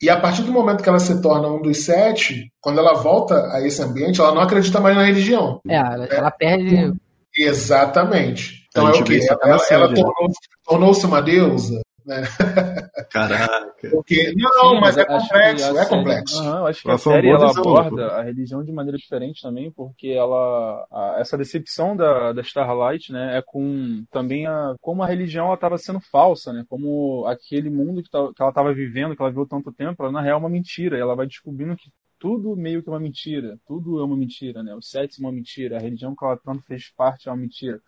E 0.00 0.08
a 0.08 0.18
partir 0.18 0.42
do 0.42 0.52
momento 0.52 0.82
que 0.82 0.88
ela 0.88 0.98
se 0.98 1.20
torna 1.20 1.48
um 1.48 1.60
dos 1.60 1.84
sete, 1.84 2.50
quando 2.60 2.78
ela 2.78 2.94
volta 2.94 3.50
a 3.52 3.60
esse 3.66 3.82
ambiente, 3.82 4.20
ela 4.20 4.34
não 4.34 4.42
acredita 4.42 4.80
mais 4.80 4.96
na 4.96 5.04
religião. 5.04 5.60
É, 5.68 5.76
ela, 5.76 6.06
ela 6.06 6.30
perde 6.30 6.92
Exatamente. 7.36 8.64
Então 8.68 8.88
é 8.88 8.92
o 8.92 9.04
que? 9.04 9.20
Ela, 9.42 9.58
ela 9.70 9.94
tornou-se 9.94 10.38
tornou 10.64 10.94
uma 11.04 11.20
deusa. 11.20 11.80
Né? 12.04 12.22
Caraca. 13.10 13.90
Porque, 13.90 14.32
não, 14.36 14.74
Sim, 14.74 14.80
mas, 14.80 14.96
é 14.96 15.04
complexo, 15.04 15.78
é 15.78 15.86
complexo. 15.86 16.42
Uhum, 16.42 16.66
acho 16.66 16.82
que 16.82 16.90
a 16.90 16.98
série 16.98 17.28
ela 17.28 17.50
aborda 17.50 18.08
a 18.08 18.22
religião 18.22 18.64
de 18.64 18.72
maneira 18.72 18.98
diferente 18.98 19.42
também, 19.42 19.70
porque 19.70 20.08
ela 20.08 20.86
a, 20.90 21.16
essa 21.18 21.36
decepção 21.36 21.96
da, 21.96 22.32
da 22.32 22.42
Starlight, 22.42 23.12
né, 23.12 23.38
é 23.38 23.42
com 23.42 24.04
também 24.10 24.46
a 24.46 24.74
como 24.80 25.02
a 25.02 25.06
religião 25.06 25.46
ela 25.46 25.54
estava 25.54 25.78
sendo 25.78 26.00
falsa, 26.00 26.52
né, 26.52 26.64
como 26.68 27.26
aquele 27.26 27.70
mundo 27.70 28.02
que, 28.02 28.10
tá, 28.10 28.18
que 28.34 28.42
ela 28.42 28.50
estava 28.50 28.72
vivendo, 28.72 29.14
que 29.14 29.22
ela 29.22 29.30
viveu 29.30 29.46
tanto 29.46 29.72
tempo, 29.72 30.02
ela 30.02 30.12
na 30.12 30.20
real 30.20 30.38
é 30.38 30.40
uma 30.40 30.48
mentira. 30.48 30.96
E 30.96 31.00
ela 31.00 31.14
vai 31.14 31.26
descobrindo 31.26 31.76
que 31.76 31.90
tudo 32.18 32.56
meio 32.56 32.82
que 32.82 32.88
é 32.88 32.92
uma 32.92 33.00
mentira. 33.00 33.58
Tudo 33.66 34.00
é 34.00 34.04
uma 34.04 34.16
mentira, 34.16 34.62
né? 34.62 34.74
O 34.74 34.82
sexo 34.82 35.20
é 35.20 35.24
uma 35.24 35.32
mentira. 35.32 35.76
A 35.76 35.80
religião 35.80 36.14
que 36.14 36.24
ela 36.24 36.36
tanto 36.36 36.62
fez 36.62 36.90
parte 36.90 37.28
é 37.28 37.30
uma 37.32 37.38
mentira. 37.38 37.80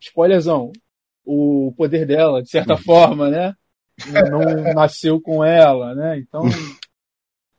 Spoilerzão. 0.00 0.72
O 1.24 1.74
poder 1.76 2.06
dela, 2.06 2.42
de 2.42 2.48
certa 2.48 2.76
forma, 2.76 3.28
né? 3.30 3.54
Não 4.30 4.74
nasceu 4.74 5.20
com 5.20 5.44
ela, 5.44 5.94
né? 5.94 6.18
Então, 6.18 6.42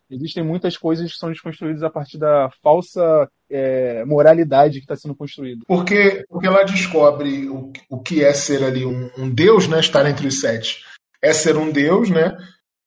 existem 0.10 0.44
muitas 0.44 0.78
coisas 0.78 1.12
que 1.12 1.18
são 1.18 1.30
desconstruídas 1.30 1.84
a 1.84 1.90
partir 1.90 2.18
da 2.18 2.50
falsa 2.62 3.30
é, 3.50 4.06
moralidade 4.06 4.80
que 4.80 4.86
está 4.86 4.96
sendo 4.96 5.16
construída. 5.16 5.64
Porque, 5.68 6.24
porque 6.30 6.48
ela 6.48 6.64
descobre 6.64 7.50
o, 7.50 7.72
o 7.90 8.00
que 8.00 8.24
é 8.24 8.34
ser 8.34 8.64
ali 8.64 8.86
um, 8.86 9.10
um 9.18 9.30
deus, 9.30 9.68
né? 9.68 9.80
Estar 9.80 10.08
entre 10.10 10.28
os 10.28 10.40
sete. 10.40 10.84
É 11.22 11.34
ser 11.34 11.58
um 11.58 11.72
deus, 11.72 12.10
né? 12.10 12.38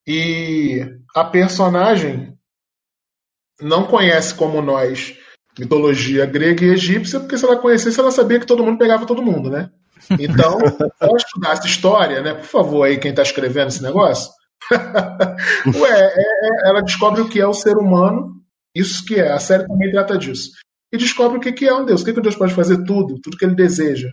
E 0.06 0.80
a 1.14 1.24
personagem 1.24 2.36
não 3.60 3.86
conhece 3.86 4.34
como 4.34 4.62
nós 4.62 5.16
mitologia 5.58 6.24
grega 6.24 6.64
e 6.64 6.70
egípcia, 6.70 7.20
porque 7.20 7.36
se 7.36 7.44
ela 7.44 7.58
conhecesse, 7.58 7.98
ela 8.00 8.10
sabia 8.10 8.40
que 8.40 8.46
todo 8.46 8.64
mundo 8.64 8.78
pegava 8.78 9.06
todo 9.06 9.22
mundo, 9.22 9.50
né? 9.50 9.70
Então, 10.18 10.58
vamos 11.00 11.22
estudar 11.22 11.52
essa 11.52 11.66
história, 11.66 12.22
né? 12.22 12.34
Por 12.34 12.46
favor, 12.46 12.84
aí, 12.84 12.98
quem 12.98 13.10
está 13.10 13.22
escrevendo 13.22 13.68
esse 13.68 13.82
negócio. 13.82 14.30
Ué, 14.70 15.90
é, 15.90 16.20
é, 16.20 16.68
ela 16.68 16.82
descobre 16.82 17.20
o 17.20 17.28
que 17.28 17.40
é 17.40 17.46
o 17.46 17.54
ser 17.54 17.76
humano, 17.76 18.36
isso 18.74 19.04
que 19.04 19.16
é, 19.16 19.32
a 19.32 19.38
série 19.38 19.66
também 19.66 19.90
trata 19.90 20.16
disso. 20.16 20.50
E 20.92 20.98
descobre 20.98 21.38
o 21.38 21.40
que, 21.40 21.64
é 21.64 21.74
um 21.74 21.84
Deus, 21.84 22.02
o 22.02 22.04
que, 22.04 22.12
que 22.12 22.20
Deus 22.20 22.36
pode 22.36 22.54
fazer 22.54 22.84
tudo, 22.84 23.20
tudo 23.20 23.36
que 23.36 23.44
ele 23.44 23.54
deseja 23.54 24.10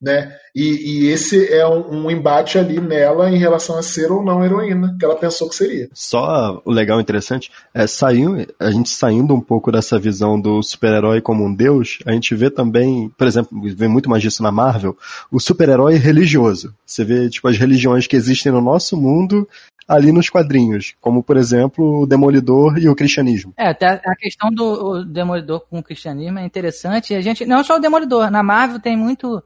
né? 0.00 0.34
E, 0.54 0.62
e, 1.04 1.08
esse 1.08 1.52
é 1.52 1.66
um, 1.66 2.04
um, 2.06 2.10
embate 2.10 2.58
ali 2.58 2.80
nela 2.80 3.30
em 3.30 3.36
relação 3.36 3.78
a 3.78 3.82
ser 3.82 4.10
ou 4.10 4.24
não 4.24 4.44
heroína, 4.44 4.96
que 4.98 5.04
ela 5.04 5.14
pensou 5.14 5.48
que 5.48 5.54
seria. 5.54 5.88
Só 5.92 6.60
o 6.64 6.70
legal 6.72 6.98
e 6.98 7.02
interessante 7.02 7.50
é 7.74 7.86
saindo, 7.86 8.46
a 8.58 8.70
gente 8.70 8.88
saindo 8.88 9.34
um 9.34 9.40
pouco 9.40 9.70
dessa 9.70 9.98
visão 9.98 10.40
do 10.40 10.62
super-herói 10.62 11.20
como 11.20 11.44
um 11.44 11.54
deus, 11.54 11.98
a 12.06 12.12
gente 12.12 12.34
vê 12.34 12.50
também, 12.50 13.12
por 13.16 13.26
exemplo, 13.26 13.60
vê 13.76 13.86
muito 13.86 14.08
mais 14.08 14.22
disso 14.22 14.42
na 14.42 14.50
Marvel, 14.50 14.96
o 15.30 15.38
super-herói 15.38 15.96
religioso. 15.96 16.74
Você 16.84 17.04
vê 17.04 17.28
tipo 17.28 17.46
as 17.46 17.58
religiões 17.58 18.06
que 18.06 18.16
existem 18.16 18.50
no 18.50 18.60
nosso 18.60 18.96
mundo 18.96 19.46
ali 19.86 20.12
nos 20.12 20.30
quadrinhos, 20.30 20.94
como 21.00 21.20
por 21.20 21.36
exemplo 21.36 22.02
o 22.02 22.06
Demolidor 22.06 22.78
e 22.78 22.88
o 22.88 22.94
cristianismo. 22.94 23.52
É, 23.56 23.68
até 23.70 24.00
a 24.04 24.14
questão 24.16 24.50
do 24.50 25.04
Demolidor 25.04 25.66
com 25.68 25.80
o 25.80 25.82
cristianismo 25.82 26.38
é 26.38 26.44
interessante. 26.44 27.12
A 27.12 27.20
gente 27.20 27.44
não 27.44 27.64
só 27.64 27.76
o 27.76 27.80
Demolidor, 27.80 28.30
na 28.30 28.42
Marvel 28.42 28.78
tem 28.78 28.96
muito 28.96 29.42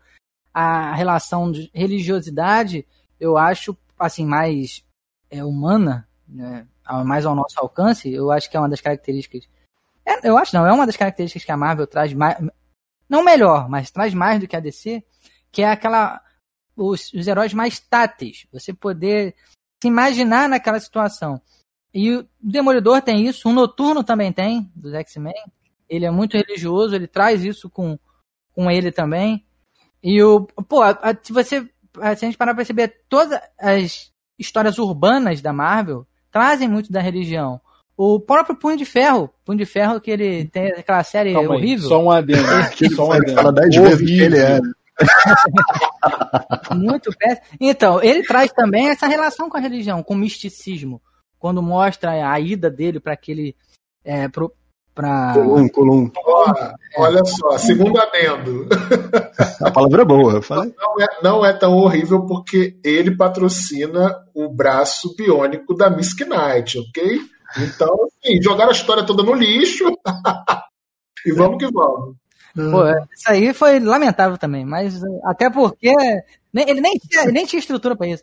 a 0.54 0.94
relação 0.94 1.50
de 1.50 1.68
religiosidade, 1.74 2.86
eu 3.18 3.36
acho, 3.36 3.76
assim, 3.98 4.24
mais 4.24 4.84
é, 5.28 5.44
humana, 5.44 6.08
né? 6.28 6.66
mais 7.04 7.26
ao 7.26 7.34
nosso 7.34 7.58
alcance, 7.58 8.12
eu 8.12 8.30
acho 8.30 8.48
que 8.48 8.56
é 8.56 8.60
uma 8.60 8.68
das 8.68 8.80
características. 8.80 9.48
É, 10.06 10.28
eu 10.28 10.38
acho 10.38 10.54
não, 10.54 10.66
é 10.66 10.72
uma 10.72 10.86
das 10.86 10.96
características 10.96 11.44
que 11.44 11.52
a 11.52 11.56
Marvel 11.56 11.86
traz 11.86 12.12
mais. 12.12 12.36
Não 13.08 13.24
melhor, 13.24 13.68
mas 13.68 13.90
traz 13.90 14.14
mais 14.14 14.40
do 14.40 14.46
que 14.46 14.56
a 14.56 14.60
DC, 14.60 15.02
que 15.50 15.62
é 15.62 15.70
aquela. 15.70 16.22
Os, 16.76 17.12
os 17.12 17.26
heróis 17.26 17.54
mais 17.54 17.78
táteis. 17.80 18.46
Você 18.52 18.72
poder 18.72 19.34
se 19.82 19.88
imaginar 19.88 20.48
naquela 20.48 20.80
situação. 20.80 21.40
E 21.92 22.12
o 22.12 22.28
Demolidor 22.40 23.00
tem 23.00 23.26
isso, 23.26 23.48
o 23.48 23.52
Noturno 23.52 24.02
também 24.02 24.32
tem, 24.32 24.70
dos 24.74 24.92
X-Men. 24.92 25.34
Ele 25.88 26.04
é 26.04 26.10
muito 26.10 26.36
religioso, 26.36 26.94
ele 26.94 27.06
traz 27.06 27.44
isso 27.44 27.70
com, 27.70 27.96
com 28.52 28.68
ele 28.68 28.90
também. 28.90 29.46
E 30.04 30.22
o. 30.22 30.42
Pô, 30.68 30.82
a, 30.82 30.90
a, 30.90 31.16
se 31.20 31.32
você. 31.32 31.66
A, 31.98 32.14
se 32.14 32.24
a 32.24 32.28
gente 32.28 32.36
parar 32.36 32.52
pra 32.52 32.58
perceber, 32.58 32.94
todas 33.08 33.40
as 33.58 34.12
histórias 34.38 34.78
urbanas 34.78 35.40
da 35.40 35.52
Marvel 35.52 36.06
trazem 36.30 36.68
muito 36.68 36.92
da 36.92 37.00
religião. 37.00 37.58
O 37.96 38.20
próprio 38.20 38.56
Punho 38.56 38.76
de 38.76 38.84
Ferro, 38.84 39.30
Punho 39.44 39.58
de 39.58 39.64
Ferro 39.64 40.00
que 40.00 40.10
ele 40.10 40.44
tem 40.46 40.72
aquela 40.72 41.02
série 41.04 41.32
Calma 41.32 41.54
horrível. 41.54 41.84
Aí, 41.84 41.88
só 41.88 42.02
um 42.02 42.10
adendo. 42.10 42.42
só 42.94 43.08
um 43.08 43.12
adendo. 43.12 43.34
Fala 43.34 43.52
dez 43.52 43.74
vezes 43.74 44.06
que 44.06 44.20
ele 44.20 44.38
é. 44.38 44.60
Muito 46.74 47.10
péssimo. 47.16 47.46
Então, 47.60 48.02
ele 48.02 48.22
traz 48.24 48.52
também 48.52 48.88
essa 48.88 49.06
relação 49.06 49.48
com 49.48 49.56
a 49.56 49.60
religião, 49.60 50.02
com 50.02 50.14
o 50.14 50.18
misticismo. 50.18 51.00
Quando 51.38 51.62
mostra 51.62 52.30
a 52.30 52.38
ida 52.40 52.68
dele 52.68 53.00
para 53.00 53.12
aquele. 53.12 53.56
É, 54.04 54.28
pro, 54.28 54.52
pra... 54.94 55.32
Colum, 55.34 55.68
colum. 55.68 56.10
olha 56.96 57.24
só, 57.24 57.58
segundo 57.58 57.98
adendo. 57.98 58.68
A 59.60 59.70
palavra 59.70 60.02
é 60.02 60.04
boa, 60.04 60.34
eu 60.34 60.42
falei. 60.42 60.72
Não 60.78 61.02
é, 61.02 61.06
não 61.22 61.44
é 61.44 61.52
tão 61.52 61.72
horrível 61.72 62.24
porque 62.26 62.78
ele 62.84 63.16
patrocina 63.16 64.16
o 64.34 64.48
braço 64.48 65.14
biônico 65.16 65.74
da 65.74 65.90
Miss 65.90 66.14
Knight, 66.16 66.78
ok? 66.78 67.20
Então, 67.58 67.88
assim, 68.06 68.40
jogaram 68.42 68.70
a 68.70 68.74
história 68.74 69.04
toda 69.04 69.22
no 69.22 69.34
lixo. 69.34 69.84
e 71.26 71.32
vamos 71.32 71.58
que 71.58 71.70
vamos. 71.70 72.16
Pô, 72.54 72.86
isso 73.12 73.28
aí 73.28 73.52
foi 73.52 73.80
lamentável 73.80 74.38
também, 74.38 74.64
mas 74.64 75.00
até 75.24 75.50
porque 75.50 75.92
ele 76.54 76.80
nem 76.80 76.92
tinha, 76.94 77.24
nem 77.24 77.44
tinha 77.44 77.58
estrutura 77.58 77.96
para 77.96 78.06
isso. 78.06 78.22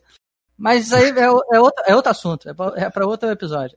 Mas 0.61 0.85
isso 0.85 0.95
aí 0.95 1.09
é, 1.09 1.23
é, 1.23 1.59
outro, 1.59 1.83
é 1.87 1.95
outro 1.95 2.11
assunto, 2.11 2.47
é 2.47 2.53
para 2.53 3.03
é 3.03 3.03
outro 3.03 3.27
episódio. 3.31 3.75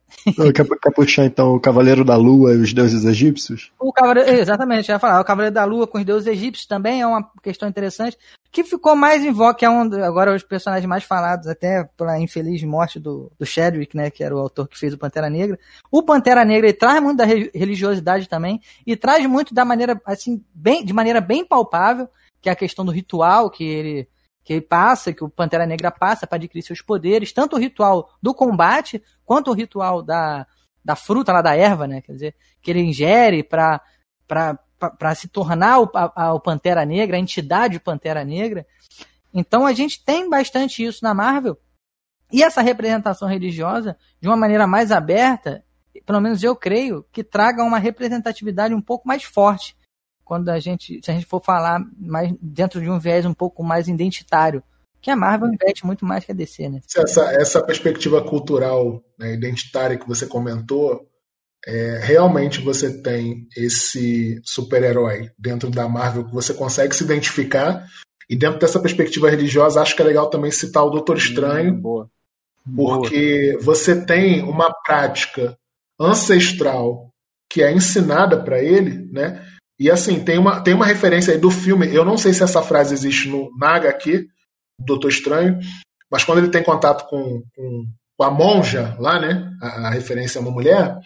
Quer, 0.54 0.92
puxar 0.94 1.24
então 1.24 1.54
o 1.54 1.60
Cavaleiro 1.60 2.04
da 2.04 2.14
Lua 2.14 2.52
e 2.52 2.58
os 2.58 2.74
deuses 2.74 3.06
egípcios? 3.06 3.72
O 3.80 3.90
Cavaleiro, 3.90 4.28
exatamente, 4.28 4.90
eu 4.90 4.94
ia 4.94 4.98
falar. 4.98 5.18
O 5.18 5.24
Cavaleiro 5.24 5.54
da 5.54 5.64
Lua 5.64 5.86
com 5.86 5.96
os 5.96 6.04
deuses 6.04 6.28
egípcios 6.28 6.66
também 6.66 7.00
é 7.00 7.06
uma 7.06 7.26
questão 7.42 7.66
interessante, 7.66 8.18
que 8.52 8.62
ficou 8.62 8.94
mais 8.94 9.24
em 9.24 9.32
voga, 9.32 9.54
que 9.54 9.64
é 9.64 9.70
um, 9.70 9.80
agora 10.04 10.36
os 10.36 10.42
personagens 10.42 10.86
mais 10.86 11.04
falados, 11.04 11.46
até 11.46 11.88
pela 11.96 12.20
infeliz 12.20 12.62
morte 12.64 13.00
do, 13.00 13.32
do 13.38 13.46
Chadwick, 13.46 13.96
né, 13.96 14.10
que 14.10 14.22
era 14.22 14.36
o 14.36 14.38
autor 14.38 14.68
que 14.68 14.78
fez 14.78 14.92
o 14.92 14.98
Pantera 14.98 15.30
Negra. 15.30 15.58
O 15.90 16.02
Pantera 16.02 16.44
Negra 16.44 16.68
ele 16.68 16.76
traz 16.76 17.02
muito 17.02 17.16
da 17.16 17.24
religiosidade 17.24 18.28
também, 18.28 18.60
e 18.86 18.94
traz 18.94 19.24
muito 19.24 19.54
da 19.54 19.64
maneira, 19.64 19.98
assim, 20.04 20.44
bem, 20.54 20.84
de 20.84 20.92
maneira 20.92 21.22
bem 21.22 21.46
palpável, 21.46 22.06
que 22.42 22.50
é 22.50 22.52
a 22.52 22.56
questão 22.56 22.84
do 22.84 22.92
ritual 22.92 23.48
que 23.48 23.64
ele 23.64 24.08
que 24.44 24.60
passa, 24.60 25.12
que 25.12 25.24
o 25.24 25.28
Pantera 25.28 25.66
Negra 25.66 25.90
passa 25.90 26.26
para 26.26 26.36
adquirir 26.36 26.62
seus 26.62 26.82
poderes, 26.82 27.32
tanto 27.32 27.56
o 27.56 27.58
ritual 27.58 28.10
do 28.22 28.34
combate 28.34 29.02
quanto 29.24 29.50
o 29.50 29.54
ritual 29.54 30.02
da, 30.02 30.46
da 30.84 30.94
fruta 30.94 31.32
lá 31.32 31.40
da 31.40 31.56
erva, 31.56 31.86
né? 31.86 32.02
Quer 32.02 32.12
dizer, 32.12 32.36
que 32.60 32.70
ele 32.70 32.80
ingere 32.80 33.42
para 33.42 33.80
para 34.28 35.14
se 35.14 35.28
tornar 35.28 35.80
o, 35.80 35.90
a, 35.94 36.34
o 36.34 36.40
Pantera 36.40 36.84
Negra, 36.84 37.16
a 37.16 37.20
entidade 37.20 37.80
Pantera 37.80 38.24
Negra. 38.24 38.66
Então 39.32 39.66
a 39.66 39.72
gente 39.72 40.04
tem 40.04 40.28
bastante 40.28 40.84
isso 40.84 41.02
na 41.02 41.14
Marvel. 41.14 41.58
E 42.30 42.42
essa 42.42 42.60
representação 42.60 43.28
religiosa, 43.28 43.96
de 44.20 44.28
uma 44.28 44.36
maneira 44.36 44.66
mais 44.66 44.90
aberta, 44.90 45.64
pelo 46.04 46.20
menos 46.20 46.42
eu 46.42 46.54
creio, 46.56 47.04
que 47.12 47.22
traga 47.22 47.62
uma 47.62 47.78
representatividade 47.78 48.74
um 48.74 48.80
pouco 48.80 49.06
mais 49.06 49.22
forte 49.22 49.76
quando 50.24 50.48
a 50.48 50.58
gente, 50.58 51.00
se 51.02 51.10
a 51.10 51.14
gente 51.14 51.26
for 51.26 51.42
falar 51.42 51.80
mais 51.98 52.32
dentro 52.40 52.80
de 52.80 52.88
um 52.88 52.98
viés 52.98 53.26
um 53.26 53.34
pouco 53.34 53.62
mais 53.62 53.88
identitário, 53.88 54.62
que 55.00 55.10
a 55.10 55.16
Marvel 55.16 55.52
investe 55.52 55.84
muito 55.84 56.04
mais 56.04 56.24
que 56.24 56.32
a 56.32 56.34
DC, 56.34 56.68
né? 56.68 56.80
Essa, 56.96 57.30
essa 57.34 57.62
perspectiva 57.62 58.22
cultural 58.22 59.04
né, 59.18 59.34
identitária 59.34 59.98
que 59.98 60.08
você 60.08 60.26
comentou, 60.26 61.06
é, 61.66 62.00
realmente 62.02 62.60
você 62.62 63.02
tem 63.02 63.46
esse 63.54 64.40
super-herói 64.42 65.30
dentro 65.38 65.70
da 65.70 65.86
Marvel 65.86 66.24
que 66.24 66.32
você 66.32 66.54
consegue 66.54 66.96
se 66.96 67.04
identificar. 67.04 67.86
E 68.28 68.34
dentro 68.34 68.58
dessa 68.58 68.80
perspectiva 68.80 69.28
religiosa, 69.28 69.82
acho 69.82 69.94
que 69.94 70.00
é 70.00 70.06
legal 70.06 70.30
também 70.30 70.50
citar 70.50 70.84
o 70.84 70.90
Doutor 70.90 71.18
Estranho, 71.18 71.74
hum, 71.74 71.80
boa. 71.80 72.10
porque 72.66 73.52
boa. 73.52 73.62
você 73.62 74.04
tem 74.06 74.42
uma 74.42 74.72
prática 74.72 75.54
ancestral 76.00 77.10
que 77.48 77.62
é 77.62 77.70
ensinada 77.70 78.42
para 78.42 78.62
ele, 78.62 79.06
né? 79.12 79.46
E 79.78 79.90
assim, 79.90 80.24
tem 80.24 80.38
uma, 80.38 80.60
tem 80.62 80.74
uma 80.74 80.86
referência 80.86 81.32
aí 81.32 81.38
do 81.38 81.50
filme, 81.50 81.92
eu 81.92 82.04
não 82.04 82.16
sei 82.16 82.32
se 82.32 82.42
essa 82.42 82.62
frase 82.62 82.94
existe 82.94 83.28
no, 83.28 83.50
na 83.58 83.76
HQ, 83.76 84.26
Doutor 84.78 85.08
Estranho, 85.08 85.58
mas 86.10 86.24
quando 86.24 86.38
ele 86.38 86.50
tem 86.50 86.62
contato 86.62 87.08
com, 87.08 87.42
com, 87.54 87.86
com 88.16 88.24
a 88.24 88.30
monja 88.30 88.96
lá, 88.98 89.20
né, 89.20 89.50
a, 89.60 89.88
a, 89.88 89.90
referência 89.90 90.38
é 90.38 90.42
uma 90.42 90.50
mulher, 90.50 90.96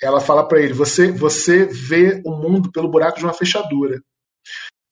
ela 0.00 0.20
fala 0.20 0.46
para 0.46 0.60
ele, 0.60 0.72
você, 0.72 1.10
você 1.12 1.66
vê 1.66 2.22
o 2.24 2.32
mundo 2.32 2.70
pelo 2.72 2.90
buraco 2.90 3.18
de 3.18 3.24
uma 3.24 3.34
fechadura. 3.34 4.00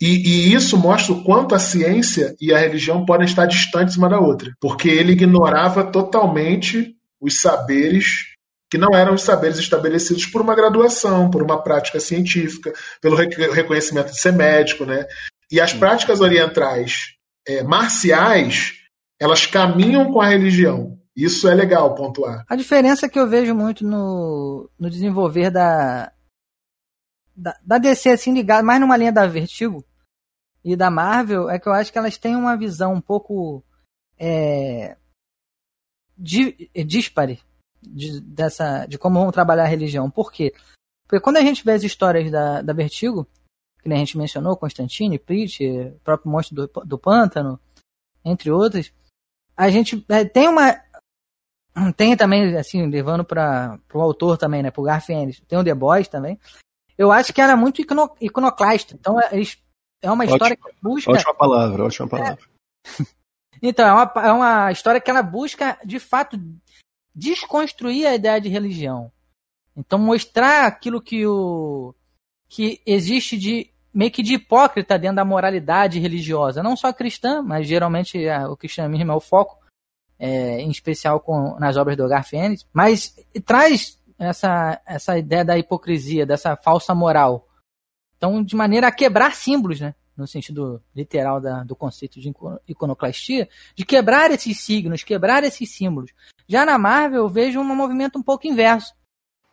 E, 0.00 0.06
e, 0.06 0.54
isso 0.54 0.76
mostra 0.76 1.14
o 1.14 1.24
quanto 1.24 1.54
a 1.54 1.58
ciência 1.58 2.36
e 2.38 2.52
a 2.52 2.58
religião 2.58 3.06
podem 3.06 3.24
estar 3.24 3.46
distantes 3.46 3.96
uma 3.96 4.10
da 4.10 4.20
outra, 4.20 4.52
porque 4.60 4.90
ele 4.90 5.12
ignorava 5.12 5.84
totalmente 5.90 6.94
os 7.18 7.40
saberes 7.40 8.35
que 8.70 8.78
não 8.78 8.94
eram 8.94 9.14
os 9.14 9.22
saberes 9.22 9.58
estabelecidos 9.58 10.26
por 10.26 10.40
uma 10.40 10.54
graduação, 10.54 11.30
por 11.30 11.42
uma 11.42 11.62
prática 11.62 12.00
científica, 12.00 12.72
pelo 13.00 13.16
reconhecimento 13.16 14.10
de 14.10 14.20
ser 14.20 14.32
médico, 14.32 14.84
né? 14.84 15.06
E 15.50 15.60
as 15.60 15.72
práticas 15.72 16.20
orientais 16.20 17.14
é, 17.46 17.62
marciais, 17.62 18.74
elas 19.20 19.46
caminham 19.46 20.12
com 20.12 20.20
a 20.20 20.28
religião. 20.28 20.98
Isso 21.14 21.48
é 21.48 21.54
legal 21.54 21.94
pontuar. 21.94 22.44
A 22.48 22.56
diferença 22.56 23.08
que 23.08 23.18
eu 23.18 23.28
vejo 23.28 23.54
muito 23.54 23.86
no, 23.86 24.68
no 24.78 24.90
desenvolver 24.90 25.50
da, 25.50 26.12
da, 27.34 27.56
da 27.64 27.78
DC, 27.78 28.10
assim, 28.10 28.34
ligado 28.34 28.64
mais 28.64 28.80
numa 28.80 28.96
linha 28.96 29.12
da 29.12 29.26
Vertigo 29.26 29.84
e 30.64 30.74
da 30.76 30.90
Marvel, 30.90 31.48
é 31.48 31.58
que 31.58 31.68
eu 31.68 31.72
acho 31.72 31.92
que 31.92 31.98
elas 31.98 32.18
têm 32.18 32.34
uma 32.34 32.56
visão 32.56 32.92
um 32.92 33.00
pouco 33.00 33.64
é, 34.18 34.96
di, 36.18 36.68
dispare 36.84 37.40
de, 37.86 38.20
dessa, 38.20 38.86
de 38.86 38.98
como 38.98 39.20
vão 39.20 39.32
trabalhar 39.32 39.64
a 39.64 39.68
religião. 39.68 40.10
Por 40.10 40.32
quê? 40.32 40.52
Porque 41.06 41.22
quando 41.22 41.36
a 41.36 41.42
gente 41.42 41.64
vê 41.64 41.72
as 41.72 41.84
histórias 41.84 42.30
da, 42.30 42.62
da 42.62 42.72
Vertigo, 42.72 43.26
que 43.82 43.92
a 43.92 43.96
gente 43.96 44.18
mencionou, 44.18 44.56
Constantine, 44.56 45.18
Prit, 45.18 45.94
próprio 46.02 46.30
monstro 46.30 46.66
do, 46.66 46.84
do 46.84 46.98
pântano, 46.98 47.60
entre 48.24 48.50
outros, 48.50 48.92
a 49.56 49.70
gente 49.70 50.04
é, 50.08 50.24
tem 50.24 50.48
uma. 50.48 50.80
Tem 51.96 52.16
também, 52.16 52.56
assim, 52.56 52.86
levando 52.86 53.24
para 53.24 53.78
o 53.92 54.00
autor 54.00 54.38
também, 54.38 54.62
né? 54.62 54.70
Pro 54.70 54.82
Garfienes, 54.82 55.40
tem 55.46 55.58
o 55.58 55.64
The 55.64 55.74
Boys 55.74 56.08
também. 56.08 56.38
Eu 56.96 57.12
acho 57.12 57.32
que 57.32 57.40
era 57.40 57.54
muito 57.54 57.80
icono, 57.80 58.10
iconoclasta. 58.20 58.94
Então, 58.94 59.20
é, 59.20 59.28
é 60.02 60.10
uma 60.10 60.24
história 60.24 60.54
ótima, 60.54 60.70
que 60.70 60.76
busca. 60.82 61.12
Ótima 61.12 61.34
palavra, 61.34 61.84
ótima 61.84 62.08
palavra. 62.08 62.38
É... 63.00 63.16
Então, 63.62 63.88
é 63.88 63.92
uma, 63.92 64.12
é 64.28 64.32
uma 64.32 64.70
história 64.70 65.00
que 65.00 65.10
ela 65.10 65.22
busca, 65.22 65.78
de 65.82 65.98
fato, 65.98 66.38
desconstruir 67.16 68.06
a 68.06 68.14
ideia 68.14 68.38
de 68.38 68.50
religião. 68.50 69.10
Então 69.74 69.98
mostrar 69.98 70.66
aquilo 70.66 71.00
que 71.00 71.26
o 71.26 71.94
que 72.48 72.80
existe 72.86 73.38
de 73.38 73.70
meio 73.92 74.10
que 74.10 74.22
de 74.22 74.34
hipócrita 74.34 74.98
dentro 74.98 75.16
da 75.16 75.24
moralidade 75.24 75.98
religiosa, 75.98 76.62
não 76.62 76.76
só 76.76 76.92
cristã, 76.92 77.42
mas 77.42 77.66
geralmente 77.66 78.22
é, 78.22 78.46
o 78.46 78.54
cristianismo 78.54 79.10
é 79.10 79.14
o 79.14 79.20
foco, 79.20 79.58
é, 80.18 80.60
em 80.60 80.70
especial 80.70 81.18
com, 81.18 81.58
nas 81.58 81.78
obras 81.78 81.96
do 81.96 82.04
Hogar 82.04 82.26
mas 82.74 83.16
traz 83.46 83.98
essa, 84.18 84.80
essa 84.84 85.18
ideia 85.18 85.44
da 85.44 85.56
hipocrisia, 85.58 86.26
dessa 86.26 86.56
falsa 86.56 86.94
moral. 86.94 87.48
Então, 88.18 88.42
de 88.44 88.54
maneira 88.54 88.88
a 88.88 88.92
quebrar 88.92 89.34
símbolos, 89.34 89.80
né? 89.80 89.94
No 90.16 90.26
sentido 90.26 90.82
literal 90.94 91.40
da, 91.40 91.62
do 91.62 91.76
conceito 91.76 92.18
de 92.20 92.32
iconoclastia, 92.66 93.48
de 93.74 93.84
quebrar 93.84 94.30
esses 94.30 94.60
signos, 94.60 95.02
quebrar 95.02 95.44
esses 95.44 95.70
símbolos. 95.70 96.12
Já 96.48 96.64
na 96.64 96.78
Marvel, 96.78 97.22
eu 97.22 97.28
vejo 97.28 97.60
um 97.60 97.76
movimento 97.76 98.18
um 98.18 98.22
pouco 98.22 98.46
inverso. 98.46 98.94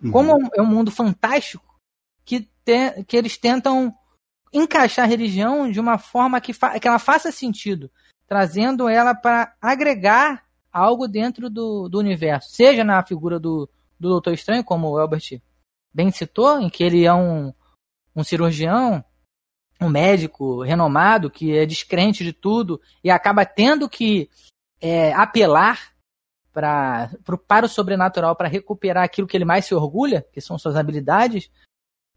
Uhum. 0.02 0.12
Como 0.12 0.50
é 0.56 0.62
um 0.62 0.66
mundo 0.66 0.92
fantástico, 0.92 1.80
que, 2.24 2.48
te, 2.64 3.04
que 3.04 3.18
eles 3.18 3.38
tentam 3.38 3.94
encaixar 4.54 5.06
a 5.06 5.08
religião 5.08 5.70
de 5.70 5.80
uma 5.80 5.98
forma 5.98 6.40
que, 6.40 6.54
que 6.54 6.88
ela 6.88 7.00
faça 7.00 7.32
sentido, 7.32 7.92
trazendo 8.28 8.88
ela 8.88 9.14
para 9.14 9.56
agregar 9.62 10.46
algo 10.72 11.08
dentro 11.08 11.50
do, 11.50 11.90
do 11.90 12.00
universo, 12.00 12.52
seja 12.52 12.84
na 12.84 13.04
figura 13.04 13.40
do, 13.40 13.70
do 14.00 14.10
Doutor 14.10 14.34
Estranho, 14.34 14.64
como 14.64 14.90
o 14.90 14.98
Albert 14.98 15.42
bem 15.94 16.12
citou, 16.12 16.60
em 16.60 16.70
que 16.70 16.84
ele 16.84 17.06
é 17.06 17.14
um, 17.14 17.54
um 18.16 18.24
cirurgião 18.24 19.04
um 19.80 19.90
médico 19.90 20.62
renomado 20.64 21.30
que 21.30 21.56
é 21.58 21.66
descrente 21.66 22.24
de 22.24 22.34
tudo 22.34 22.80
e 23.04 23.10
acaba 23.10 23.46
tendo 23.46 23.90
que 23.90 24.30
é, 24.82 25.14
apelar 25.14 25.94
pra, 26.54 27.10
pro, 27.26 27.38
para 27.38 27.66
o 27.66 27.70
sobrenatural 27.70 28.36
para 28.36 28.48
recuperar 28.48 29.04
aquilo 29.04 29.28
que 29.28 29.36
ele 29.36 29.46
mais 29.46 29.66
se 29.66 29.74
orgulha, 29.74 30.26
que 30.32 30.40
são 30.40 30.58
suas 30.58 30.76
habilidades, 30.76 31.50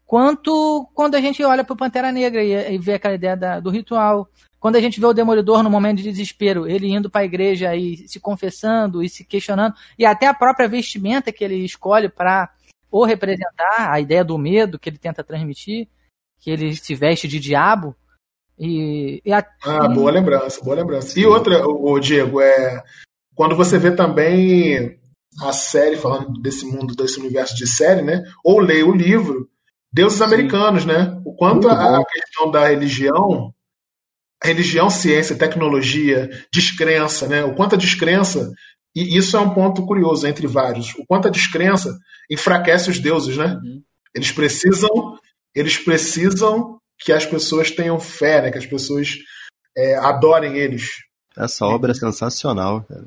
quanto 0.05 0.87
quando 0.93 1.15
a 1.15 1.21
gente 1.21 1.43
olha 1.43 1.63
para 1.63 1.73
o 1.73 1.77
Pantera 1.77 2.11
Negra 2.11 2.43
e, 2.43 2.75
e, 2.75 2.77
vê 2.77 2.93
aquela 2.93 3.15
ideia 3.15 3.35
da, 3.35 3.59
do 3.59 3.69
ritual. 3.69 4.29
Quando 4.59 4.75
a 4.75 4.81
gente 4.81 4.99
vê 4.99 5.05
o 5.05 5.13
Demolidor 5.13 5.61
no 5.63 5.69
momento 5.69 5.97
de 5.97 6.03
desespero, 6.03 6.67
ele 6.67 6.87
indo 6.87 7.09
para 7.09 7.21
a 7.21 7.25
igreja 7.25 7.75
e 7.75 8.07
se 8.07 8.19
confessando 8.19 9.03
e 9.03 9.09
se 9.09 9.23
questionando, 9.25 9.75
e 9.97 10.05
até 10.05 10.27
a 10.27 10.33
própria 10.33 10.67
vestimenta 10.67 11.31
que 11.31 11.43
ele 11.43 11.63
escolhe 11.63 12.09
para 12.09 12.51
ou 12.89 13.03
representar 13.03 13.91
a 13.91 13.99
ideia 13.99 14.23
do 14.23 14.37
medo 14.37 14.79
que 14.79 14.89
ele 14.89 14.97
tenta 14.97 15.23
transmitir, 15.23 15.89
que 16.39 16.51
ele 16.51 16.75
se 16.75 16.95
veste 16.95 17.27
de 17.27 17.39
diabo. 17.39 17.95
E, 18.59 19.21
e 19.23 19.31
a... 19.31 19.45
Ah, 19.63 19.87
boa 19.87 20.11
lembrança, 20.11 20.63
boa 20.63 20.75
lembrança. 20.75 21.19
E 21.19 21.25
outra, 21.25 21.65
o 21.67 21.99
Diego, 21.99 22.41
é 22.41 22.83
quando 23.35 23.55
você 23.55 23.77
vê 23.77 23.91
também 23.91 24.99
a 25.41 25.53
série, 25.53 25.95
falando 25.95 26.41
desse 26.41 26.65
mundo, 26.65 26.95
desse 26.95 27.19
universo 27.19 27.55
de 27.55 27.67
série, 27.67 28.01
né? 28.01 28.23
Ou 28.43 28.59
lê 28.59 28.81
o 28.81 28.91
livro, 28.91 29.47
Deuses 29.91 30.17
Sim. 30.17 30.23
Americanos, 30.23 30.85
né? 30.85 31.19
O 31.23 31.35
quanto 31.35 31.69
a, 31.69 31.99
a 31.99 32.05
questão 32.05 32.49
da 32.51 32.67
religião, 32.67 33.53
religião, 34.43 34.89
ciência, 34.89 35.37
tecnologia, 35.37 36.29
descrença, 36.51 37.27
né? 37.27 37.43
O 37.43 37.55
quanto 37.55 37.75
a 37.75 37.77
descrença, 37.77 38.51
e 38.95 39.17
isso 39.17 39.37
é 39.37 39.39
um 39.39 39.51
ponto 39.51 39.85
curioso 39.85 40.27
entre 40.27 40.47
vários, 40.47 40.93
o 40.95 41.05
quanto 41.05 41.27
a 41.27 41.31
descrença 41.31 41.95
enfraquece 42.29 42.89
os 42.89 42.99
deuses, 42.99 43.37
né? 43.37 43.59
Uhum. 43.63 43.81
Eles 44.15 44.31
precisam, 44.31 45.17
eles 45.59 45.77
precisam 45.77 46.77
que 46.99 47.11
as 47.11 47.25
pessoas 47.25 47.71
tenham 47.71 47.99
fé, 47.99 48.41
né? 48.41 48.51
Que 48.51 48.57
as 48.57 48.65
pessoas 48.65 49.17
é, 49.75 49.95
adorem 49.95 50.57
eles. 50.57 51.03
Essa 51.35 51.65
obra 51.65 51.91
é 51.91 51.95
sensacional, 51.95 52.81
cara. 52.83 53.05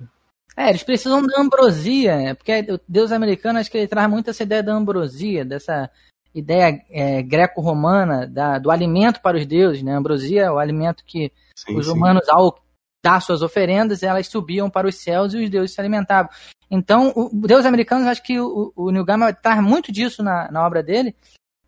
É, 0.56 0.68
eles 0.68 0.82
precisam 0.82 1.26
da 1.26 1.40
ambrosia, 1.40 2.16
né? 2.16 2.34
porque 2.34 2.66
o 2.70 2.78
Deus 2.86 3.12
americano 3.12 3.58
acho 3.58 3.70
que 3.70 3.78
ele 3.78 3.88
traz 3.88 4.10
muito 4.10 4.28
essa 4.28 4.42
ideia 4.42 4.62
da 4.62 4.74
ambrosia, 4.74 5.44
dessa 5.44 5.88
ideia 6.34 6.82
é, 6.90 7.22
greco-romana 7.22 8.30
do 8.60 8.70
alimento 8.70 9.22
para 9.22 9.38
os 9.38 9.46
deuses, 9.46 9.82
né? 9.82 9.94
A 9.94 9.98
ambrosia 9.98 10.42
é 10.42 10.50
o 10.50 10.58
alimento 10.58 11.04
que 11.04 11.32
sim, 11.56 11.76
os 11.76 11.88
humanos, 11.88 12.24
sim. 12.24 12.30
ao 12.32 12.60
dar 13.02 13.20
suas 13.20 13.42
oferendas, 13.42 14.02
elas 14.02 14.26
subiam 14.26 14.68
para 14.68 14.86
os 14.86 14.96
céus 14.96 15.32
e 15.32 15.42
os 15.42 15.50
deuses 15.50 15.74
se 15.74 15.80
alimentavam. 15.80 16.30
Então, 16.70 17.12
o 17.16 17.30
Deus 17.32 17.64
americano, 17.64 18.08
acho 18.08 18.22
que 18.22 18.38
o, 18.38 18.72
o 18.76 18.90
Neil 18.90 19.04
Gaiman 19.04 19.32
traz 19.32 19.62
muito 19.62 19.90
disso 19.90 20.22
na, 20.22 20.50
na 20.52 20.64
obra 20.64 20.82
dele, 20.82 21.16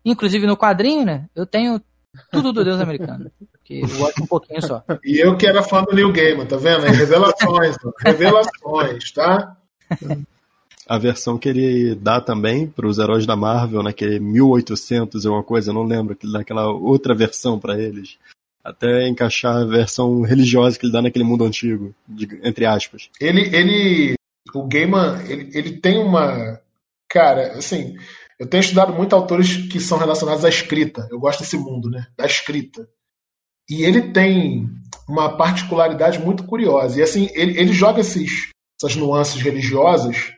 inclusive 0.03 0.45
no 0.45 0.57
quadrinho, 0.57 1.05
né? 1.05 1.27
Eu 1.35 1.45
tenho 1.45 1.81
tudo 2.31 2.51
do 2.51 2.63
Deus 2.63 2.79
americano. 2.79 3.31
Que 3.63 3.81
eu 3.81 3.87
gosto 3.97 4.23
um 4.23 4.27
pouquinho 4.27 4.61
só. 4.61 4.83
E 5.03 5.19
eu 5.19 5.37
que 5.37 5.47
era 5.47 5.63
fã 5.63 5.83
do 5.83 5.95
Neil 5.95 6.11
Gaiman, 6.11 6.45
tá 6.45 6.57
vendo? 6.57 6.81
Revelações, 6.83 7.75
revelações, 8.03 9.11
tá? 9.11 9.57
A 10.87 10.97
versão 10.97 11.37
que 11.37 11.47
ele 11.47 11.95
dá 11.95 12.19
também 12.19 12.67
para 12.67 12.87
os 12.87 12.99
heróis 12.99 13.25
da 13.25 13.35
Marvel, 13.35 13.81
naquele 13.81 14.19
1800 14.19 15.25
ou 15.25 15.35
uma 15.35 15.43
coisa, 15.43 15.69
eu 15.69 15.73
não 15.73 15.83
lembro, 15.83 16.15
que 16.15 16.25
ele 16.25 16.33
dá 16.33 16.41
aquela 16.41 16.67
outra 16.69 17.15
versão 17.15 17.57
para 17.57 17.79
eles. 17.79 18.17
Até 18.63 19.07
encaixar 19.07 19.57
a 19.57 19.65
versão 19.65 20.21
religiosa 20.21 20.77
que 20.77 20.85
ele 20.85 20.93
dá 20.93 21.01
naquele 21.01 21.23
mundo 21.23 21.45
antigo, 21.45 21.93
de, 22.07 22.27
entre 22.43 22.65
aspas. 22.65 23.09
Ele, 23.19 23.41
ele, 23.55 24.15
o 24.53 24.67
Gaiman, 24.67 25.21
ele, 25.27 25.49
ele 25.57 25.77
tem 25.77 25.99
uma. 25.99 26.59
Cara, 27.09 27.53
assim, 27.53 27.95
eu 28.43 28.49
tenho 28.49 28.59
estudado 28.59 28.93
muito 28.93 29.15
autores 29.15 29.55
que 29.71 29.79
são 29.79 29.97
relacionados 29.97 30.43
à 30.43 30.49
escrita. 30.49 31.07
Eu 31.09 31.17
gosto 31.17 31.39
desse 31.39 31.57
mundo, 31.57 31.89
né? 31.89 32.05
Da 32.17 32.25
escrita. 32.25 32.85
E 33.69 33.83
ele 33.83 34.11
tem 34.11 34.67
uma 35.07 35.37
particularidade 35.37 36.19
muito 36.19 36.45
curiosa. 36.45 36.99
E 36.99 37.01
assim, 37.01 37.29
ele, 37.33 37.57
ele 37.57 37.71
joga 37.71 38.01
esses, 38.01 38.51
essas 38.77 38.97
nuances 38.97 39.41
religiosas 39.41 40.33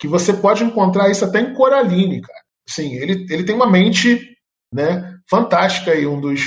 que 0.00 0.08
você 0.08 0.32
pode 0.32 0.64
encontrar 0.64 1.10
isso 1.10 1.22
até 1.22 1.40
em 1.40 1.52
Coraline, 1.52 2.22
cara. 2.22 2.40
Sim, 2.66 2.94
ele, 2.94 3.26
ele 3.28 3.44
tem 3.44 3.54
uma 3.54 3.70
mente 3.70 4.34
né, 4.72 5.18
fantástica 5.28 5.94
e 5.94 6.06
um 6.06 6.18
dos 6.18 6.40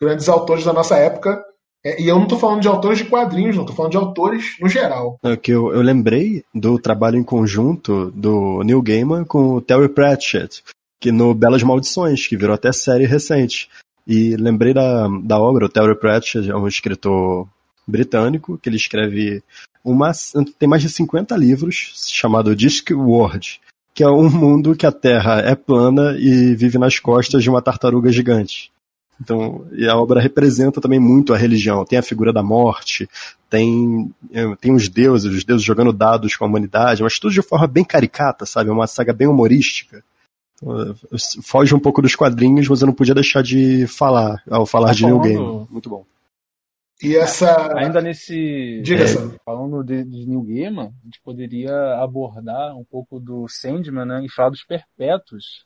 grandes 0.00 0.28
autores 0.28 0.64
da 0.64 0.72
nossa 0.72 0.96
época. 0.96 1.42
É, 1.84 2.00
e 2.00 2.08
eu 2.08 2.16
não 2.16 2.24
estou 2.24 2.38
falando 2.38 2.60
de 2.60 2.68
autores 2.68 2.98
de 2.98 3.04
quadrinhos, 3.06 3.56
não 3.56 3.64
estou 3.64 3.74
falando 3.74 3.92
de 3.92 3.98
autores 3.98 4.56
no 4.60 4.68
geral. 4.68 5.18
É 5.22 5.36
que 5.36 5.50
eu, 5.50 5.72
eu 5.72 5.82
lembrei 5.82 6.44
do 6.54 6.78
trabalho 6.78 7.18
em 7.18 7.24
conjunto 7.24 8.10
do 8.12 8.62
Neil 8.62 8.80
Gaiman 8.80 9.24
com 9.24 9.54
o 9.54 9.60
Terry 9.60 9.88
Pratchett, 9.88 10.62
que 11.00 11.10
no 11.10 11.34
Belas 11.34 11.62
Maldições, 11.62 12.26
que 12.26 12.36
virou 12.36 12.54
até 12.54 12.72
série 12.72 13.06
recente. 13.06 13.68
E 14.06 14.36
lembrei 14.36 14.72
da, 14.72 15.08
da 15.22 15.38
obra, 15.38 15.66
o 15.66 15.68
Terry 15.68 15.98
Pratchett 15.98 16.50
é 16.50 16.56
um 16.56 16.68
escritor 16.68 17.48
britânico, 17.86 18.58
que 18.58 18.68
ele 18.68 18.76
escreve 18.76 19.42
uma, 19.84 20.12
tem 20.58 20.68
mais 20.68 20.82
de 20.82 20.88
50 20.88 21.36
livros, 21.36 22.08
chamado 22.08 22.54
Discworld, 22.54 23.60
que 23.94 24.02
é 24.02 24.08
um 24.08 24.30
mundo 24.30 24.76
que 24.76 24.86
a 24.86 24.92
Terra 24.92 25.40
é 25.40 25.54
plana 25.54 26.16
e 26.18 26.54
vive 26.54 26.78
nas 26.78 26.98
costas 26.98 27.42
de 27.42 27.50
uma 27.50 27.60
tartaruga 27.60 28.10
gigante. 28.10 28.71
Então, 29.22 29.64
e 29.70 29.86
a 29.86 29.96
obra 29.96 30.20
representa 30.20 30.80
também 30.80 30.98
muito 30.98 31.32
a 31.32 31.36
religião. 31.36 31.84
Tem 31.84 31.96
a 31.96 32.02
figura 32.02 32.32
da 32.32 32.42
morte, 32.42 33.08
tem, 33.48 34.12
é, 34.32 34.56
tem 34.56 34.74
os 34.74 34.88
deuses, 34.88 35.32
os 35.32 35.44
deuses 35.44 35.64
jogando 35.64 35.92
dados 35.92 36.34
com 36.34 36.44
a 36.44 36.48
humanidade, 36.48 37.04
mas 37.04 37.20
tudo 37.20 37.32
de 37.32 37.40
forma 37.40 37.68
bem 37.68 37.84
caricata, 37.84 38.44
sabe? 38.44 38.68
É 38.68 38.72
uma 38.72 38.88
saga 38.88 39.12
bem 39.12 39.28
humorística. 39.28 40.02
Foge 41.42 41.74
um 41.74 41.78
pouco 41.78 42.02
dos 42.02 42.16
quadrinhos, 42.16 42.68
mas 42.68 42.80
eu 42.80 42.86
não 42.86 42.94
podia 42.94 43.14
deixar 43.14 43.42
de 43.42 43.86
falar 43.86 44.42
ao 44.50 44.66
falar 44.66 44.88
tá 44.88 44.94
de 44.94 45.06
New 45.06 45.20
Game. 45.20 45.66
Muito 45.70 45.88
bom. 45.88 46.04
E 47.00 47.16
essa. 47.16 47.76
Ainda 47.76 48.00
nesse. 48.00 48.80
Diga, 48.82 49.04
é, 49.04 49.38
falando 49.44 49.82
de, 49.82 50.04
de 50.04 50.24
New 50.24 50.42
Gaiman, 50.42 50.92
a 51.02 51.04
gente 51.04 51.20
poderia 51.24 52.00
abordar 52.00 52.76
um 52.76 52.84
pouco 52.84 53.18
do 53.18 53.46
Sandman, 53.48 54.04
né? 54.04 54.24
E 54.24 54.30
falar 54.30 54.50
dos 54.50 54.64
perpétuos. 54.64 55.64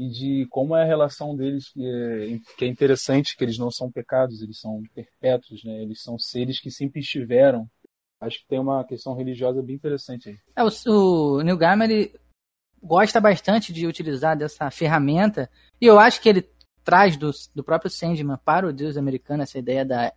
E 0.00 0.08
de 0.08 0.46
como 0.48 0.74
é 0.74 0.82
a 0.82 0.86
relação 0.86 1.36
deles, 1.36 1.68
que 1.68 1.84
é, 1.84 2.38
que 2.56 2.64
é 2.64 2.68
interessante, 2.68 3.36
que 3.36 3.44
eles 3.44 3.58
não 3.58 3.70
são 3.70 3.92
pecados, 3.92 4.40
eles 4.40 4.58
são 4.58 4.82
perpétuos, 4.94 5.62
né? 5.62 5.82
Eles 5.82 6.00
são 6.02 6.18
seres 6.18 6.58
que 6.58 6.70
sempre 6.70 7.00
estiveram. 7.00 7.68
Acho 8.18 8.38
que 8.38 8.46
tem 8.48 8.58
uma 8.58 8.82
questão 8.82 9.14
religiosa 9.14 9.62
bem 9.62 9.76
interessante 9.76 10.30
aí. 10.30 10.38
É, 10.56 10.64
o, 10.64 10.70
o 10.88 11.42
Neil 11.42 11.58
Gaiman, 11.58 11.84
ele 11.84 12.18
gosta 12.82 13.20
bastante 13.20 13.74
de 13.74 13.86
utilizar 13.86 14.38
dessa 14.38 14.70
ferramenta. 14.70 15.50
E 15.78 15.84
eu 15.84 15.98
acho 15.98 16.22
que 16.22 16.30
ele 16.30 16.48
traz 16.82 17.18
do, 17.18 17.30
do 17.54 17.62
próprio 17.62 17.90
Sandman 17.90 18.38
para 18.42 18.66
o 18.66 18.72
Deus 18.72 18.96
americano 18.96 19.42
essa 19.42 19.58
ideia 19.58 19.84
da 19.84 20.14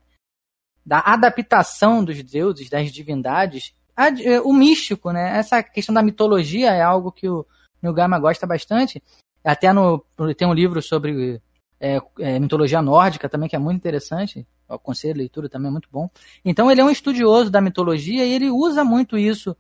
da 0.86 1.00
adaptação 1.00 2.04
dos 2.04 2.22
deuses, 2.24 2.70
das 2.70 2.92
divindades, 2.92 3.74
a, 3.96 4.08
o 4.44 4.54
místico, 4.54 5.12
né? 5.12 5.38
Essa 5.38 5.62
questão 5.62 5.94
da 5.94 6.04
mitologia 6.04 6.72
é 6.72 6.82
algo 6.82 7.12
que 7.12 7.28
o 7.30 7.46
Neil 7.82 7.94
Gaiman 7.94 8.20
gosta 8.20 8.48
bastante. 8.48 9.02
Até 9.44 9.74
no, 9.74 10.06
tem 10.38 10.48
um 10.48 10.54
livro 10.54 10.82
sobre 10.82 11.42
é, 11.80 12.00
é, 12.20 12.40
mitologia 12.40 12.82
nórdica 12.82 13.28
também, 13.28 13.50
que 13.50 13.56
é 13.56 13.60
muito 13.60 13.78
interessante. 13.78 14.48
O 14.70 14.80
conselho 14.80 15.16
de 15.16 15.20
leitura 15.20 15.50
também 15.50 15.68
é 15.68 15.72
muito 15.72 15.90
bom. 15.92 16.10
Então 16.46 16.72
ele 16.72 16.80
é 16.80 16.84
um 16.84 16.90
estudioso 16.90 17.52
da 17.52 17.60
mitologia 17.60 18.26
e 18.26 18.32
ele 18.32 18.50
usa 18.50 18.84
muito 18.84 19.18
isso 19.18 19.56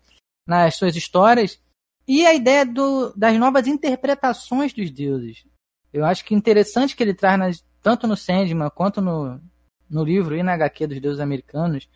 nas 0.47 0.75
suas 0.75 0.95
histórias. 0.95 1.61
E 2.07 2.25
a 2.25 2.33
ideia 2.33 2.65
do, 2.65 3.13
das 3.13 3.37
novas 3.37 3.67
interpretações 3.67 4.73
dos 4.73 4.89
deuses. 4.89 5.45
Eu 5.91 6.05
acho 6.05 6.23
que 6.23 6.33
interessante 6.33 6.95
que 6.95 7.03
ele 7.03 7.13
traz 7.13 7.37
nas, 7.37 7.65
tanto 7.81 8.07
no 8.07 8.15
Sandman 8.15 8.69
quanto 8.69 9.01
no, 9.01 9.39
no 9.89 10.03
livro 10.03 10.35
e 10.35 10.41
na 10.41 10.53
HQ 10.53 10.87
dos 10.87 11.01
deuses 11.01 11.19
americanos, 11.19 11.87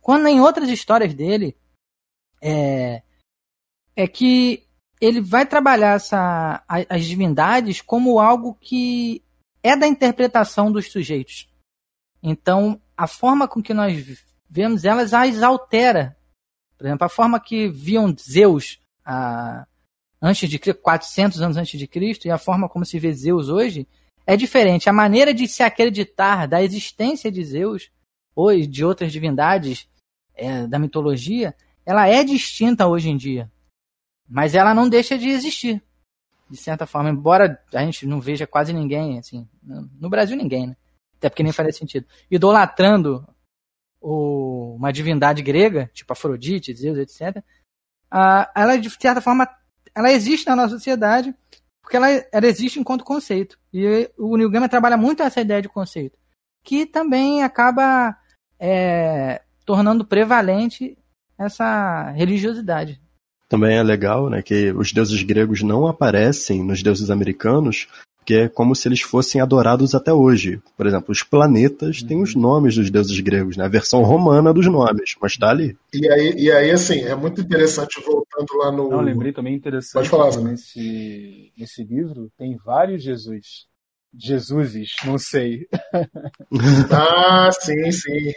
quando 0.00 0.26
em 0.26 0.40
outras 0.40 0.68
histórias 0.68 1.14
dele, 1.14 1.56
é, 2.42 3.02
é 3.94 4.06
que 4.06 4.65
ele 5.00 5.20
vai 5.20 5.44
trabalhar 5.44 5.96
essa, 5.96 6.62
as 6.68 7.04
divindades 7.04 7.80
como 7.80 8.18
algo 8.18 8.54
que 8.60 9.22
é 9.62 9.76
da 9.76 9.86
interpretação 9.86 10.70
dos 10.70 10.90
sujeitos. 10.90 11.48
Então, 12.22 12.80
a 12.96 13.06
forma 13.06 13.46
com 13.46 13.62
que 13.62 13.74
nós 13.74 14.24
vemos 14.48 14.84
elas 14.84 15.12
as 15.12 15.42
altera. 15.42 16.16
Por 16.78 16.86
exemplo, 16.86 17.04
a 17.04 17.08
forma 17.08 17.40
que 17.40 17.68
viam 17.68 18.14
Zeus 18.18 18.80
a, 19.04 19.66
antes 20.20 20.48
de 20.48 20.58
400 20.58 21.40
anos 21.42 21.56
antes 21.56 21.78
de 21.78 21.86
Cristo 21.86 22.26
e 22.26 22.30
a 22.30 22.38
forma 22.38 22.68
como 22.68 22.84
se 22.84 22.98
vê 22.98 23.12
Zeus 23.12 23.48
hoje 23.48 23.86
é 24.26 24.36
diferente. 24.36 24.88
A 24.88 24.92
maneira 24.92 25.32
de 25.32 25.46
se 25.46 25.62
acreditar 25.62 26.46
da 26.46 26.62
existência 26.62 27.30
de 27.30 27.44
Zeus 27.44 27.90
ou 28.34 28.54
de 28.60 28.84
outras 28.84 29.12
divindades 29.12 29.88
é, 30.34 30.66
da 30.66 30.78
mitologia, 30.78 31.54
ela 31.84 32.08
é 32.08 32.22
distinta 32.24 32.86
hoje 32.86 33.08
em 33.08 33.16
dia. 33.16 33.50
Mas 34.28 34.54
ela 34.54 34.74
não 34.74 34.88
deixa 34.88 35.16
de 35.16 35.28
existir, 35.28 35.82
de 36.50 36.56
certa 36.56 36.86
forma. 36.86 37.10
Embora 37.10 37.62
a 37.72 37.84
gente 37.84 38.06
não 38.06 38.20
veja 38.20 38.46
quase 38.46 38.72
ninguém, 38.72 39.18
assim, 39.18 39.48
no 39.62 40.10
Brasil 40.10 40.36
ninguém, 40.36 40.68
né? 40.68 40.76
Até 41.18 41.28
porque 41.28 41.42
nem 41.42 41.52
faria 41.52 41.72
sentido. 41.72 42.06
Idolatrando 42.30 43.26
o, 44.00 44.76
uma 44.76 44.92
divindade 44.92 45.42
grega, 45.42 45.90
tipo 45.92 46.12
Afrodite, 46.12 46.74
Zeus, 46.74 46.98
etc. 46.98 47.42
Uh, 48.12 48.46
ela, 48.54 48.76
de 48.76 48.90
certa 48.90 49.20
forma, 49.20 49.48
ela 49.94 50.12
existe 50.12 50.46
na 50.46 50.56
nossa 50.56 50.70
sociedade, 50.70 51.34
porque 51.82 51.96
ela, 51.96 52.08
ela 52.32 52.46
existe 52.46 52.78
enquanto 52.78 53.04
conceito. 53.04 53.58
E 53.72 54.10
o 54.18 54.36
Neil 54.36 54.50
Gaiman 54.50 54.68
trabalha 54.68 54.96
muito 54.96 55.22
essa 55.22 55.40
ideia 55.40 55.62
de 55.62 55.68
conceito, 55.68 56.18
que 56.62 56.84
também 56.84 57.42
acaba 57.42 58.16
é, 58.58 59.42
tornando 59.64 60.06
prevalente 60.06 60.98
essa 61.38 62.10
religiosidade. 62.10 63.00
Também 63.48 63.76
é 63.76 63.82
legal, 63.82 64.28
né, 64.28 64.42
que 64.42 64.72
os 64.72 64.92
deuses 64.92 65.22
gregos 65.22 65.62
não 65.62 65.86
aparecem 65.86 66.64
nos 66.64 66.82
deuses 66.82 67.10
americanos, 67.10 67.86
que 68.26 68.34
é 68.34 68.48
como 68.48 68.74
se 68.74 68.88
eles 68.88 69.00
fossem 69.00 69.40
adorados 69.40 69.94
até 69.94 70.12
hoje. 70.12 70.60
Por 70.76 70.84
exemplo, 70.84 71.12
os 71.12 71.22
planetas 71.22 72.02
têm 72.02 72.20
os 72.20 72.34
nomes 72.34 72.74
dos 72.74 72.90
deuses 72.90 73.18
gregos, 73.20 73.56
né? 73.56 73.64
A 73.64 73.68
versão 73.68 74.02
romana 74.02 74.52
dos 74.52 74.66
nomes, 74.66 75.14
mas 75.22 75.36
tá 75.36 75.50
ali. 75.50 75.78
E 75.94 76.10
aí, 76.10 76.34
e 76.36 76.50
aí 76.50 76.72
assim, 76.72 77.02
é 77.02 77.14
muito 77.14 77.40
interessante 77.40 78.02
voltando 78.04 78.58
lá 78.58 78.72
no. 78.72 78.90
Não, 78.90 79.00
lembrei 79.00 79.32
também 79.32 79.54
interessante 79.54 79.94
Pode 79.94 80.08
falar, 80.08 80.36
nesse, 80.42 81.52
nesse 81.56 81.84
livro 81.84 82.28
tem 82.36 82.56
vários 82.56 83.02
Jesus. 83.02 83.66
Jesuses, 84.18 84.92
não 85.04 85.18
sei. 85.18 85.66
Ah, 86.90 87.50
sim, 87.52 87.92
sim. 87.92 88.32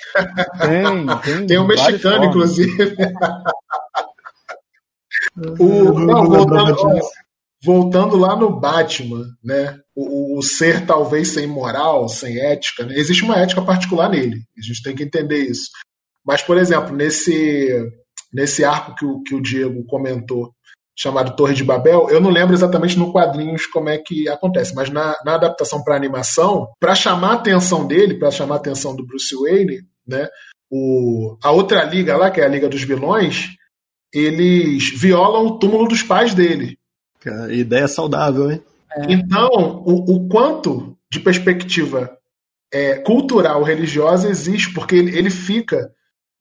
Tem, 0.60 1.06
tem. 1.24 1.48
Tem 1.48 1.58
um 1.58 1.66
mexicano, 1.66 2.26
formas. 2.26 2.60
inclusive. 2.60 2.96
O, 5.38 6.00
não, 6.00 6.26
voltando, 6.26 7.00
voltando 7.64 8.18
lá 8.18 8.36
no 8.36 8.60
Batman, 8.60 9.26
né? 9.44 9.80
O, 9.96 10.38
o 10.38 10.42
ser 10.42 10.86
talvez 10.86 11.30
sem 11.30 11.48
moral, 11.48 12.08
sem 12.08 12.40
ética, 12.40 12.86
né? 12.86 12.96
existe 12.96 13.24
uma 13.24 13.38
ética 13.38 13.62
particular 13.62 14.10
nele. 14.10 14.42
A 14.58 14.62
gente 14.62 14.82
tem 14.82 14.96
que 14.96 15.04
entender 15.04 15.44
isso. 15.44 15.70
Mas, 16.26 16.42
por 16.42 16.58
exemplo, 16.58 16.96
nesse, 16.96 17.70
nesse 18.34 18.64
arco 18.64 18.96
que 18.96 19.06
o, 19.06 19.22
que 19.24 19.36
o 19.36 19.42
Diego 19.42 19.86
comentou, 19.86 20.54
chamado 20.98 21.36
Torre 21.36 21.54
de 21.54 21.64
Babel, 21.64 22.10
eu 22.10 22.20
não 22.20 22.30
lembro 22.30 22.54
exatamente 22.54 23.00
no 23.00 23.12
quadrinhos 23.12 23.66
como 23.66 23.88
é 23.88 23.98
que 23.98 24.28
acontece, 24.28 24.76
mas 24.76 24.90
na, 24.90 25.16
na 25.24 25.36
adaptação 25.36 25.82
para 25.82 25.96
animação, 25.96 26.68
para 26.78 26.94
chamar 26.94 27.32
a 27.32 27.36
atenção 27.36 27.88
dele, 27.88 28.20
para 28.20 28.32
chamar 28.32 28.56
a 28.56 28.58
atenção 28.58 28.94
do 28.96 29.06
Bruce 29.06 29.34
Wayne, 29.34 29.80
né? 30.06 30.28
O, 30.70 31.38
a 31.44 31.52
outra 31.52 31.84
liga 31.84 32.18
lá, 32.18 32.30
que 32.30 32.42
é 32.42 32.46
a 32.46 32.50
Liga 32.50 32.70
dos 32.70 32.84
Vilões, 32.84 33.48
eles 34.14 34.90
violam 35.00 35.46
o 35.46 35.60
túmulo 35.60 35.88
dos 35.88 36.04
pais 36.04 36.34
dele. 36.34 36.78
Cara, 37.20 37.54
ideia 37.54 37.88
saudável, 37.88 38.52
hein? 38.52 38.62
Então, 39.08 39.50
o, 39.86 40.16
o 40.16 40.28
quanto 40.28 40.98
de 41.12 41.20
perspectiva 41.20 42.18
é, 42.72 42.96
cultural, 42.96 43.64
religiosa 43.64 44.30
existe, 44.30 44.74
porque 44.74 44.96
ele, 44.96 45.18
ele 45.18 45.30
fica. 45.30 45.92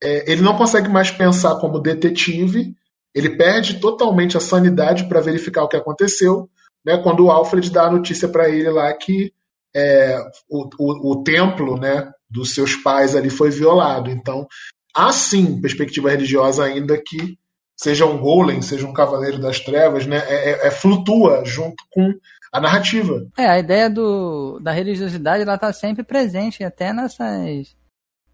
é, 0.03 0.31
ele 0.31 0.43
não 0.43 0.57
consegue 0.57 0.89
mais 0.89 1.11
pensar 1.11 1.57
como 1.57 1.79
detetive, 1.79 2.75
ele 3.15 3.37
perde 3.37 3.81
totalmente 3.81 4.37
a 4.37 4.41
sanidade 4.41 5.09
para 5.09 5.21
verificar 5.21 5.65
o 5.65 5.69
que 5.69 5.77
aconteceu, 5.77 6.49
né, 6.85 6.97
quando 6.99 7.25
o 7.25 7.31
Alfred 7.31 7.71
dá 7.71 7.85
a 7.85 7.91
notícia 7.91 8.29
para 8.29 8.49
ele 8.49 8.71
lá 8.71 8.93
que 8.93 9.33
é, 9.75 10.19
o, 10.49 10.69
o, 10.79 11.13
o 11.13 11.23
templo 11.23 11.79
né, 11.79 12.11
dos 12.31 12.55
seus 12.55 12.77
pais 12.77 13.15
ali 13.17 13.31
foi 13.31 13.51
violado. 13.51 14.11
Então, 14.11 14.47
há 14.95 15.13
sim 15.13 15.61
perspectiva 15.61 16.11
religiosa 16.11 16.65
ainda 16.65 16.97
que 16.97 17.39
seja 17.81 18.05
um 18.07 18.19
golem, 18.19 18.61
seja 18.61 18.87
um 18.87 18.93
cavaleiro 18.93 19.39
das 19.39 19.61
trevas, 19.61 20.07
né, 20.07 20.19
é, 20.27 20.51
é- 20.51 20.67
é- 20.67 20.71
flutua 20.71 21.45
junto 21.45 21.77
com 21.91 22.13
a 22.53 22.61
narrativa. 22.61 23.27
É, 23.37 23.47
a 23.47 23.59
ideia 23.59 23.89
do, 23.89 24.59
da 24.61 24.73
religiosidade 24.73 25.43
ela 25.43 25.59
tá 25.59 25.73
sempre 25.73 26.03
presente, 26.03 26.65
até 26.65 26.93
nessas. 26.93 27.77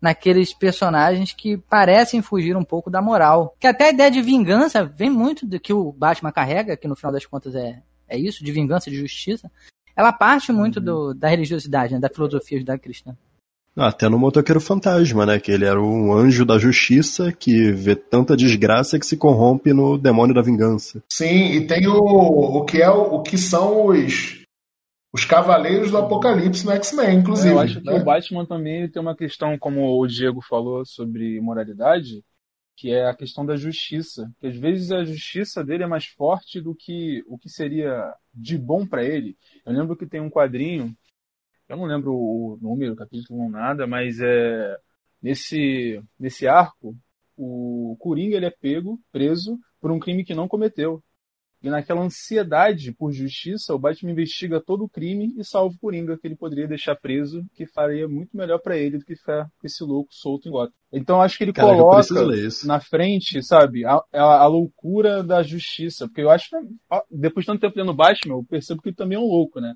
naqueles 0.00 0.52
personagens 0.52 1.32
que 1.32 1.56
parecem 1.56 2.20
fugir 2.20 2.56
um 2.56 2.64
pouco 2.64 2.90
da 2.90 3.00
moral. 3.00 3.56
Que 3.58 3.66
até 3.66 3.86
a 3.86 3.90
ideia 3.90 4.10
de 4.10 4.20
vingança 4.20 4.84
vem 4.84 5.08
muito 5.08 5.46
do 5.46 5.58
que 5.58 5.72
o 5.72 5.90
Batman 5.92 6.30
carrega, 6.30 6.76
que 6.76 6.86
no 6.86 6.94
final 6.94 7.10
das 7.12 7.24
contas 7.24 7.54
é, 7.54 7.82
é 8.06 8.18
isso, 8.18 8.44
de 8.44 8.52
vingança, 8.52 8.90
de 8.90 8.96
justiça. 8.96 9.50
Ela 9.96 10.12
parte 10.12 10.52
muito 10.52 10.78
do, 10.80 11.14
da 11.14 11.28
religiosidade, 11.28 11.94
né, 11.94 12.00
da 12.00 12.10
filosofia 12.10 12.58
judaico-cristã. 12.58 13.12
Ah, 13.12 13.33
Até 13.76 14.08
no 14.08 14.18
Motoqueiro 14.18 14.60
Fantasma, 14.60 15.26
né? 15.26 15.40
Que 15.40 15.50
ele 15.50 15.64
era 15.64 15.80
um 15.80 16.12
anjo 16.12 16.44
da 16.44 16.58
justiça 16.58 17.32
que 17.32 17.72
vê 17.72 17.96
tanta 17.96 18.36
desgraça 18.36 18.98
que 18.98 19.06
se 19.06 19.16
corrompe 19.16 19.72
no 19.72 19.98
demônio 19.98 20.34
da 20.34 20.42
vingança. 20.42 21.02
Sim, 21.12 21.52
e 21.52 21.66
tem 21.66 21.88
o, 21.88 21.98
o 21.98 22.64
que 22.64 22.80
é 22.80 22.88
o, 22.88 23.20
que 23.22 23.36
são 23.36 23.86
os 23.86 24.44
os 25.12 25.24
cavaleiros 25.24 25.92
do 25.92 25.98
Apocalipse 25.98 26.66
no 26.66 26.72
X-Men, 26.72 27.20
inclusive. 27.20 27.54
Eu 27.54 27.60
acho 27.60 27.80
que 27.80 27.86
né? 27.86 28.00
o 28.00 28.04
Batman 28.04 28.44
também 28.44 28.90
tem 28.90 29.00
uma 29.00 29.16
questão, 29.16 29.56
como 29.56 29.96
o 29.96 30.06
Diego 30.08 30.40
falou 30.42 30.84
sobre 30.84 31.40
moralidade, 31.40 32.24
que 32.76 32.90
é 32.90 33.08
a 33.08 33.14
questão 33.14 33.46
da 33.46 33.54
justiça. 33.54 34.28
Que 34.40 34.48
às 34.48 34.56
vezes 34.56 34.90
a 34.90 35.04
justiça 35.04 35.62
dele 35.62 35.84
é 35.84 35.86
mais 35.86 36.06
forte 36.06 36.60
do 36.60 36.74
que 36.74 37.22
o 37.28 37.38
que 37.38 37.48
seria 37.48 38.12
de 38.34 38.58
bom 38.58 38.84
para 38.84 39.04
ele. 39.04 39.36
Eu 39.64 39.72
lembro 39.72 39.96
que 39.96 40.04
tem 40.04 40.20
um 40.20 40.28
quadrinho, 40.28 40.92
eu 41.74 41.78
não 41.78 41.86
lembro 41.86 42.12
o 42.14 42.58
número, 42.62 42.96
capítulo, 42.96 43.50
nada, 43.50 43.86
mas 43.86 44.20
é 44.20 44.76
nesse 45.20 46.00
nesse 46.18 46.46
arco 46.46 46.96
o 47.36 47.96
Coringa 47.98 48.36
ele 48.36 48.46
é 48.46 48.50
pego, 48.50 49.00
preso 49.10 49.58
por 49.80 49.90
um 49.90 49.98
crime 49.98 50.24
que 50.24 50.34
não 50.34 50.48
cometeu. 50.48 51.02
E 51.60 51.70
naquela 51.70 52.02
ansiedade 52.02 52.92
por 52.92 53.10
justiça, 53.10 53.74
o 53.74 53.78
Batman 53.78 54.12
investiga 54.12 54.60
todo 54.60 54.84
o 54.84 54.88
crime 54.88 55.34
e 55.38 55.42
salva 55.42 55.74
o 55.74 55.78
Coringa, 55.78 56.18
que 56.18 56.26
ele 56.26 56.36
poderia 56.36 56.68
deixar 56.68 56.94
preso, 56.94 57.42
que 57.54 57.66
faria 57.66 58.06
muito 58.06 58.36
melhor 58.36 58.58
pra 58.58 58.76
ele 58.76 58.98
do 58.98 59.04
que 59.04 59.16
ficar 59.16 59.46
com 59.58 59.66
esse 59.66 59.82
louco 59.82 60.12
solto 60.12 60.46
em 60.46 60.52
Gotham. 60.52 60.74
Então 60.92 61.22
acho 61.22 61.38
que 61.38 61.44
ele 61.44 61.54
coloca 61.54 62.02
na 62.66 62.80
frente, 62.80 63.42
sabe, 63.42 63.84
a, 63.86 63.98
a, 64.12 64.42
a 64.42 64.46
loucura 64.46 65.24
da 65.24 65.42
justiça. 65.42 66.06
Porque 66.06 66.20
eu 66.20 66.28
acho 66.28 66.50
que, 66.50 66.56
depois 67.10 67.44
de 67.44 67.52
tanto 67.52 67.62
tempo 67.62 67.78
lendo 67.78 67.94
Batman, 67.94 68.34
eu 68.34 68.44
percebo 68.44 68.82
que 68.82 68.90
ele 68.90 68.96
também 68.96 69.16
é 69.16 69.20
um 69.20 69.26
louco, 69.26 69.58
né? 69.58 69.74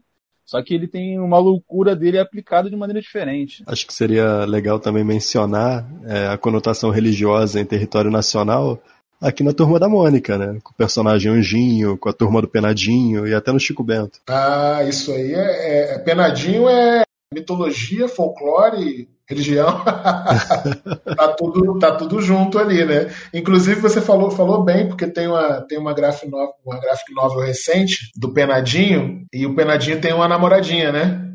Só 0.48 0.62
que 0.62 0.72
ele 0.72 0.88
tem 0.88 1.20
uma 1.20 1.38
loucura 1.38 1.94
dele 1.94 2.18
aplicada 2.18 2.70
de 2.70 2.74
maneira 2.76 3.02
diferente. 3.02 3.62
Acho 3.66 3.86
que 3.86 3.92
seria 3.92 4.46
legal 4.46 4.80
também 4.80 5.04
mencionar 5.04 5.86
é, 6.06 6.28
a 6.28 6.38
conotação 6.38 6.88
religiosa 6.88 7.60
em 7.60 7.66
território 7.66 8.10
nacional 8.10 8.82
aqui 9.20 9.44
na 9.44 9.52
Turma 9.52 9.78
da 9.78 9.90
Mônica, 9.90 10.38
né? 10.38 10.58
Com 10.64 10.70
o 10.70 10.74
personagem 10.74 11.30
Anjinho, 11.30 11.98
com 11.98 12.08
a 12.08 12.14
Turma 12.14 12.40
do 12.40 12.48
Penadinho 12.48 13.26
e 13.28 13.34
até 13.34 13.52
no 13.52 13.60
Chico 13.60 13.84
Bento. 13.84 14.20
Ah, 14.26 14.82
isso 14.88 15.12
aí 15.12 15.34
é, 15.34 15.36
é- 15.36 15.94
é- 15.96 15.98
Penadinho 15.98 16.66
é 16.66 17.02
mitologia, 17.32 18.08
folclore, 18.08 19.08
religião. 19.28 19.84
tá, 19.84 21.28
tudo, 21.36 21.78
tá 21.78 21.94
tudo 21.96 22.20
junto 22.20 22.58
ali, 22.58 22.84
né? 22.84 23.12
Inclusive, 23.32 23.80
você 23.80 24.00
falou, 24.00 24.30
falou 24.30 24.64
bem, 24.64 24.88
porque 24.88 25.06
tem 25.06 25.28
uma, 25.28 25.60
tem 25.62 25.78
uma, 25.78 25.92
graphic 25.92 26.30
novel, 26.30 26.54
uma 26.64 26.80
graphic 26.80 27.12
novel 27.14 27.40
recente 27.40 28.10
do 28.16 28.32
Penadinho, 28.32 29.26
e 29.32 29.46
o 29.46 29.54
Penadinho 29.54 30.00
tem 30.00 30.12
uma 30.12 30.28
namoradinha, 30.28 30.90
né? 30.90 31.34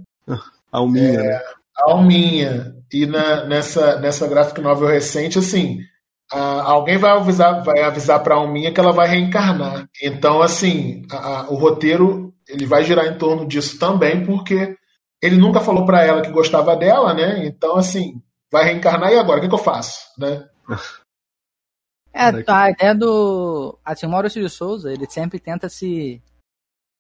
Alminha, 0.72 1.22
né? 1.24 1.41
A 1.78 1.91
Alminha. 1.91 2.76
E 2.91 3.06
na- 3.06 3.46
nessa, 3.46 4.00
nessa 4.00 4.28
graphic 4.28 4.60
novel 4.62 4.88
recente, 4.88 5.38
assim, 5.39 5.80
a- 6.32 6.64
alguém 6.72 6.98
vai 6.98 7.12
avisar, 7.12 7.64
vai 7.64 7.82
avisar 7.84 8.22
pra 8.24 8.36
Alminha 8.36 8.72
que 8.72 8.80
ela 8.80 8.91
vai 8.91 9.08
reencarnar. 9.08 9.88
Então, 10.02 10.41
assim, 10.41 11.04
a- 11.12 11.18
a- 11.41 11.50
o 11.50 11.56
roteiro 11.56 12.34
ele 12.48 12.66
vai 12.66 12.84
girar 12.84 13.06
em 13.08 13.18
torno 13.18 13.48
disso 13.48 13.80
também, 13.80 14.26
porque 14.26 14.76
ele 15.24 15.38
nunca 15.38 15.62
falou 15.62 15.86
pra 15.86 16.04
ela 16.04 16.22
que 16.22 16.30
gostava 16.30 16.76
dela, 16.76 17.14
né? 17.14 17.48
Então, 17.48 17.78
assim, 17.78 18.22
vai 18.52 18.66
reencarnar 18.66 19.10
e 19.10 19.18
agora? 19.18 19.40
O 19.40 19.42
que, 19.42 19.48
que 19.48 19.56
eu 19.56 19.58
faço? 19.58 20.02
Né? 20.18 20.48
É, 22.16 22.32
Caraca. 22.44 22.56
a 22.56 22.70
ideia 22.70 22.94
do. 22.94 23.76
Assim, 23.84 24.06
o 24.06 24.10
Maurício 24.10 24.40
de 24.40 24.48
Souza, 24.48 24.94
ele 24.94 25.10
sempre 25.10 25.40
tenta 25.40 25.68
se, 25.68 26.22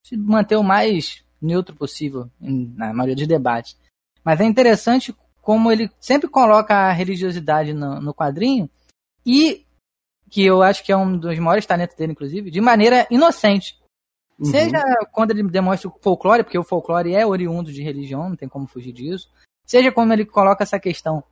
se 0.03 0.17
manter 0.17 0.55
o 0.55 0.63
mais 0.63 1.23
neutro 1.39 1.75
possível 1.75 2.31
em- 2.41 2.73
na 2.75 2.91
maioria 2.91 3.15
dos 3.15 3.27
debates. 3.27 3.77
Mas 4.23 4.39
é 4.39 4.43
interessante 4.43 5.15
como 5.39 5.71
ele 5.71 5.91
sempre 5.99 6.27
coloca 6.27 6.73
a 6.73 6.91
religiosidade 6.91 7.73
no, 7.73 8.01
no 8.01 8.11
quadrinho 8.11 8.67
e, 9.23 9.67
que 10.31 10.43
eu 10.43 10.63
acho 10.63 10.83
que 10.83 10.91
é 10.91 10.97
um 10.97 11.15
dos 11.15 11.37
maiores 11.37 11.67
talentos 11.67 11.95
dele, 11.95 12.13
inclusive, 12.13 12.49
de 12.49 12.59
maneira 12.59 13.05
inocente. 13.11 13.77
Uhum. 14.39 14.45
Seja 14.45 14.81
quando 15.11 15.31
ele 15.31 15.43
demonstra 15.43 15.87
o 15.89 15.99
folclore, 16.01 16.43
porque 16.43 16.57
o 16.57 16.63
folclore 16.63 17.13
é 17.13 17.25
oriundo 17.25 17.71
de 17.71 17.81
religião, 17.83 18.29
não 18.29 18.35
tem 18.35 18.49
como 18.49 18.67
fugir 18.67 18.91
disso. 18.91 19.29
Seja 19.65 19.91
como 19.91 20.11
ele 20.11 20.25
coloca 20.25 20.63
essa 20.63 20.79
questão. 20.79 21.23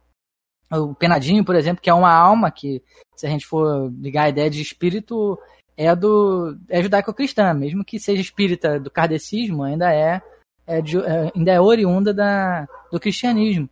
O 0.72 0.96
Penadinho, 0.96 1.44
por 1.44 1.56
exemplo, 1.56 1.82
que 1.82 1.90
é 1.90 1.94
uma 1.94 2.14
alma 2.14 2.50
que, 2.50 2.82
se 3.16 3.28
a 3.28 3.30
gente 3.30 3.46
for 3.46 3.92
ligar 4.00 4.24
a 4.26 4.30
ideia 4.30 4.50
de 4.50 4.62
espírito, 4.62 5.38
é 5.76 5.94
do 5.96 6.58
é 6.70 6.82
judaico-cristã, 6.82 7.54
mesmo 7.54 7.84
que 7.84 8.00
seja 8.00 8.22
espírita 8.22 8.80
do 8.80 8.90
kardecismo, 8.90 9.64
ainda 9.64 9.94
é, 9.94 10.22
é 10.66 10.82
de- 10.82 10.98
é- 11.04 11.32
ainda 11.36 11.52
é 11.52 11.60
oriunda 11.60 12.14
da, 12.14 12.66
do 12.92 13.00
cristianismo. 13.02 13.70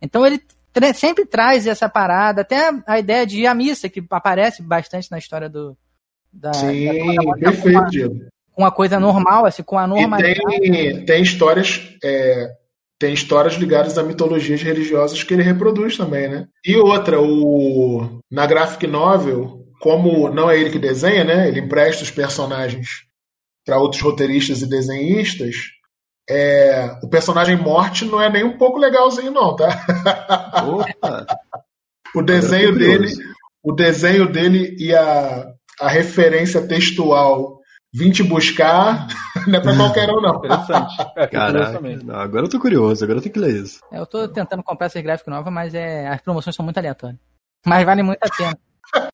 Então 0.00 0.24
ele 0.24 0.40
tra- 0.72 0.94
sempre 0.94 1.26
traz 1.26 1.66
essa 1.66 1.88
parada, 1.90 2.40
até 2.40 2.70
a 2.86 2.98
ideia 2.98 3.26
de 3.26 3.40
ir 3.40 3.46
à 3.46 3.54
missa, 3.54 3.88
que 3.90 4.02
aparece 4.08 4.62
bastante 4.62 5.10
na 5.10 5.18
história 5.18 5.48
do 5.48 5.76
da, 6.32 6.54
Sim, 6.54 6.86
da 6.86 7.24
com 7.24 7.32
perfeito, 7.34 7.84
Diego. 7.90 8.26
Com 8.54 8.62
uma 8.62 8.70
coisa 8.70 8.98
normal, 9.00 9.46
assim, 9.46 9.62
com 9.62 9.78
a 9.78 9.84
E 9.84 9.86
normalidade. 9.88 10.40
tem, 10.60 11.04
tem 11.04 11.22
histórias. 11.22 11.80
é, 12.04 12.48
tem 12.98 13.14
histórias 13.14 13.54
ligadas 13.54 13.96
a 13.96 14.02
mitologias 14.02 14.62
religiosas 14.62 15.22
que 15.22 15.32
ele 15.32 15.42
reproduz 15.42 15.96
também, 15.96 16.28
né? 16.28 16.46
E 16.64 16.76
outra, 16.76 17.18
o 17.20 18.20
na 18.30 18.46
graphic 18.46 18.86
novel, 18.86 19.64
como 19.80 20.28
não 20.28 20.50
é 20.50 20.58
ele 20.60 20.68
que 20.70 20.78
desenha, 20.78 21.24
né? 21.24 21.48
Ele 21.48 21.60
empresta 21.60 22.02
os 22.02 22.10
personagens 22.10 22.86
para 23.64 23.78
outros 23.78 24.02
roteiristas 24.02 24.60
e 24.62 24.68
desenhistas. 24.68 25.54
é, 26.28 26.98
o 27.02 27.08
personagem 27.08 27.56
morte 27.56 28.04
não 28.04 28.20
é 28.20 28.30
nem 28.30 28.44
um 28.44 28.56
pouco 28.58 28.78
legalzinho, 28.78 29.30
não, 29.32 29.56
tá? 29.56 29.68
Opa! 30.66 31.26
O 32.12 32.22
desenho 32.22 32.76
dele, 32.76 33.08
o 33.62 33.72
desenho 33.72 34.26
dele 34.30 34.74
e 34.80 34.92
a, 34.92 35.46
a 35.80 35.88
referência 35.88 36.66
textual 36.66 37.59
vim 37.92 38.10
te 38.10 38.22
buscar, 38.22 39.06
não 39.46 39.58
é 39.58 39.60
pra 39.60 39.76
qualquer 39.76 40.08
um, 40.10 40.20
não. 40.20 40.36
Interessante. 40.36 40.96
É, 41.16 41.26
Caraca, 41.26 41.80
não, 42.04 42.14
agora 42.16 42.46
eu 42.46 42.50
tô 42.50 42.58
curioso, 42.60 43.02
agora 43.04 43.18
eu 43.18 43.22
tenho 43.22 43.32
que 43.32 43.40
ler 43.40 43.62
isso. 43.62 43.80
Eu 43.92 44.06
tô 44.06 44.26
tentando 44.28 44.62
comprar 44.62 44.86
essas 44.86 45.02
gráficas 45.02 45.32
novas, 45.34 45.52
mas 45.52 45.74
é, 45.74 46.08
as 46.08 46.20
promoções 46.20 46.54
são 46.56 46.64
muito 46.64 46.78
aleatórias. 46.78 47.18
Mas 47.66 47.84
vale 47.84 48.02
muito 48.02 48.20
a 48.22 48.28
pena. 48.30 48.58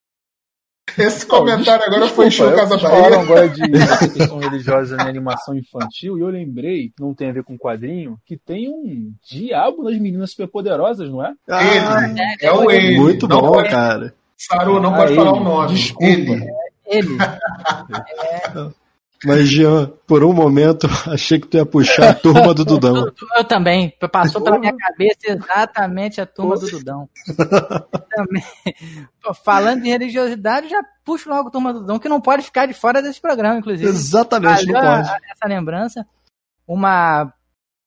Esse 0.99 1.27
comentário 1.27 1.85
agora 1.85 2.09
foi 2.09 2.29
Desculpa, 2.31 2.57
Casa 2.57 2.69
vocês 2.79 2.83
falaram 2.83 3.17
Bahia. 3.17 3.21
agora 3.23 3.49
de 3.51 3.61
questão 4.15 4.39
religiosa 4.39 4.97
na 4.97 5.07
animação 5.07 5.55
infantil 5.55 6.17
e 6.17 6.23
eu 6.23 6.29
lembrei, 6.29 6.91
não 6.99 7.13
tem 7.13 7.29
a 7.29 7.33
ver 7.33 7.45
com 7.45 7.59
quadrinho, 7.59 8.17
que 8.25 8.35
tem 8.39 8.71
um 8.71 9.13
diabo 9.29 9.83
nas 9.83 9.99
meninas 9.99 10.31
superpoderosas, 10.31 11.11
não 11.11 11.23
é? 11.23 11.35
Ele, 11.49 12.21
é 12.41 12.51
o 12.53 12.71
ele. 12.71 12.97
Muito 12.99 13.29
Não 13.29 13.41
bom, 13.43 13.53
pode- 13.53 13.69
cara. 13.69 14.15
Saru, 14.39 14.81
não 14.81 14.95
Ah, 14.95 14.97
pode 14.97 15.15
falar 15.15 15.31
ele. 15.33 15.39
o 15.41 15.45
nome. 15.45 15.75
Desculpa. 15.75 16.05
Ele. 16.07 16.47
Ele. 16.87 17.17
Mas, 19.25 19.49
Jean, 19.49 19.91
por 20.07 20.23
um 20.23 20.33
momento 20.33 20.87
achei 21.11 21.41
que 21.41 21.47
tu 21.47 21.57
ia 21.57 21.65
puxar 21.65 22.11
a 22.11 22.15
turma 22.15 22.53
do 22.53 22.65
Dudão. 22.65 23.11
Eu 23.37 23.45
também. 23.45 23.93
Passou 24.13 24.43
pela 24.43 24.59
minha 24.59 24.77
cabeça 24.77 25.19
exatamente 25.25 26.21
a 26.21 26.27
turma 26.27 26.57
do 26.57 26.71
Dudão. 26.71 27.09
também. 28.15 28.45
Falando 29.45 29.83
de 29.83 29.89
religiosidade, 29.89 30.69
já 30.69 30.83
puxo 31.05 31.29
logo 31.31 31.49
a 31.49 31.51
turma 31.51 31.73
do 31.73 31.81
Dudão, 31.81 31.99
que 31.99 32.09
não 32.09 32.21
pode 32.21 32.43
ficar 32.43 32.67
de 32.67 32.75
fora 32.75 33.01
desse 33.03 33.21
programa, 33.21 33.59
inclusive. 33.59 33.89
Exatamente, 33.89 34.67
não 34.67 34.75
Valeu 34.75 34.91
a- 34.91 34.97
pode. 35.03 35.11
essa 35.33 35.49
lembrança. 35.49 36.07
Uma 36.69 37.33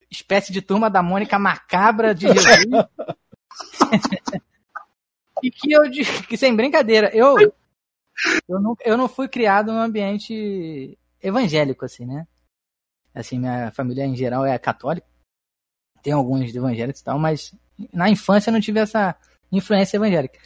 espécie 0.09 0.51
de 0.51 0.61
turma 0.61 0.89
da 0.89 1.03
Mônica 1.03 1.37
macabra 1.37 2.15
de 2.15 2.27
Jesus. 2.27 2.65
e 5.43 5.51
que 5.51 5.71
eu 5.71 5.83
que 6.27 6.35
sem 6.37 6.55
brincadeira, 6.55 7.11
eu 7.13 7.35
eu 8.47 8.59
não, 8.59 8.76
eu 8.84 8.97
não 8.97 9.07
fui 9.07 9.28
criado 9.28 9.72
num 9.72 9.80
ambiente 9.80 10.97
evangélico 11.22 11.86
assim, 11.86 12.05
né? 12.05 12.28
Assim, 13.13 13.39
minha 13.39 13.72
família 13.72 14.05
em 14.05 14.15
geral 14.15 14.45
é 14.45 14.57
católica. 14.57 15.07
Tem 16.01 16.13
alguns 16.13 16.53
evangélicos 16.53 17.01
e 17.01 17.03
tal, 17.03 17.20
mas 17.20 17.53
na 17.93 18.09
infância 18.09 18.49
eu 18.49 18.53
não 18.53 18.61
tive 18.61 18.80
essa 18.80 19.15
influência 19.51 19.97
evangélica. 19.97 20.39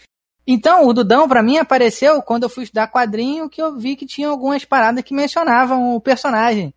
Então, 0.45 0.87
o 0.87 0.93
Dudão, 0.93 1.27
pra 1.27 1.41
mim, 1.41 1.57
apareceu 1.57 2.21
quando 2.21 2.43
eu 2.43 2.49
fui 2.49 2.63
estudar 2.63 2.91
quadrinho, 2.91 3.49
que 3.49 3.61
eu 3.61 3.77
vi 3.77 3.95
que 3.95 4.05
tinha 4.05 4.27
algumas 4.27 4.65
paradas 4.65 5.03
que 5.03 5.13
mencionavam 5.13 5.95
o 5.95 6.01
personagem. 6.01 6.73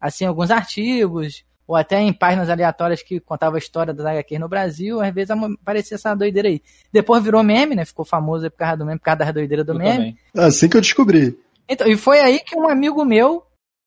Assim, 0.00 0.24
alguns 0.24 0.50
artigos, 0.50 1.44
ou 1.68 1.76
até 1.76 2.00
em 2.00 2.12
páginas 2.14 2.48
aleatórias 2.48 3.02
que 3.02 3.20
contavam 3.20 3.56
a 3.56 3.58
história 3.58 3.92
das 3.92 4.06
HQs 4.06 4.40
no 4.40 4.48
Brasil, 4.48 5.00
às 5.02 5.12
vezes 5.14 5.30
aparecia 5.30 5.96
essa 5.96 6.14
doideira 6.14 6.48
aí. 6.48 6.62
Depois 6.90 7.22
virou 7.22 7.42
meme, 7.42 7.74
né? 7.76 7.84
Ficou 7.84 8.04
famoso 8.06 8.50
por 8.50 8.56
causa 8.56 8.78
do 8.78 8.86
meme, 8.86 8.98
por 8.98 9.04
causa 9.04 9.18
da 9.18 9.30
doideira 9.32 9.62
do 9.62 9.72
Eu 9.72 9.78
meme. 9.78 9.92
também. 10.34 10.46
Assim 10.46 10.66
que 10.68 10.76
eu 10.76 10.80
descobri. 10.80 11.38
Então, 11.68 11.86
e 11.86 11.96
foi 11.98 12.18
aí 12.20 12.40
que 12.40 12.56
um 12.58 12.66
amigo 12.68 13.04
meu 13.04 13.44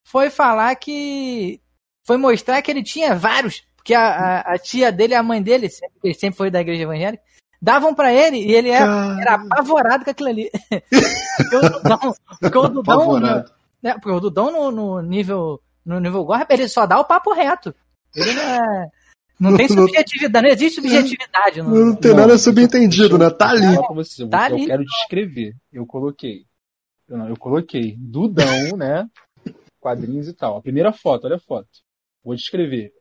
foi 0.08 0.30
falar 0.30 0.76
que. 0.76 1.60
Foi 2.06 2.18
mostrar 2.18 2.62
que 2.62 2.70
ele 2.70 2.84
tinha 2.84 3.16
vários. 3.16 3.64
Porque 3.76 3.96
a, 3.96 4.02
a- 4.10 4.54
a 4.54 4.58
tia 4.60 4.92
dele 4.92 5.14
e 5.14 5.16
a 5.16 5.24
mãe 5.24 5.42
dele, 5.42 5.68
sempre, 5.68 5.96
ele 6.04 6.14
sempre 6.14 6.38
foi 6.38 6.52
da 6.52 6.62
igreja 6.62 6.84
evangélica, 6.84 7.24
davam 7.60 7.96
pra 7.96 8.14
ele 8.14 8.38
e 8.38 8.52
ele 8.54 8.70
era, 8.70 8.86
Cara. 8.86 9.22
era 9.22 9.34
apavorado 9.36 10.06
com 10.06 10.12
aquilo 10.12 10.30
ali. 10.30 10.52
porque 11.38 11.56
o 11.56 11.62
Dudão. 11.70 12.16
Porque 12.40 12.58
o 12.60 12.68
Dudão, 12.70 13.20
né, 13.82 13.94
porque 13.96 14.12
o 14.12 14.20
Dudão 14.20 14.52
no, 14.52 14.72
no 14.72 15.02
nível. 15.02 15.60
No 15.86 16.00
nível 16.00 16.24
gore, 16.24 16.46
ele 16.50 16.68
só 16.68 16.86
dá 16.86 17.00
o 17.00 17.06
papo 17.06 17.34
reto. 17.34 17.74
Ele 18.16 18.34
não 18.34 18.42
é. 18.44 18.92
Não 19.40 19.58
tem 19.58 19.68
subjetividade, 19.70 20.46
não 20.46 20.54
existe 20.54 20.76
subjetividade. 20.82 21.62
No, 21.64 21.86
Não 21.86 21.96
tem 21.96 22.14
nada 22.14 22.38
subentendido, 22.38 23.18
né? 23.18 23.30
Tá 23.30 23.50
ali. 23.50 23.76
você, 23.96 24.28
Tá 24.28 24.50
eu 24.50 24.56
ali. 24.56 24.68
quero 24.68 24.86
descrever. 24.86 25.56
Eu 25.74 25.86
coloquei. 25.86 26.46
Eu, 27.10 27.18
não, 27.18 27.28
eu 27.28 27.36
coloquei 27.38 27.96
Dudão, 27.98 28.46
né? 28.78 29.10
Quadrinhos 29.80 30.28
e 30.28 30.34
tal. 30.34 30.58
A 30.58 30.62
primeira 30.62 30.94
foto, 30.94 31.26
olha 31.26 31.38
a 31.38 31.40
foto. 31.40 31.68
Vou 32.24 32.36
descrever. 32.36 32.94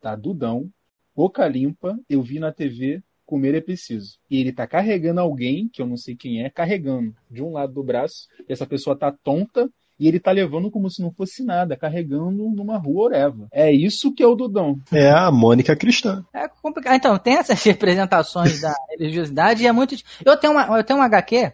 Tá, 0.00 0.16
Dudão, 0.16 0.70
boca 1.14 1.46
limpa, 1.46 1.96
eu 2.08 2.22
vi 2.22 2.38
na 2.38 2.50
TV, 2.50 3.02
comer 3.26 3.54
é 3.54 3.60
preciso. 3.60 4.18
E 4.30 4.40
ele 4.40 4.52
tá 4.52 4.66
carregando 4.66 5.20
alguém, 5.20 5.68
que 5.68 5.80
eu 5.82 5.86
não 5.86 5.96
sei 5.96 6.16
quem 6.16 6.42
é, 6.42 6.50
carregando 6.50 7.14
de 7.30 7.42
um 7.42 7.52
lado 7.52 7.74
do 7.74 7.82
braço, 7.84 8.26
e 8.48 8.52
essa 8.52 8.66
pessoa 8.66 8.96
tá 8.96 9.12
tonta, 9.12 9.70
e 10.02 10.08
ele 10.08 10.18
tá 10.18 10.32
levando 10.32 10.68
como 10.68 10.90
se 10.90 11.00
não 11.00 11.12
fosse 11.12 11.44
nada, 11.44 11.76
carregando 11.76 12.50
numa 12.50 12.76
rua 12.76 13.04
oreva. 13.04 13.46
É 13.52 13.70
isso 13.70 14.12
que 14.12 14.20
é 14.20 14.26
o 14.26 14.34
Dudão. 14.34 14.76
É 14.90 15.08
a 15.08 15.30
Mônica 15.30 15.76
cristã. 15.76 16.24
É 16.34 16.48
complicado. 16.48 16.96
Então, 16.96 17.16
tem 17.16 17.34
essas 17.34 17.62
representações 17.62 18.60
da 18.60 18.74
religiosidade 18.98 19.62
e 19.62 19.66
é 19.68 19.70
muito. 19.70 19.94
Eu 20.24 20.36
tenho 20.36 20.54
uma, 20.54 20.76
eu 20.76 20.82
tenho 20.82 20.98
uma 20.98 21.06
HQ 21.06 21.52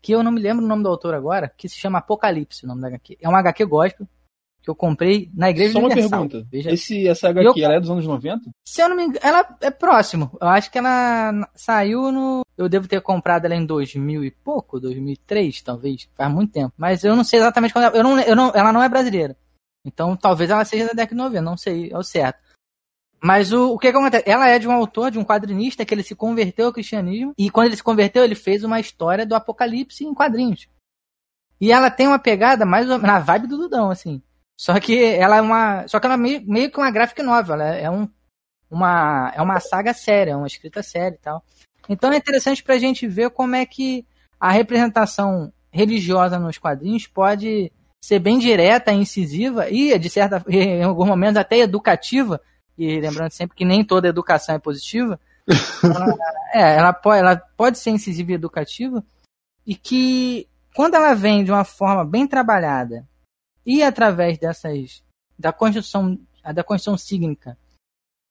que 0.00 0.12
eu 0.12 0.22
não 0.22 0.30
me 0.30 0.40
lembro 0.40 0.64
o 0.64 0.68
nome 0.68 0.84
do 0.84 0.88
autor 0.88 1.14
agora, 1.14 1.52
que 1.56 1.68
se 1.68 1.80
chama 1.80 1.98
Apocalipse, 1.98 2.64
o 2.64 2.68
nome 2.68 2.80
da 2.80 2.86
HQ. 2.86 3.18
É 3.20 3.28
uma 3.28 3.40
HQ 3.40 3.64
gospel 3.64 4.06
que 4.62 4.68
eu 4.68 4.74
comprei 4.74 5.30
na 5.34 5.48
Igreja 5.50 5.72
Só 5.72 5.78
uma 5.78 5.86
Universal. 5.86 6.10
pergunta. 6.28 6.48
Veja, 6.50 6.70
Esse, 6.70 7.08
essa 7.08 7.28
HQ, 7.30 7.62
ela 7.62 7.74
é 7.74 7.80
dos 7.80 7.90
anos 7.90 8.06
90? 8.06 8.50
se 8.64 8.82
eu 8.82 8.88
não 8.88 8.96
me 8.96 9.04
engano, 9.04 9.20
ela 9.22 9.56
é 9.60 9.70
próximo. 9.70 10.36
Eu 10.40 10.48
acho 10.48 10.70
que 10.70 10.78
ela 10.78 11.48
saiu 11.54 12.12
no. 12.12 12.42
Eu 12.58 12.68
devo 12.68 12.86
ter 12.86 13.00
comprado 13.00 13.46
ela 13.46 13.54
em 13.54 13.64
2000 13.64 14.22
e 14.24 14.30
pouco, 14.30 14.78
2003, 14.78 15.62
talvez. 15.62 16.08
Faz 16.14 16.30
muito 16.32 16.52
tempo. 16.52 16.72
Mas 16.76 17.02
eu 17.04 17.16
não 17.16 17.24
sei 17.24 17.40
exatamente 17.40 17.72
quando 17.72 17.84
ela. 17.86 17.96
Eu 17.96 18.02
não, 18.04 18.20
eu 18.20 18.36
não, 18.36 18.52
ela 18.54 18.72
não 18.72 18.82
é 18.82 18.88
brasileira. 18.88 19.36
Então 19.84 20.14
talvez 20.14 20.50
ela 20.50 20.64
seja 20.64 20.84
da 20.88 20.92
década 20.92 21.08
de 21.10 21.22
90, 21.22 21.40
não 21.42 21.56
sei, 21.56 21.90
é 21.90 21.96
o 21.96 22.02
certo. 22.02 22.38
Mas 23.22 23.52
o, 23.52 23.72
o 23.74 23.78
que, 23.78 23.90
que 23.90 23.96
acontece? 23.96 24.24
Ela 24.28 24.48
é 24.48 24.58
de 24.58 24.66
um 24.68 24.72
autor, 24.72 25.10
de 25.10 25.18
um 25.18 25.24
quadrinista, 25.24 25.84
que 25.84 25.92
ele 25.94 26.02
se 26.02 26.14
converteu 26.14 26.66
ao 26.66 26.72
cristianismo. 26.72 27.32
E 27.36 27.50
quando 27.50 27.66
ele 27.66 27.76
se 27.76 27.82
converteu, 27.82 28.24
ele 28.24 28.34
fez 28.34 28.64
uma 28.64 28.80
história 28.80 29.26
do 29.26 29.34
apocalipse 29.34 30.04
em 30.04 30.14
quadrinhos. 30.14 30.66
E 31.60 31.70
ela 31.70 31.90
tem 31.90 32.06
uma 32.06 32.18
pegada 32.18 32.64
mais 32.64 32.88
ou- 32.88 32.96
na 32.98 33.18
vibe 33.18 33.46
do 33.46 33.58
Dudão, 33.58 33.90
assim. 33.90 34.22
Só 34.60 34.78
que 34.78 35.02
ela 35.02 35.36
é 35.36 35.40
uma. 35.40 35.88
Só 35.88 35.98
que 35.98 36.04
ela 36.04 36.16
é 36.16 36.18
meio, 36.18 36.42
meio 36.46 36.70
que 36.70 36.76
uma 36.76 36.90
graphic 36.90 37.22
novel. 37.22 37.54
Ela 37.54 37.74
é, 37.76 37.90
um, 37.90 38.06
uma, 38.70 39.32
é 39.34 39.40
uma 39.40 39.58
saga 39.58 39.94
séria, 39.94 40.36
uma 40.36 40.46
escrita 40.46 40.82
séria 40.82 41.16
e 41.16 41.18
tal. 41.18 41.42
Então 41.88 42.12
é 42.12 42.18
interessante 42.18 42.62
pra 42.62 42.78
gente 42.78 43.06
ver 43.06 43.30
como 43.30 43.56
é 43.56 43.64
que 43.64 44.04
a 44.38 44.50
representação 44.50 45.50
religiosa 45.70 46.38
nos 46.38 46.58
quadrinhos 46.58 47.06
pode 47.06 47.72
ser 48.04 48.18
bem 48.18 48.38
direta, 48.38 48.92
incisiva 48.92 49.70
e, 49.70 49.98
de 49.98 50.10
certa 50.10 50.44
em 50.46 50.82
alguns 50.82 51.08
momentos, 51.08 51.38
até 51.38 51.56
educativa. 51.60 52.38
E 52.76 53.00
lembrando 53.00 53.30
sempre 53.30 53.56
que 53.56 53.64
nem 53.64 53.82
toda 53.82 54.08
educação 54.08 54.54
é 54.54 54.58
positiva. 54.58 55.18
ela, 55.82 56.18
é, 56.52 56.76
ela 56.76 56.92
pode, 56.92 57.18
ela 57.18 57.36
pode 57.56 57.78
ser 57.78 57.92
incisiva 57.92 58.32
e 58.32 58.34
educativa. 58.34 59.02
E 59.66 59.74
que, 59.74 60.46
quando 60.74 60.96
ela 60.96 61.14
vem 61.14 61.44
de 61.44 61.50
uma 61.50 61.64
forma 61.64 62.04
bem 62.04 62.26
trabalhada 62.26 63.08
e 63.64 63.82
através 63.82 64.38
dessas. 64.38 65.02
da 65.38 65.52
construção, 65.52 66.18
da 66.54 66.64
construção 66.64 66.96
sígnica 66.96 67.56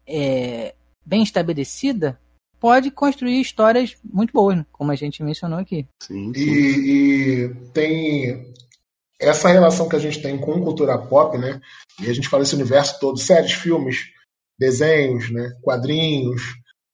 é, 0.07 0.75
bem 1.05 1.23
estabelecida, 1.23 2.19
pode 2.59 2.91
construir 2.91 3.39
histórias 3.39 3.95
muito 4.03 4.34
boas, 4.34 4.63
como 4.71 4.91
a 4.91 4.95
gente 4.95 5.23
mencionou 5.23 5.59
aqui. 5.59 5.88
Sim, 6.01 6.34
sim. 6.34 6.39
E, 6.39 7.45
e 7.45 7.55
tem 7.73 8.53
essa 9.19 9.49
relação 9.49 9.88
que 9.88 9.95
a 9.95 9.99
gente 9.99 10.21
tem 10.21 10.38
com 10.38 10.61
cultura 10.61 10.97
pop, 10.97 11.38
né? 11.38 11.61
E 12.01 12.09
a 12.09 12.13
gente 12.13 12.30
fala 12.30 12.43
esse 12.43 12.55
universo 12.55 12.99
todo, 12.99 13.19
séries, 13.19 13.53
filmes, 13.53 14.11
desenhos, 14.57 15.32
né? 15.32 15.53
quadrinhos. 15.61 16.41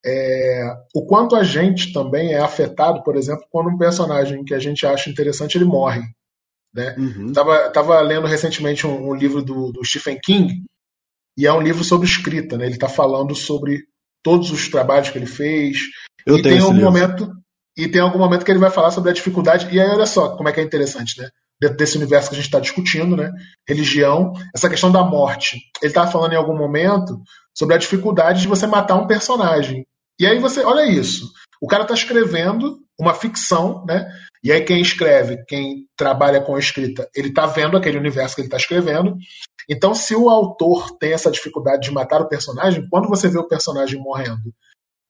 é, 0.06 0.76
o 0.96 1.06
quanto 1.06 1.36
a 1.36 1.44
gente 1.44 1.92
também 1.92 2.34
é 2.34 2.40
afetado, 2.40 3.04
por 3.04 3.16
exemplo, 3.16 3.46
quando 3.50 3.70
um 3.70 3.78
personagem 3.78 4.44
que 4.44 4.54
a 4.54 4.60
gente 4.60 4.86
acha 4.86 5.10
interessante 5.10 5.58
ele 5.58 5.66
morre. 5.66 6.02
Né? 6.76 6.94
Uhum. 6.98 7.32
Tava, 7.32 7.70
tava 7.70 8.02
lendo 8.02 8.28
recentemente 8.28 8.86
um, 8.86 9.10
um 9.10 9.16
livro 9.16 9.42
do, 9.42 9.72
do 9.72 9.86
Stephen 9.86 10.20
King 10.22 10.66
e 11.38 11.48
é 11.48 11.54
um 11.54 11.62
livro 11.62 11.84
sobre 11.84 12.06
escrita, 12.06 12.58
né? 12.58 12.66
Ele 12.66 12.76
está 12.76 12.90
falando 12.90 13.34
sobre 13.34 13.84
todos 14.22 14.52
os 14.52 14.68
trabalhos 14.68 15.10
que 15.10 15.18
ele 15.18 15.26
fez, 15.26 15.78
Eu 16.26 16.38
e 16.38 16.42
tem 16.42 16.60
algum 16.60 16.74
livro. 16.74 16.92
momento 16.92 17.32
e 17.78 17.88
tem 17.88 18.02
algum 18.02 18.18
momento 18.18 18.44
que 18.46 18.52
ele 18.52 18.60
vai 18.60 18.72
falar 18.72 18.92
sobre 18.92 19.12
a 19.12 19.14
dificuldade 19.14 19.68
e 19.72 19.80
aí 19.80 19.88
olha 19.90 20.06
só 20.06 20.36
como 20.36 20.48
é 20.50 20.52
que 20.52 20.60
é 20.60 20.64
interessante 20.64 21.20
né 21.22 21.30
dentro 21.60 21.78
desse 21.78 21.98
universo 21.98 22.30
que 22.30 22.36
a 22.36 22.38
gente 22.38 22.46
está 22.46 22.60
discutindo 22.60 23.18
né 23.18 23.32
religião 23.68 24.32
essa 24.56 24.70
questão 24.70 24.92
da 24.92 25.04
morte 25.04 25.60
ele 25.82 25.92
estava 25.92 26.10
falando 26.10 26.34
em 26.34 26.38
algum 26.38 26.58
momento 26.58 27.20
sobre 27.54 27.76
a 27.76 27.78
dificuldade 27.78 28.42
de 28.42 28.48
você 28.48 28.66
matar 28.66 28.96
um 28.96 29.08
personagem 29.08 29.86
e 30.20 30.26
aí 30.26 30.40
você 30.40 30.64
olha 30.64 30.90
isso 30.90 31.30
o 31.62 31.68
cara 31.68 31.84
está 31.84 31.94
escrevendo 31.94 32.78
uma 32.98 33.14
ficção 33.14 33.84
né 33.86 34.10
e 34.46 34.52
aí 34.52 34.62
quem 34.62 34.80
escreve 34.80 35.44
quem 35.46 35.88
trabalha 35.98 36.40
com 36.40 36.58
escrita 36.58 37.10
ele 37.14 37.30
está 37.30 37.46
vendo 37.46 37.76
aquele 37.76 37.98
universo 37.98 38.36
que 38.36 38.42
ele 38.42 38.48
está 38.48 38.58
escrevendo 38.58 39.18
então 39.70 39.94
se 39.94 40.16
o 40.16 40.30
autor 40.30 40.98
tem 40.98 41.12
essa 41.12 41.32
dificuldade 41.32 41.88
de 41.88 41.92
matar 41.92 42.22
o 42.22 42.30
personagem 42.30 42.88
quando 42.90 43.10
você 43.10 43.28
vê 43.28 43.40
o 43.40 43.48
personagem 43.48 44.00
morrendo 44.00 44.54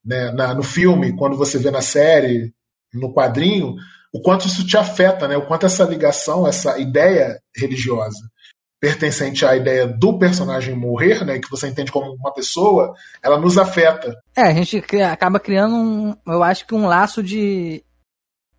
né, 0.05 0.31
na- 0.31 0.53
no 0.53 0.61
filme, 0.61 1.15
quando 1.17 1.35
você 1.35 1.57
vê 1.57 1.71
na 1.71 1.81
série, 1.81 2.53
no 2.93 3.11
quadrinho, 3.11 3.75
o 4.13 4.21
quanto 4.21 4.45
isso 4.45 4.65
te 4.65 4.77
afeta, 4.77 5.27
né? 5.27 5.35
O 5.35 5.45
quanto 5.45 5.65
essa 5.65 5.83
ligação, 5.83 6.47
essa 6.47 6.77
ideia 6.79 7.39
religiosa 7.55 8.29
pertencente 8.79 9.43
à 9.45 9.55
ideia 9.55 9.87
do 9.87 10.19
personagem 10.19 10.75
morrer, 10.75 11.25
né, 11.25 11.39
que 11.39 11.49
você 11.49 11.67
entende 11.67 11.91
como 11.91 12.13
uma 12.13 12.31
pessoa, 12.31 12.93
ela 13.23 13.39
nos 13.39 13.57
afeta. 13.57 14.13
É, 14.37 14.43
a 14.43 14.53
gente 14.53 14.77
acaba 15.01 15.39
criando 15.39 15.75
um, 15.75 16.15
eu 16.27 16.43
acho 16.43 16.67
que 16.67 16.75
um 16.75 16.85
laço 16.85 17.23
de 17.23 17.83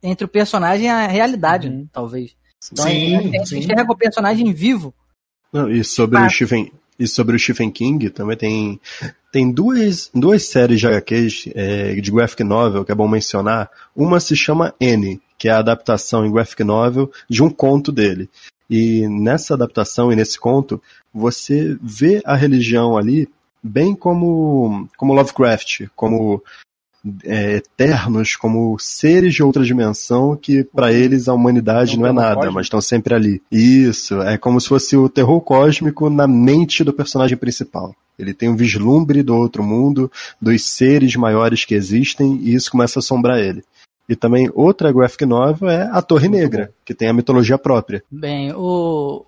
entre 0.02 0.24
o 0.24 0.28
personagem 0.28 0.86
e 0.86 0.90
a 0.90 1.06
realidade, 1.06 1.68
Uhum. 1.68 1.86
talvez. 1.92 2.34
Então, 2.72 2.84
Sim, 2.84 3.16
a 3.16 3.22
gente 3.22 3.48
sim. 3.48 3.58
enxerga 3.58 3.92
o 3.92 3.96
personagem 3.96 4.52
vivo. 4.52 4.92
Não, 5.52 5.70
e 5.70 5.84
sobre 5.84 6.18
o 6.18 6.30
Stephen 6.30 6.72
e 6.98 7.06
sobre 7.06 7.36
o 7.36 7.38
Stephen 7.38 7.70
King 7.70 8.10
também 8.10 8.36
tem 8.36 8.80
tem 9.30 9.52
duas, 9.52 10.10
duas 10.14 10.44
séries 10.44 10.80
de 10.80 10.86
HQs 10.86 11.48
é, 11.54 11.94
de 11.94 12.10
graphic 12.10 12.42
novel 12.42 12.84
que 12.84 12.92
é 12.92 12.94
bom 12.94 13.06
mencionar. 13.06 13.70
Uma 13.94 14.18
se 14.18 14.34
chama 14.34 14.74
N, 14.80 15.20
que 15.38 15.48
é 15.48 15.52
a 15.52 15.58
adaptação 15.58 16.24
em 16.24 16.32
graphic 16.32 16.64
novel 16.64 17.10
de 17.28 17.42
um 17.42 17.50
conto 17.50 17.92
dele. 17.92 18.28
E 18.68 19.06
nessa 19.08 19.54
adaptação 19.54 20.10
e 20.12 20.16
nesse 20.16 20.40
conto, 20.40 20.82
você 21.12 21.76
vê 21.82 22.20
a 22.24 22.34
religião 22.34 22.96
ali 22.96 23.28
bem 23.62 23.94
como 23.94 24.88
como 24.96 25.14
Lovecraft, 25.14 25.86
como 25.94 26.42
é, 27.24 27.56
eternos, 27.56 28.36
como 28.36 28.78
seres 28.78 29.34
de 29.34 29.42
outra 29.42 29.64
dimensão 29.64 30.36
que 30.36 30.64
para 30.64 30.92
eles 30.92 31.28
a 31.28 31.34
humanidade 31.34 31.96
um 31.96 32.00
não 32.00 32.06
é 32.08 32.12
nada, 32.12 32.34
cósmico? 32.34 32.54
mas 32.54 32.66
estão 32.66 32.80
sempre 32.80 33.14
ali. 33.14 33.42
Isso, 33.50 34.20
é 34.22 34.36
como 34.36 34.60
se 34.60 34.68
fosse 34.68 34.96
o 34.96 35.08
terror 35.08 35.40
cósmico 35.40 36.10
na 36.10 36.26
mente 36.26 36.82
do 36.84 36.92
personagem 36.92 37.36
principal. 37.36 37.94
Ele 38.18 38.32
tem 38.32 38.48
um 38.48 38.56
vislumbre 38.56 39.22
do 39.22 39.36
outro 39.36 39.62
mundo, 39.62 40.10
dos 40.40 40.64
seres 40.64 41.14
maiores 41.16 41.64
que 41.64 41.74
existem, 41.74 42.36
e 42.36 42.54
isso 42.54 42.70
começa 42.70 42.98
a 42.98 43.00
assombrar 43.00 43.38
ele. 43.38 43.62
E 44.08 44.14
também 44.14 44.50
outra 44.54 44.92
graphic 44.92 45.26
novel 45.26 45.68
é 45.68 45.88
A 45.92 46.00
Torre 46.00 46.28
Muito 46.28 46.40
Negra, 46.40 46.72
que 46.84 46.94
tem 46.94 47.08
a 47.08 47.12
mitologia 47.12 47.58
própria. 47.58 48.02
Bem, 48.10 48.52
o 48.54 49.26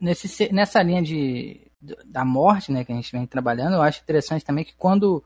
nesse 0.00 0.28
se- 0.28 0.52
nessa 0.52 0.82
linha 0.82 1.02
de 1.02 1.60
da 2.04 2.24
morte, 2.24 2.72
né, 2.72 2.84
que 2.84 2.92
a 2.92 2.94
gente 2.94 3.12
vem 3.12 3.26
trabalhando, 3.26 3.74
eu 3.74 3.82
acho 3.82 4.02
interessante 4.02 4.44
também 4.44 4.64
que 4.64 4.74
quando 4.76 5.22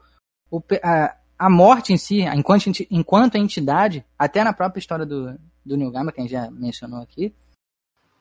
o, 0.50 0.60
a, 0.82 1.14
a 1.40 1.48
morte 1.48 1.90
em 1.90 1.96
si, 1.96 2.20
enquanto, 2.20 2.70
enquanto 2.90 3.36
entidade, 3.36 4.04
até 4.18 4.44
na 4.44 4.52
própria 4.52 4.78
história 4.78 5.06
do, 5.06 5.40
do 5.64 5.74
Neil 5.74 5.90
Gaiman, 5.90 6.12
que 6.12 6.20
a 6.20 6.22
gente 6.22 6.32
já 6.32 6.50
mencionou 6.50 7.00
aqui, 7.00 7.34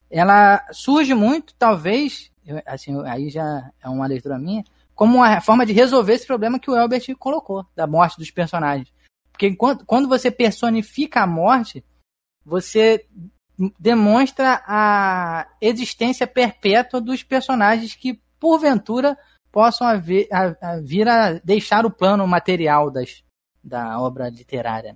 ela 0.10 0.66
surge 0.72 1.14
muito, 1.14 1.54
talvez, 1.60 2.32
assim, 2.66 2.98
aí 3.06 3.30
já 3.30 3.72
é 3.84 3.90
uma 3.90 4.08
leitura 4.08 4.40
minha, 4.40 4.64
como 4.96 5.18
uma 5.18 5.42
forma 5.42 5.66
de 5.66 5.74
resolver 5.74 6.14
esse 6.14 6.26
problema 6.26 6.60
que 6.60 6.72
o 6.72 6.78
Elbert 6.78 7.14
colocou, 7.18 7.66
da 7.76 7.86
morte 7.86 8.18
dos 8.18 8.32
personagens. 8.32 8.90
Porque 9.34 9.48
enquanto, 9.48 9.86
quando 9.86 10.08
você 10.08 10.32
personifica 10.32 11.22
a 11.22 11.28
morte, 11.28 11.84
você 12.46 13.06
demonstra 13.78 14.64
a 14.66 15.46
existência 15.60 16.26
perpétua 16.26 17.02
dos 17.02 17.22
personagens 17.22 17.96
que, 17.96 18.22
porventura, 18.40 19.18
possam 19.52 19.88
haver, 19.88 20.28
a, 20.32 20.56
a 20.62 20.80
vir 20.80 21.08
a 21.08 21.34
deixar 21.44 21.86
o 21.86 21.92
plano 21.92 22.28
material 22.28 22.90
das, 22.92 23.24
da 23.64 24.00
obra 24.00 24.30
literária. 24.30 24.96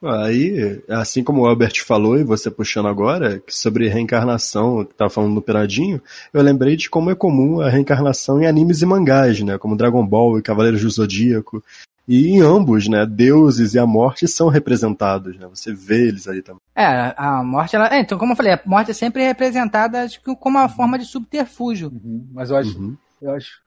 Aí, 0.00 0.80
assim 0.88 1.24
como 1.24 1.42
o 1.42 1.46
Albert 1.46 1.84
falou 1.84 2.16
e 2.16 2.22
você 2.22 2.48
puxando 2.48 2.86
agora, 2.86 3.42
sobre 3.48 3.88
reencarnação, 3.88 4.84
que 4.84 4.94
tava 4.94 5.10
falando 5.10 5.34
no 5.34 5.42
Piradinho, 5.42 6.00
eu 6.32 6.40
lembrei 6.40 6.76
de 6.76 6.88
como 6.88 7.10
é 7.10 7.16
comum 7.16 7.60
a 7.60 7.68
reencarnação 7.68 8.40
em 8.40 8.46
animes 8.46 8.80
e 8.80 8.86
mangás, 8.86 9.40
né? 9.42 9.58
Como 9.58 9.76
Dragon 9.76 10.06
Ball 10.06 10.38
e 10.38 10.42
Cavaleiros 10.42 10.82
do 10.82 10.90
Zodíaco. 10.90 11.64
E 12.06 12.28
em 12.28 12.40
ambos, 12.40 12.88
né? 12.88 13.04
Deuses 13.04 13.74
e 13.74 13.78
a 13.78 13.84
morte 13.86 14.28
são 14.28 14.48
representados, 14.48 15.36
né? 15.36 15.48
Você 15.48 15.74
vê 15.74 16.06
eles 16.06 16.28
ali 16.28 16.42
também. 16.42 16.60
É, 16.76 17.12
a 17.16 17.42
morte, 17.42 17.74
ela. 17.74 17.92
é, 17.92 18.00
então, 18.00 18.16
como 18.16 18.32
eu 18.32 18.36
falei, 18.36 18.52
a 18.52 18.60
morte 18.64 18.92
é 18.92 18.94
sempre 18.94 19.26
representada 19.26 20.06
como 20.38 20.58
uma 20.58 20.68
forma 20.68 20.96
de 20.96 21.04
subterfúgio. 21.06 21.88
Uhum. 21.88 22.24
Mas 22.32 22.50
eu 22.50 22.56
acho, 22.56 22.78
Uhum. 22.78 22.96
eu 23.20 23.32
acho, 23.32 23.60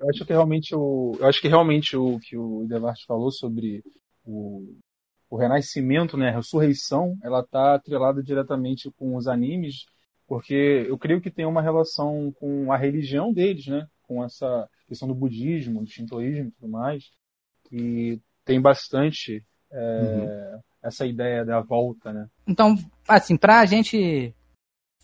eu 0.00 0.08
acho 0.08 0.24
que 0.24 0.32
realmente 0.32 0.74
o, 0.74 1.16
eu 1.18 1.26
acho 1.26 1.40
que 1.40 1.48
realmente 1.48 1.96
o 1.96 2.18
que 2.20 2.36
o 2.36 2.66
Devart 2.68 2.98
falou 3.06 3.30
sobre 3.30 3.82
o, 4.24 4.76
o 5.30 5.36
renascimento, 5.36 6.16
né, 6.16 6.28
a 6.28 6.36
ressurreição, 6.36 7.16
ela 7.22 7.40
está 7.40 7.74
atrelada 7.74 8.22
diretamente 8.22 8.90
com 8.92 9.16
os 9.16 9.26
animes, 9.26 9.86
porque 10.26 10.86
eu 10.88 10.96
creio 10.98 11.20
que 11.20 11.30
tem 11.30 11.46
uma 11.46 11.62
relação 11.62 12.32
com 12.38 12.72
a 12.72 12.76
religião 12.76 13.32
deles, 13.32 13.66
né, 13.66 13.86
com 14.02 14.24
essa 14.24 14.68
questão 14.86 15.08
do 15.08 15.14
budismo, 15.14 15.84
do 15.84 15.90
shintoísmo 15.90 16.48
e 16.48 16.50
tudo 16.52 16.68
mais, 16.70 17.04
que 17.68 18.20
tem 18.44 18.60
bastante 18.60 19.44
é, 19.70 20.58
essa 20.82 21.06
ideia 21.06 21.44
da 21.44 21.60
volta, 21.60 22.12
né. 22.12 22.28
Então, 22.46 22.76
assim, 23.06 23.36
pra 23.36 23.66
gente 23.66 24.34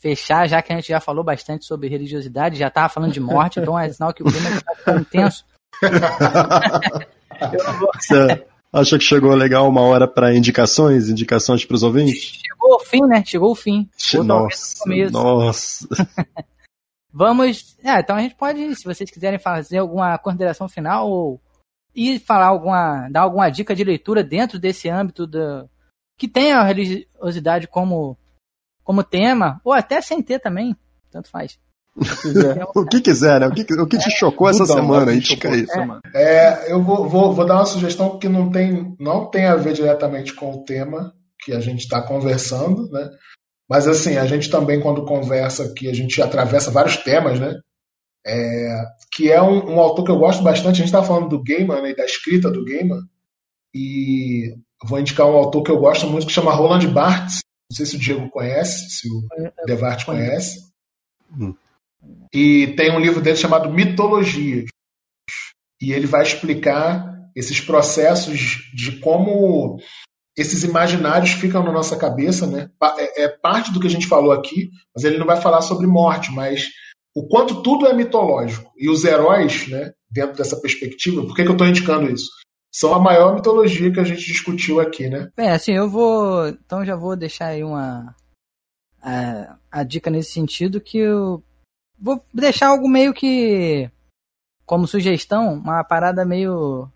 fechar, 0.04 0.46
já 0.46 0.60
que 0.60 0.70
a 0.70 0.76
gente 0.76 0.88
já 0.88 1.00
falou 1.00 1.24
bastante 1.24 1.64
sobre 1.64 1.88
religiosidade, 1.88 2.58
já 2.58 2.68
tava 2.68 2.90
falando 2.90 3.12
de 3.12 3.20
morte, 3.20 3.58
então 3.58 3.78
é 3.78 3.90
sinal 3.90 4.12
que 4.12 4.22
o 4.22 4.26
clima 4.26 4.50
já 4.50 4.60
tá 4.60 4.74
ficando 4.74 5.02
tenso. 5.06 5.46
Você 7.98 8.46
acha 8.70 8.98
que 8.98 9.04
chegou 9.04 9.34
legal 9.34 9.66
uma 9.66 9.80
hora 9.80 10.06
para 10.06 10.36
indicações? 10.36 11.08
Indicações 11.08 11.64
para 11.64 11.74
os 11.74 11.82
ouvintes? 11.82 12.42
Chegou 12.44 12.74
o 12.74 12.80
fim, 12.80 13.00
né? 13.06 13.24
Chegou 13.24 13.50
o 13.50 13.54
fim. 13.54 13.88
Ou 14.14 14.26
talvez 14.26 15.10
Nossa, 15.10 15.10
nossa. 15.10 15.88
Vamos. 17.10 17.78
É, 17.82 18.00
então 18.00 18.16
a 18.16 18.20
gente 18.20 18.34
pode, 18.34 18.76
se 18.76 18.84
vocês 18.84 19.10
quiserem 19.10 19.38
fazer 19.38 19.78
alguma 19.78 20.18
consideração 20.18 20.68
final 20.68 21.08
ou 21.08 21.40
e 21.94 22.18
falar 22.18 22.48
alguma, 22.48 23.08
dar 23.08 23.22
alguma 23.22 23.48
dica 23.48 23.74
de 23.74 23.84
leitura 23.84 24.22
dentro 24.22 24.58
desse 24.58 24.88
âmbito 24.88 25.26
da 25.26 25.66
que 26.18 26.28
tenha 26.28 26.58
a 26.58 26.64
religiosidade 26.64 27.68
como 27.68 28.18
como 28.84 29.02
tema 29.02 29.60
ou 29.64 29.72
até 29.72 30.00
sem 30.00 30.22
ter 30.22 30.38
também, 30.38 30.76
tanto 31.10 31.30
faz. 31.30 31.58
Quiser. 32.20 32.64
O 32.74 32.84
que 32.84 33.00
quiser, 33.00 33.40
né? 33.40 33.46
O 33.46 33.52
que, 33.52 33.62
o 33.74 33.86
que 33.86 33.98
te 33.98 34.10
chocou 34.10 34.48
essa 34.48 34.66
semana? 34.66 35.04
o 35.04 35.06
que 35.06 35.14
Indica 35.14 35.48
chocou 35.48 35.50
aí. 35.52 35.62
essa 35.62 35.72
semana? 35.72 36.00
É, 36.14 36.72
eu 36.72 36.82
vou, 36.82 37.08
vou, 37.08 37.32
vou 37.32 37.46
dar 37.46 37.56
uma 37.56 37.66
sugestão 37.66 38.18
que 38.18 38.28
não 38.28 38.50
tem, 38.50 38.94
não 38.98 39.30
tem 39.30 39.46
a 39.46 39.56
ver 39.56 39.72
diretamente 39.72 40.34
com 40.34 40.52
o 40.52 40.64
tema 40.64 41.14
que 41.44 41.52
a 41.52 41.60
gente 41.60 41.80
está 41.80 42.02
conversando, 42.02 42.90
né? 42.90 43.10
Mas 43.68 43.86
assim, 43.86 44.16
a 44.16 44.26
gente 44.26 44.50
também, 44.50 44.80
quando 44.80 45.04
conversa 45.04 45.64
aqui, 45.64 45.88
a 45.88 45.94
gente 45.94 46.20
atravessa 46.20 46.70
vários 46.70 46.96
temas, 46.98 47.38
né? 47.40 47.54
É, 48.26 48.84
que 49.12 49.30
é 49.30 49.40
um, 49.40 49.74
um 49.74 49.80
autor 49.80 50.04
que 50.04 50.10
eu 50.10 50.18
gosto 50.18 50.42
bastante. 50.42 50.74
A 50.74 50.84
gente 50.84 50.86
está 50.86 51.02
falando 51.02 51.28
do 51.28 51.42
Gaiman 51.42 51.82
né, 51.82 51.90
e 51.90 51.96
da 51.96 52.04
escrita 52.04 52.50
do 52.50 52.64
Gaiman. 52.64 53.00
E 53.74 54.54
vou 54.84 54.98
indicar 54.98 55.26
um 55.26 55.36
autor 55.36 55.62
que 55.62 55.70
eu 55.70 55.78
gosto 55.78 56.06
muito 56.06 56.26
que 56.26 56.32
chama 56.32 56.54
Roland 56.54 56.86
Barthes. 56.88 57.40
Não 57.74 57.76
sei 57.78 57.86
se 57.86 57.96
o 57.96 57.98
Diego 57.98 58.30
conhece, 58.30 58.88
se 58.88 59.08
o 59.08 59.26
Devart 59.66 60.04
conhece. 60.04 60.70
Hum. 61.36 61.56
E 62.32 62.68
tem 62.76 62.92
um 62.92 63.00
livro 63.00 63.20
dele 63.20 63.36
chamado 63.36 63.68
Mitologia. 63.68 64.64
E 65.82 65.92
ele 65.92 66.06
vai 66.06 66.22
explicar 66.22 67.12
esses 67.34 67.60
processos 67.60 68.70
de 68.72 69.00
como 69.00 69.80
esses 70.38 70.62
imaginários 70.62 71.32
ficam 71.32 71.64
na 71.64 71.72
nossa 71.72 71.96
cabeça, 71.96 72.46
né? 72.46 72.70
É, 72.96 73.24
é 73.24 73.28
parte 73.28 73.72
do 73.72 73.80
que 73.80 73.88
a 73.88 73.90
gente 73.90 74.06
falou 74.06 74.30
aqui, 74.30 74.70
mas 74.94 75.02
ele 75.02 75.18
não 75.18 75.26
vai 75.26 75.40
falar 75.40 75.60
sobre 75.60 75.88
morte, 75.88 76.30
mas 76.30 76.68
o 77.12 77.26
quanto 77.26 77.60
tudo 77.60 77.88
é 77.88 77.92
mitológico. 77.92 78.70
E 78.78 78.88
os 78.88 79.04
heróis, 79.04 79.66
né, 79.66 79.92
dentro 80.08 80.36
dessa 80.36 80.60
perspectiva, 80.60 81.22
por 81.22 81.34
que, 81.34 81.42
que 81.42 81.48
eu 81.48 81.54
estou 81.54 81.66
indicando 81.66 82.08
isso? 82.08 82.30
São 82.74 82.92
a 82.92 82.98
maior 82.98 83.36
mitologia 83.36 83.92
que 83.92 84.00
a 84.00 84.04
gente 84.04 84.26
discutiu 84.26 84.80
aqui, 84.80 85.08
né? 85.08 85.30
Bem, 85.36 85.48
assim, 85.48 85.70
eu 85.70 85.88
vou. 85.88 86.48
Então 86.48 86.84
já 86.84 86.96
vou 86.96 87.14
deixar 87.14 87.46
aí 87.46 87.62
uma. 87.62 88.16
A, 89.00 89.56
a 89.70 89.84
dica 89.84 90.10
nesse 90.10 90.32
sentido 90.32 90.80
que 90.80 90.98
eu 90.98 91.40
vou 91.96 92.20
deixar 92.34 92.70
algo 92.70 92.88
meio 92.88 93.14
que. 93.14 93.88
Como 94.66 94.88
sugestão, 94.88 95.54
uma 95.54 95.84
parada 95.84 96.24
meio. 96.24 96.90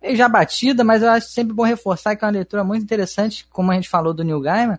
meio 0.00 0.14
já 0.14 0.28
batida, 0.28 0.84
mas 0.84 1.02
eu 1.02 1.10
acho 1.10 1.26
sempre 1.30 1.52
bom 1.52 1.64
reforçar 1.64 2.14
que 2.14 2.24
é 2.24 2.28
uma 2.28 2.34
leitura 2.34 2.62
muito 2.62 2.84
interessante, 2.84 3.44
como 3.50 3.72
a 3.72 3.74
gente 3.74 3.88
falou 3.88 4.14
do 4.14 4.22
Neil 4.22 4.40
Gaiman. 4.40 4.78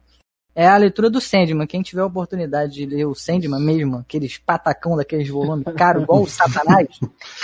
É 0.55 0.65
a 0.65 0.77
leitura 0.77 1.09
do 1.09 1.19
Sandman. 1.19 1.67
Quem 1.67 1.81
tiver 1.81 2.03
a 2.03 2.05
oportunidade 2.05 2.71
de 2.71 2.85
ler 2.85 3.05
o 3.05 3.13
Sandman 3.13 3.59
mesmo, 3.59 3.97
aqueles 3.97 4.37
patacão 4.37 4.95
daqueles 4.95 5.27
volumes 5.27 5.65
caro, 5.75 6.03
igual 6.03 6.21
o 6.21 6.27
Satanás, 6.27 6.87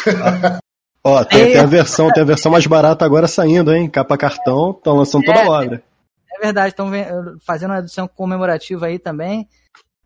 Ó, 1.03 1.23
tem, 1.23 1.53
tem 1.53 1.59
a 1.59 1.65
versão, 1.65 2.11
tem 2.11 2.23
a 2.23 2.25
versão 2.25 2.51
mais 2.51 2.67
barata 2.67 3.05
agora 3.05 3.27
saindo, 3.27 3.73
hein? 3.73 3.89
Capa 3.89 4.17
cartão, 4.17 4.71
estão 4.71 4.95
lançando 4.95 5.23
toda 5.23 5.41
a 5.41 5.49
obra. 5.49 5.83
É 6.33 6.39
verdade, 6.39 6.69
estão 6.69 6.91
fazendo 7.39 7.71
uma 7.71 7.79
edição 7.79 8.07
comemorativa 8.07 8.87
aí 8.87 8.99
também. 8.99 9.47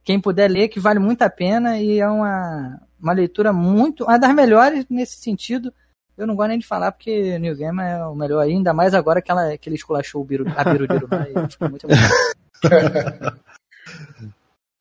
Quem 0.04 0.20
puder 0.20 0.50
ler, 0.50 0.68
que 0.68 0.80
vale 0.80 1.00
muito 1.00 1.22
a 1.22 1.30
pena 1.30 1.80
e 1.80 2.00
é 2.00 2.08
uma, 2.08 2.80
uma 3.02 3.14
leitura 3.14 3.52
muito. 3.52 4.06
Uma 4.06 4.18
das 4.18 4.34
melhores 4.34 4.86
nesse 4.90 5.18
sentido. 5.18 5.74
Eu 6.18 6.28
não 6.28 6.36
gosto 6.36 6.50
nem 6.50 6.60
de 6.60 6.68
falar 6.68 6.92
porque 6.92 7.40
New 7.40 7.56
Game 7.56 7.82
é 7.82 8.06
o 8.06 8.16
melhor 8.16 8.42
aí, 8.42 8.52
ainda 8.52 8.74
mais 8.74 8.94
agora 8.94 9.22
que, 9.22 9.32
ela, 9.32 9.58
que 9.58 9.68
ele 9.68 9.76
esculachou 9.76 10.22
o 10.22 10.26
Biru, 10.26 10.46
a 10.56 10.64
lá 10.64 11.28
e 11.30 11.52
ficou 11.52 11.70
muito. 11.70 11.88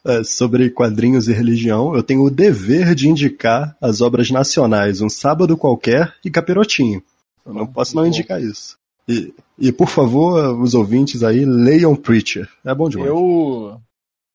É, 0.05 0.25
sobre 0.25 0.71
quadrinhos 0.71 1.29
e 1.29 1.33
religião, 1.33 1.95
eu 1.95 2.03
tenho 2.03 2.23
o 2.23 2.31
dever 2.31 2.95
de 2.95 3.09
indicar 3.09 3.77
as 3.81 4.01
obras 4.01 4.31
nacionais 4.31 5.03
Um 5.03 5.11
Sábado 5.11 5.59
Qualquer 5.59 6.15
e 6.25 6.31
Capirotinho. 6.31 7.03
Eu 7.45 7.53
não 7.53 7.67
posso 7.67 7.95
não 7.95 8.07
indicar 8.07 8.41
isso. 8.43 8.79
E, 9.07 9.35
e, 9.59 9.71
por 9.71 9.89
favor, 9.89 10.59
os 10.59 10.73
ouvintes 10.73 11.23
aí, 11.23 11.45
leiam 11.45 11.95
Preacher. 11.95 12.49
É 12.65 12.75
bom 12.75 12.89
demais. 12.89 13.11
Eu 13.11 13.79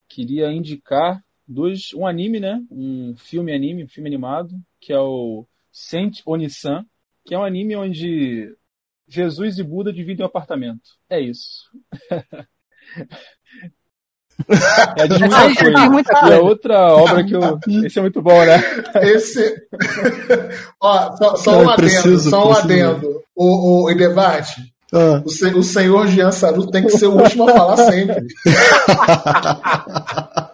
queria 0.08 0.52
indicar 0.52 1.24
dois, 1.48 1.94
um 1.96 2.06
anime, 2.06 2.40
né? 2.40 2.62
Um 2.70 3.16
filme 3.18 3.52
anime, 3.54 3.86
um 3.86 3.88
filme 3.88 4.10
animado, 4.10 4.54
que 4.80 4.94
é 4.94 5.00
o 5.00 5.48
Saint 5.72 6.20
Onisan, 6.26 6.86
que 7.26 7.34
é 7.34 7.40
um 7.40 7.44
anime 7.44 7.76
onde 7.76 8.56
Jesus 9.08 9.58
e 9.58 9.64
Buda 9.64 9.92
dividem 9.92 10.24
um 10.24 10.28
apartamento. 10.28 10.92
É 11.10 11.20
isso. 11.20 11.70
É 14.98 15.08
de 15.08 15.14
Aí 15.16 15.20
muita 15.30 15.64
coisa. 15.64 15.80
tem 15.80 15.90
muita 15.90 16.28
E 16.30 16.34
a 16.34 16.40
outra 16.42 16.94
obra 16.96 17.24
que 17.24 17.34
eu. 17.36 17.58
Esse 17.86 18.00
é 18.00 18.02
muito 18.02 18.22
bom, 18.22 18.44
né? 18.46 18.62
Esse. 19.02 19.56
Ó, 20.82 21.16
só, 21.16 21.36
só 21.38 21.52
Não, 21.54 21.60
um 21.66 21.70
adendo, 21.70 21.76
preciso, 21.90 22.30
só 22.30 22.50
um 22.50 22.54
preciso. 22.54 22.74
adendo. 22.74 23.22
O, 23.36 23.84
o 23.86 23.92
Idevate, 23.92 24.74
Ah, 24.94 25.22
o, 25.26 25.30
se- 25.30 25.54
o 25.54 25.64
senhor 25.64 26.08
Jean 26.08 26.32
Saruto 26.32 26.72
tem 26.72 26.84
que 26.84 26.90
ser 26.98 27.08
o 27.08 27.18
último 27.18 27.50
a 27.50 27.54
falar 27.54 27.78
sempre. 27.78 28.26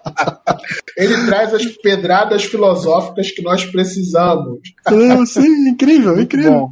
Ele 0.98 1.26
traz 1.26 1.54
as 1.54 1.66
pedradas 1.78 2.44
filosóficas 2.46 3.32
que 3.32 3.42
nós 3.42 3.66
precisamos. 3.66 4.60
ah, 4.86 5.26
sim, 5.26 5.70
incrível, 5.70 6.16
Muito 6.16 6.36
incrível. 6.36 6.54
bom. 6.54 6.72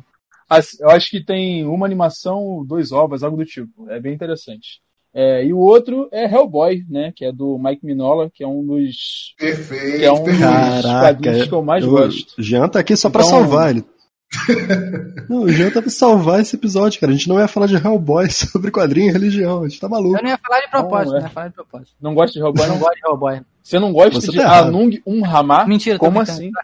Eu 0.80 0.90
acho 0.90 1.10
que 1.12 1.24
tem 1.24 1.64
uma 1.66 1.86
animação, 1.86 2.66
dois 2.68 2.92
ovos, 2.92 3.24
algo 3.24 3.38
do 3.38 3.46
tipo. 3.46 3.88
É 3.90 4.00
bem 4.00 4.14
interessante. 4.14 4.82
É, 5.22 5.46
e 5.46 5.52
o 5.52 5.58
outro 5.58 6.08
é 6.14 6.24
Hellboy, 6.34 6.86
né? 6.90 7.12
Que 7.14 7.26
é 7.26 7.32
do 7.32 7.58
Mike 7.60 7.86
Minola, 7.86 8.30
que 8.34 8.42
é 8.44 8.48
um 8.48 8.66
dos, 8.66 9.34
Perfeito, 9.38 9.98
que 9.98 10.06
é 10.06 10.12
um 10.14 10.24
dos. 10.24 10.38
Caraca, 10.38 11.00
quadrinhos 11.14 11.48
que 11.48 11.54
eu 11.54 11.62
mais 11.62 11.84
o 11.84 11.90
gosto. 11.90 12.42
Jean 12.42 12.70
tá 12.70 12.80
aqui 12.80 12.96
só 12.96 13.10
pra 13.10 13.22
Então- 13.24 13.32
salvar 13.42 13.72
ele. 13.72 13.84
Não, 15.28 15.42
o 15.42 15.50
Jean 15.50 15.72
tá 15.72 15.82
pra 15.82 15.90
salvar 15.92 16.40
esse 16.40 16.56
episódio, 16.56 17.00
cara. 17.02 17.12
A 17.12 17.16
gente 17.16 17.28
não 17.28 17.40
ia 17.40 17.48
falar 17.48 17.66
de 17.66 17.76
Hellboy 17.76 18.30
sobre 18.32 18.70
quadrinho 18.72 19.10
e 19.10 19.12
religião. 19.12 19.64
A 19.64 19.68
gente 19.68 19.80
tá 19.82 19.90
maluco. 19.90 20.18
Eu 20.18 20.24
não 20.24 20.30
ia 20.30 20.38
falar 20.38 20.62
de 20.62 20.70
propósito, 20.70 21.10
Não, 21.12 21.18
é. 21.18 21.20
não 21.22 21.28
ia 21.28 21.34
falar 21.34 21.48
de 21.48 21.54
propósito. 21.56 21.92
Não 22.00 22.14
gosta 22.16 22.34
de 22.34 22.40
Hellboy, 22.46 22.66
Eu 22.66 22.70
não 22.70 22.80
gosto 22.80 22.94
de 22.96 23.08
Hellboy. 23.10 23.42
Você 23.64 23.80
não 23.80 23.92
gosta 23.92 24.22
Você 24.22 24.32
de 24.32 24.38
tá. 24.38 24.60
Anung 24.60 24.92
Unhamar? 25.06 25.68
Mentira, 25.68 25.98
Como 26.00 26.22
assim? 26.22 26.52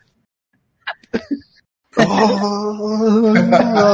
Oh, 1.98 3.34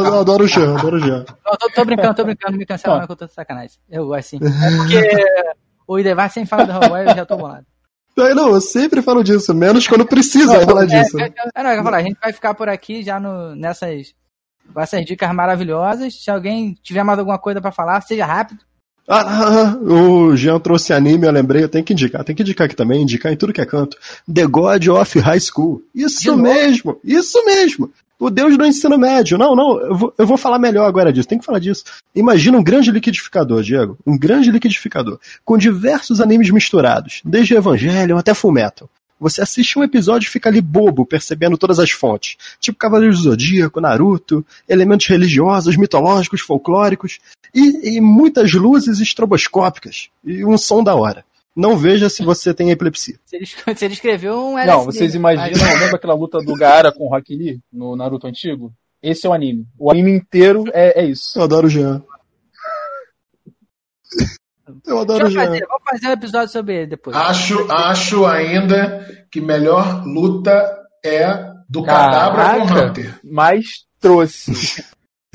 eu 0.07 0.19
adoro 0.19 0.45
o 0.45 0.47
Jean, 0.47 0.77
adoro 0.77 0.97
o 0.97 0.99
Jean. 0.99 1.25
Não, 1.45 1.57
tô, 1.57 1.69
tô 1.69 1.85
brincando, 1.85 2.15
tô 2.15 2.23
brincando, 2.23 2.53
não 2.53 2.59
me 2.59 2.65
cancela 2.65 2.99
não 2.99 3.05
que 3.05 3.11
eu 3.11 3.15
tô 3.15 3.27
de 3.27 3.33
sacanagem. 3.33 3.77
Eu 3.89 4.07
gosto 4.07 4.29
sim. 4.29 4.37
É 4.37 4.77
porque 4.77 5.25
o 5.87 5.99
Idevar 5.99 6.31
sempre 6.31 6.49
fala 6.49 6.65
do 6.65 6.71
Hellboy, 6.71 7.01
eu 7.01 7.15
já 7.15 7.25
tô 7.25 7.37
bolado. 7.37 7.65
Não, 8.17 8.35
não, 8.35 8.49
eu 8.49 8.61
sempre 8.61 9.01
falo 9.01 9.23
disso, 9.23 9.53
menos 9.53 9.87
quando 9.87 10.05
precisa 10.05 10.61
falar 10.61 10.85
disso. 10.85 11.19
É, 11.19 11.31
é, 11.55 11.63
não, 11.63 11.71
eu 11.71 11.77
ia 11.77 11.83
falar, 11.83 11.97
a 11.97 12.03
gente 12.03 12.19
vai 12.19 12.33
ficar 12.33 12.53
por 12.53 12.67
aqui 12.67 13.03
já 13.03 13.19
no, 13.19 13.55
nessas, 13.55 14.13
com 14.73 14.81
essas 14.81 15.05
dicas 15.05 15.31
maravilhosas. 15.33 16.21
Se 16.21 16.29
alguém 16.29 16.73
tiver 16.81 17.03
mais 17.03 17.19
alguma 17.19 17.39
coisa 17.39 17.61
pra 17.61 17.71
falar, 17.71 18.01
seja 18.01 18.25
rápido. 18.25 18.63
Ah, 19.07 19.19
ah, 19.19 19.47
ah, 19.47 19.77
o 19.77 20.35
Jean 20.37 20.59
trouxe 20.59 20.93
anime, 20.93 21.25
eu 21.25 21.31
lembrei, 21.31 21.63
eu 21.63 21.69
tenho 21.69 21.83
que 21.83 21.93
indicar, 21.93 22.23
tem 22.23 22.35
que 22.35 22.43
indicar 22.43 22.65
aqui 22.65 22.75
também, 22.75 23.01
indicar 23.01 23.31
em 23.31 23.35
tudo 23.35 23.51
que 23.51 23.61
é 23.61 23.65
canto. 23.65 23.97
The 24.31 24.45
God 24.45 24.87
of 24.87 25.19
High 25.19 25.39
School. 25.39 25.83
Isso 25.93 26.37
mesmo, 26.37 26.99
isso 27.03 27.43
mesmo. 27.45 27.91
O 28.19 28.29
Deus 28.29 28.55
do 28.55 28.63
ensino 28.63 28.99
médio. 28.99 29.37
Não, 29.37 29.55
não, 29.55 29.81
eu 29.81 29.95
vou, 29.95 30.13
eu 30.15 30.27
vou 30.27 30.37
falar 30.37 30.59
melhor 30.59 30.87
agora 30.87 31.11
disso, 31.11 31.27
tem 31.27 31.39
que 31.39 31.45
falar 31.45 31.57
disso. 31.57 31.83
Imagina 32.15 32.57
um 32.57 32.63
grande 32.63 32.91
liquidificador, 32.91 33.63
Diego. 33.63 33.97
Um 34.05 34.17
grande 34.17 34.51
liquidificador, 34.51 35.19
com 35.43 35.57
diversos 35.57 36.21
animes 36.21 36.51
misturados, 36.51 37.21
desde 37.25 37.55
Evangelho 37.55 38.17
até 38.17 38.33
Fullmetal. 38.35 38.87
Você 39.21 39.39
assiste 39.39 39.77
um 39.77 39.83
episódio 39.83 40.25
e 40.25 40.29
fica 40.29 40.49
ali 40.49 40.59
bobo, 40.59 41.05
percebendo 41.05 41.55
todas 41.55 41.77
as 41.77 41.91
fontes. 41.91 42.37
Tipo 42.59 42.79
Cavaleiros 42.79 43.19
do 43.19 43.29
Zodíaco, 43.29 43.79
Naruto, 43.79 44.43
elementos 44.67 45.05
religiosos, 45.05 45.77
mitológicos, 45.77 46.41
folclóricos 46.41 47.19
e, 47.53 47.97
e 47.97 48.01
muitas 48.01 48.51
luzes 48.53 48.99
estroboscópicas 48.99 50.09
e 50.25 50.43
um 50.43 50.57
som 50.57 50.83
da 50.83 50.95
hora. 50.95 51.23
Não 51.55 51.77
veja 51.77 52.09
se 52.09 52.23
você 52.23 52.51
tem 52.51 52.71
epilepsia. 52.71 53.19
Se 53.27 53.35
ele, 53.35 53.45
se 53.45 53.85
ele 53.85 53.93
escreveu 53.93 54.37
um 54.37 54.57
LSD. 54.57 54.71
Não, 54.71 54.85
vocês 54.85 55.13
imaginam, 55.13 55.79
lembra 55.79 55.97
aquela 55.97 56.15
luta 56.15 56.39
do 56.39 56.55
Gaara 56.55 56.91
com 56.91 57.05
o 57.05 57.09
Rock 57.09 57.35
Lee 57.35 57.59
no 57.71 57.95
Naruto 57.95 58.25
antigo? 58.25 58.73
Esse 59.03 59.27
é 59.27 59.29
o 59.29 59.33
anime. 59.33 59.67
O 59.77 59.91
anime 59.91 60.11
inteiro 60.11 60.63
é, 60.73 61.01
é 61.01 61.05
isso. 61.05 61.37
Eu 61.37 61.43
adoro 61.43 61.67
o 61.67 61.69
Jean. 61.69 62.01
Eu 64.85 64.99
adoro 64.99 65.25
Deixa 65.25 65.39
eu 65.39 65.45
fazer, 65.45 65.65
vamos 65.67 65.83
fazer 65.89 66.07
um 66.07 66.11
episódio 66.11 66.49
sobre 66.49 66.75
ele 66.75 66.87
depois. 66.87 67.15
Acho, 67.15 67.71
acho 67.71 68.25
ainda 68.25 69.25
que 69.31 69.39
melhor 69.41 70.03
luta 70.05 70.77
é 71.03 71.51
do 71.69 71.83
Cadabra 71.83 72.59
com. 72.59 72.73
Hunter. 72.73 73.19
Mas 73.23 73.85
trouxe. 73.99 74.83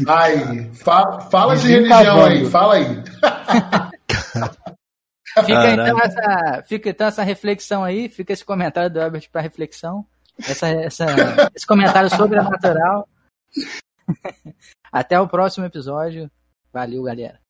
Aí, 0.06 0.70
fa- 0.74 1.20
fala 1.30 1.56
de 1.56 1.68
religião 1.68 2.24
aí, 2.24 2.44
fala 2.50 2.74
aí. 2.74 3.02
Fica 5.44 5.70
então, 5.72 6.00
essa, 6.00 6.62
fica 6.66 6.90
então 6.90 7.06
essa 7.06 7.22
reflexão 7.22 7.84
aí, 7.84 8.08
fica 8.08 8.32
esse 8.32 8.44
comentário 8.44 8.90
do 8.90 9.00
Albert 9.00 9.28
para 9.30 9.40
reflexão. 9.40 10.06
Essa, 10.38 10.68
essa, 10.68 11.04
esse 11.54 11.66
comentário 11.66 12.08
sobre 12.10 12.38
a 12.38 12.42
natural. 12.42 13.08
Até 14.92 15.20
o 15.20 15.28
próximo 15.28 15.66
episódio. 15.66 16.30
Valeu, 16.72 17.02
galera. 17.02 17.38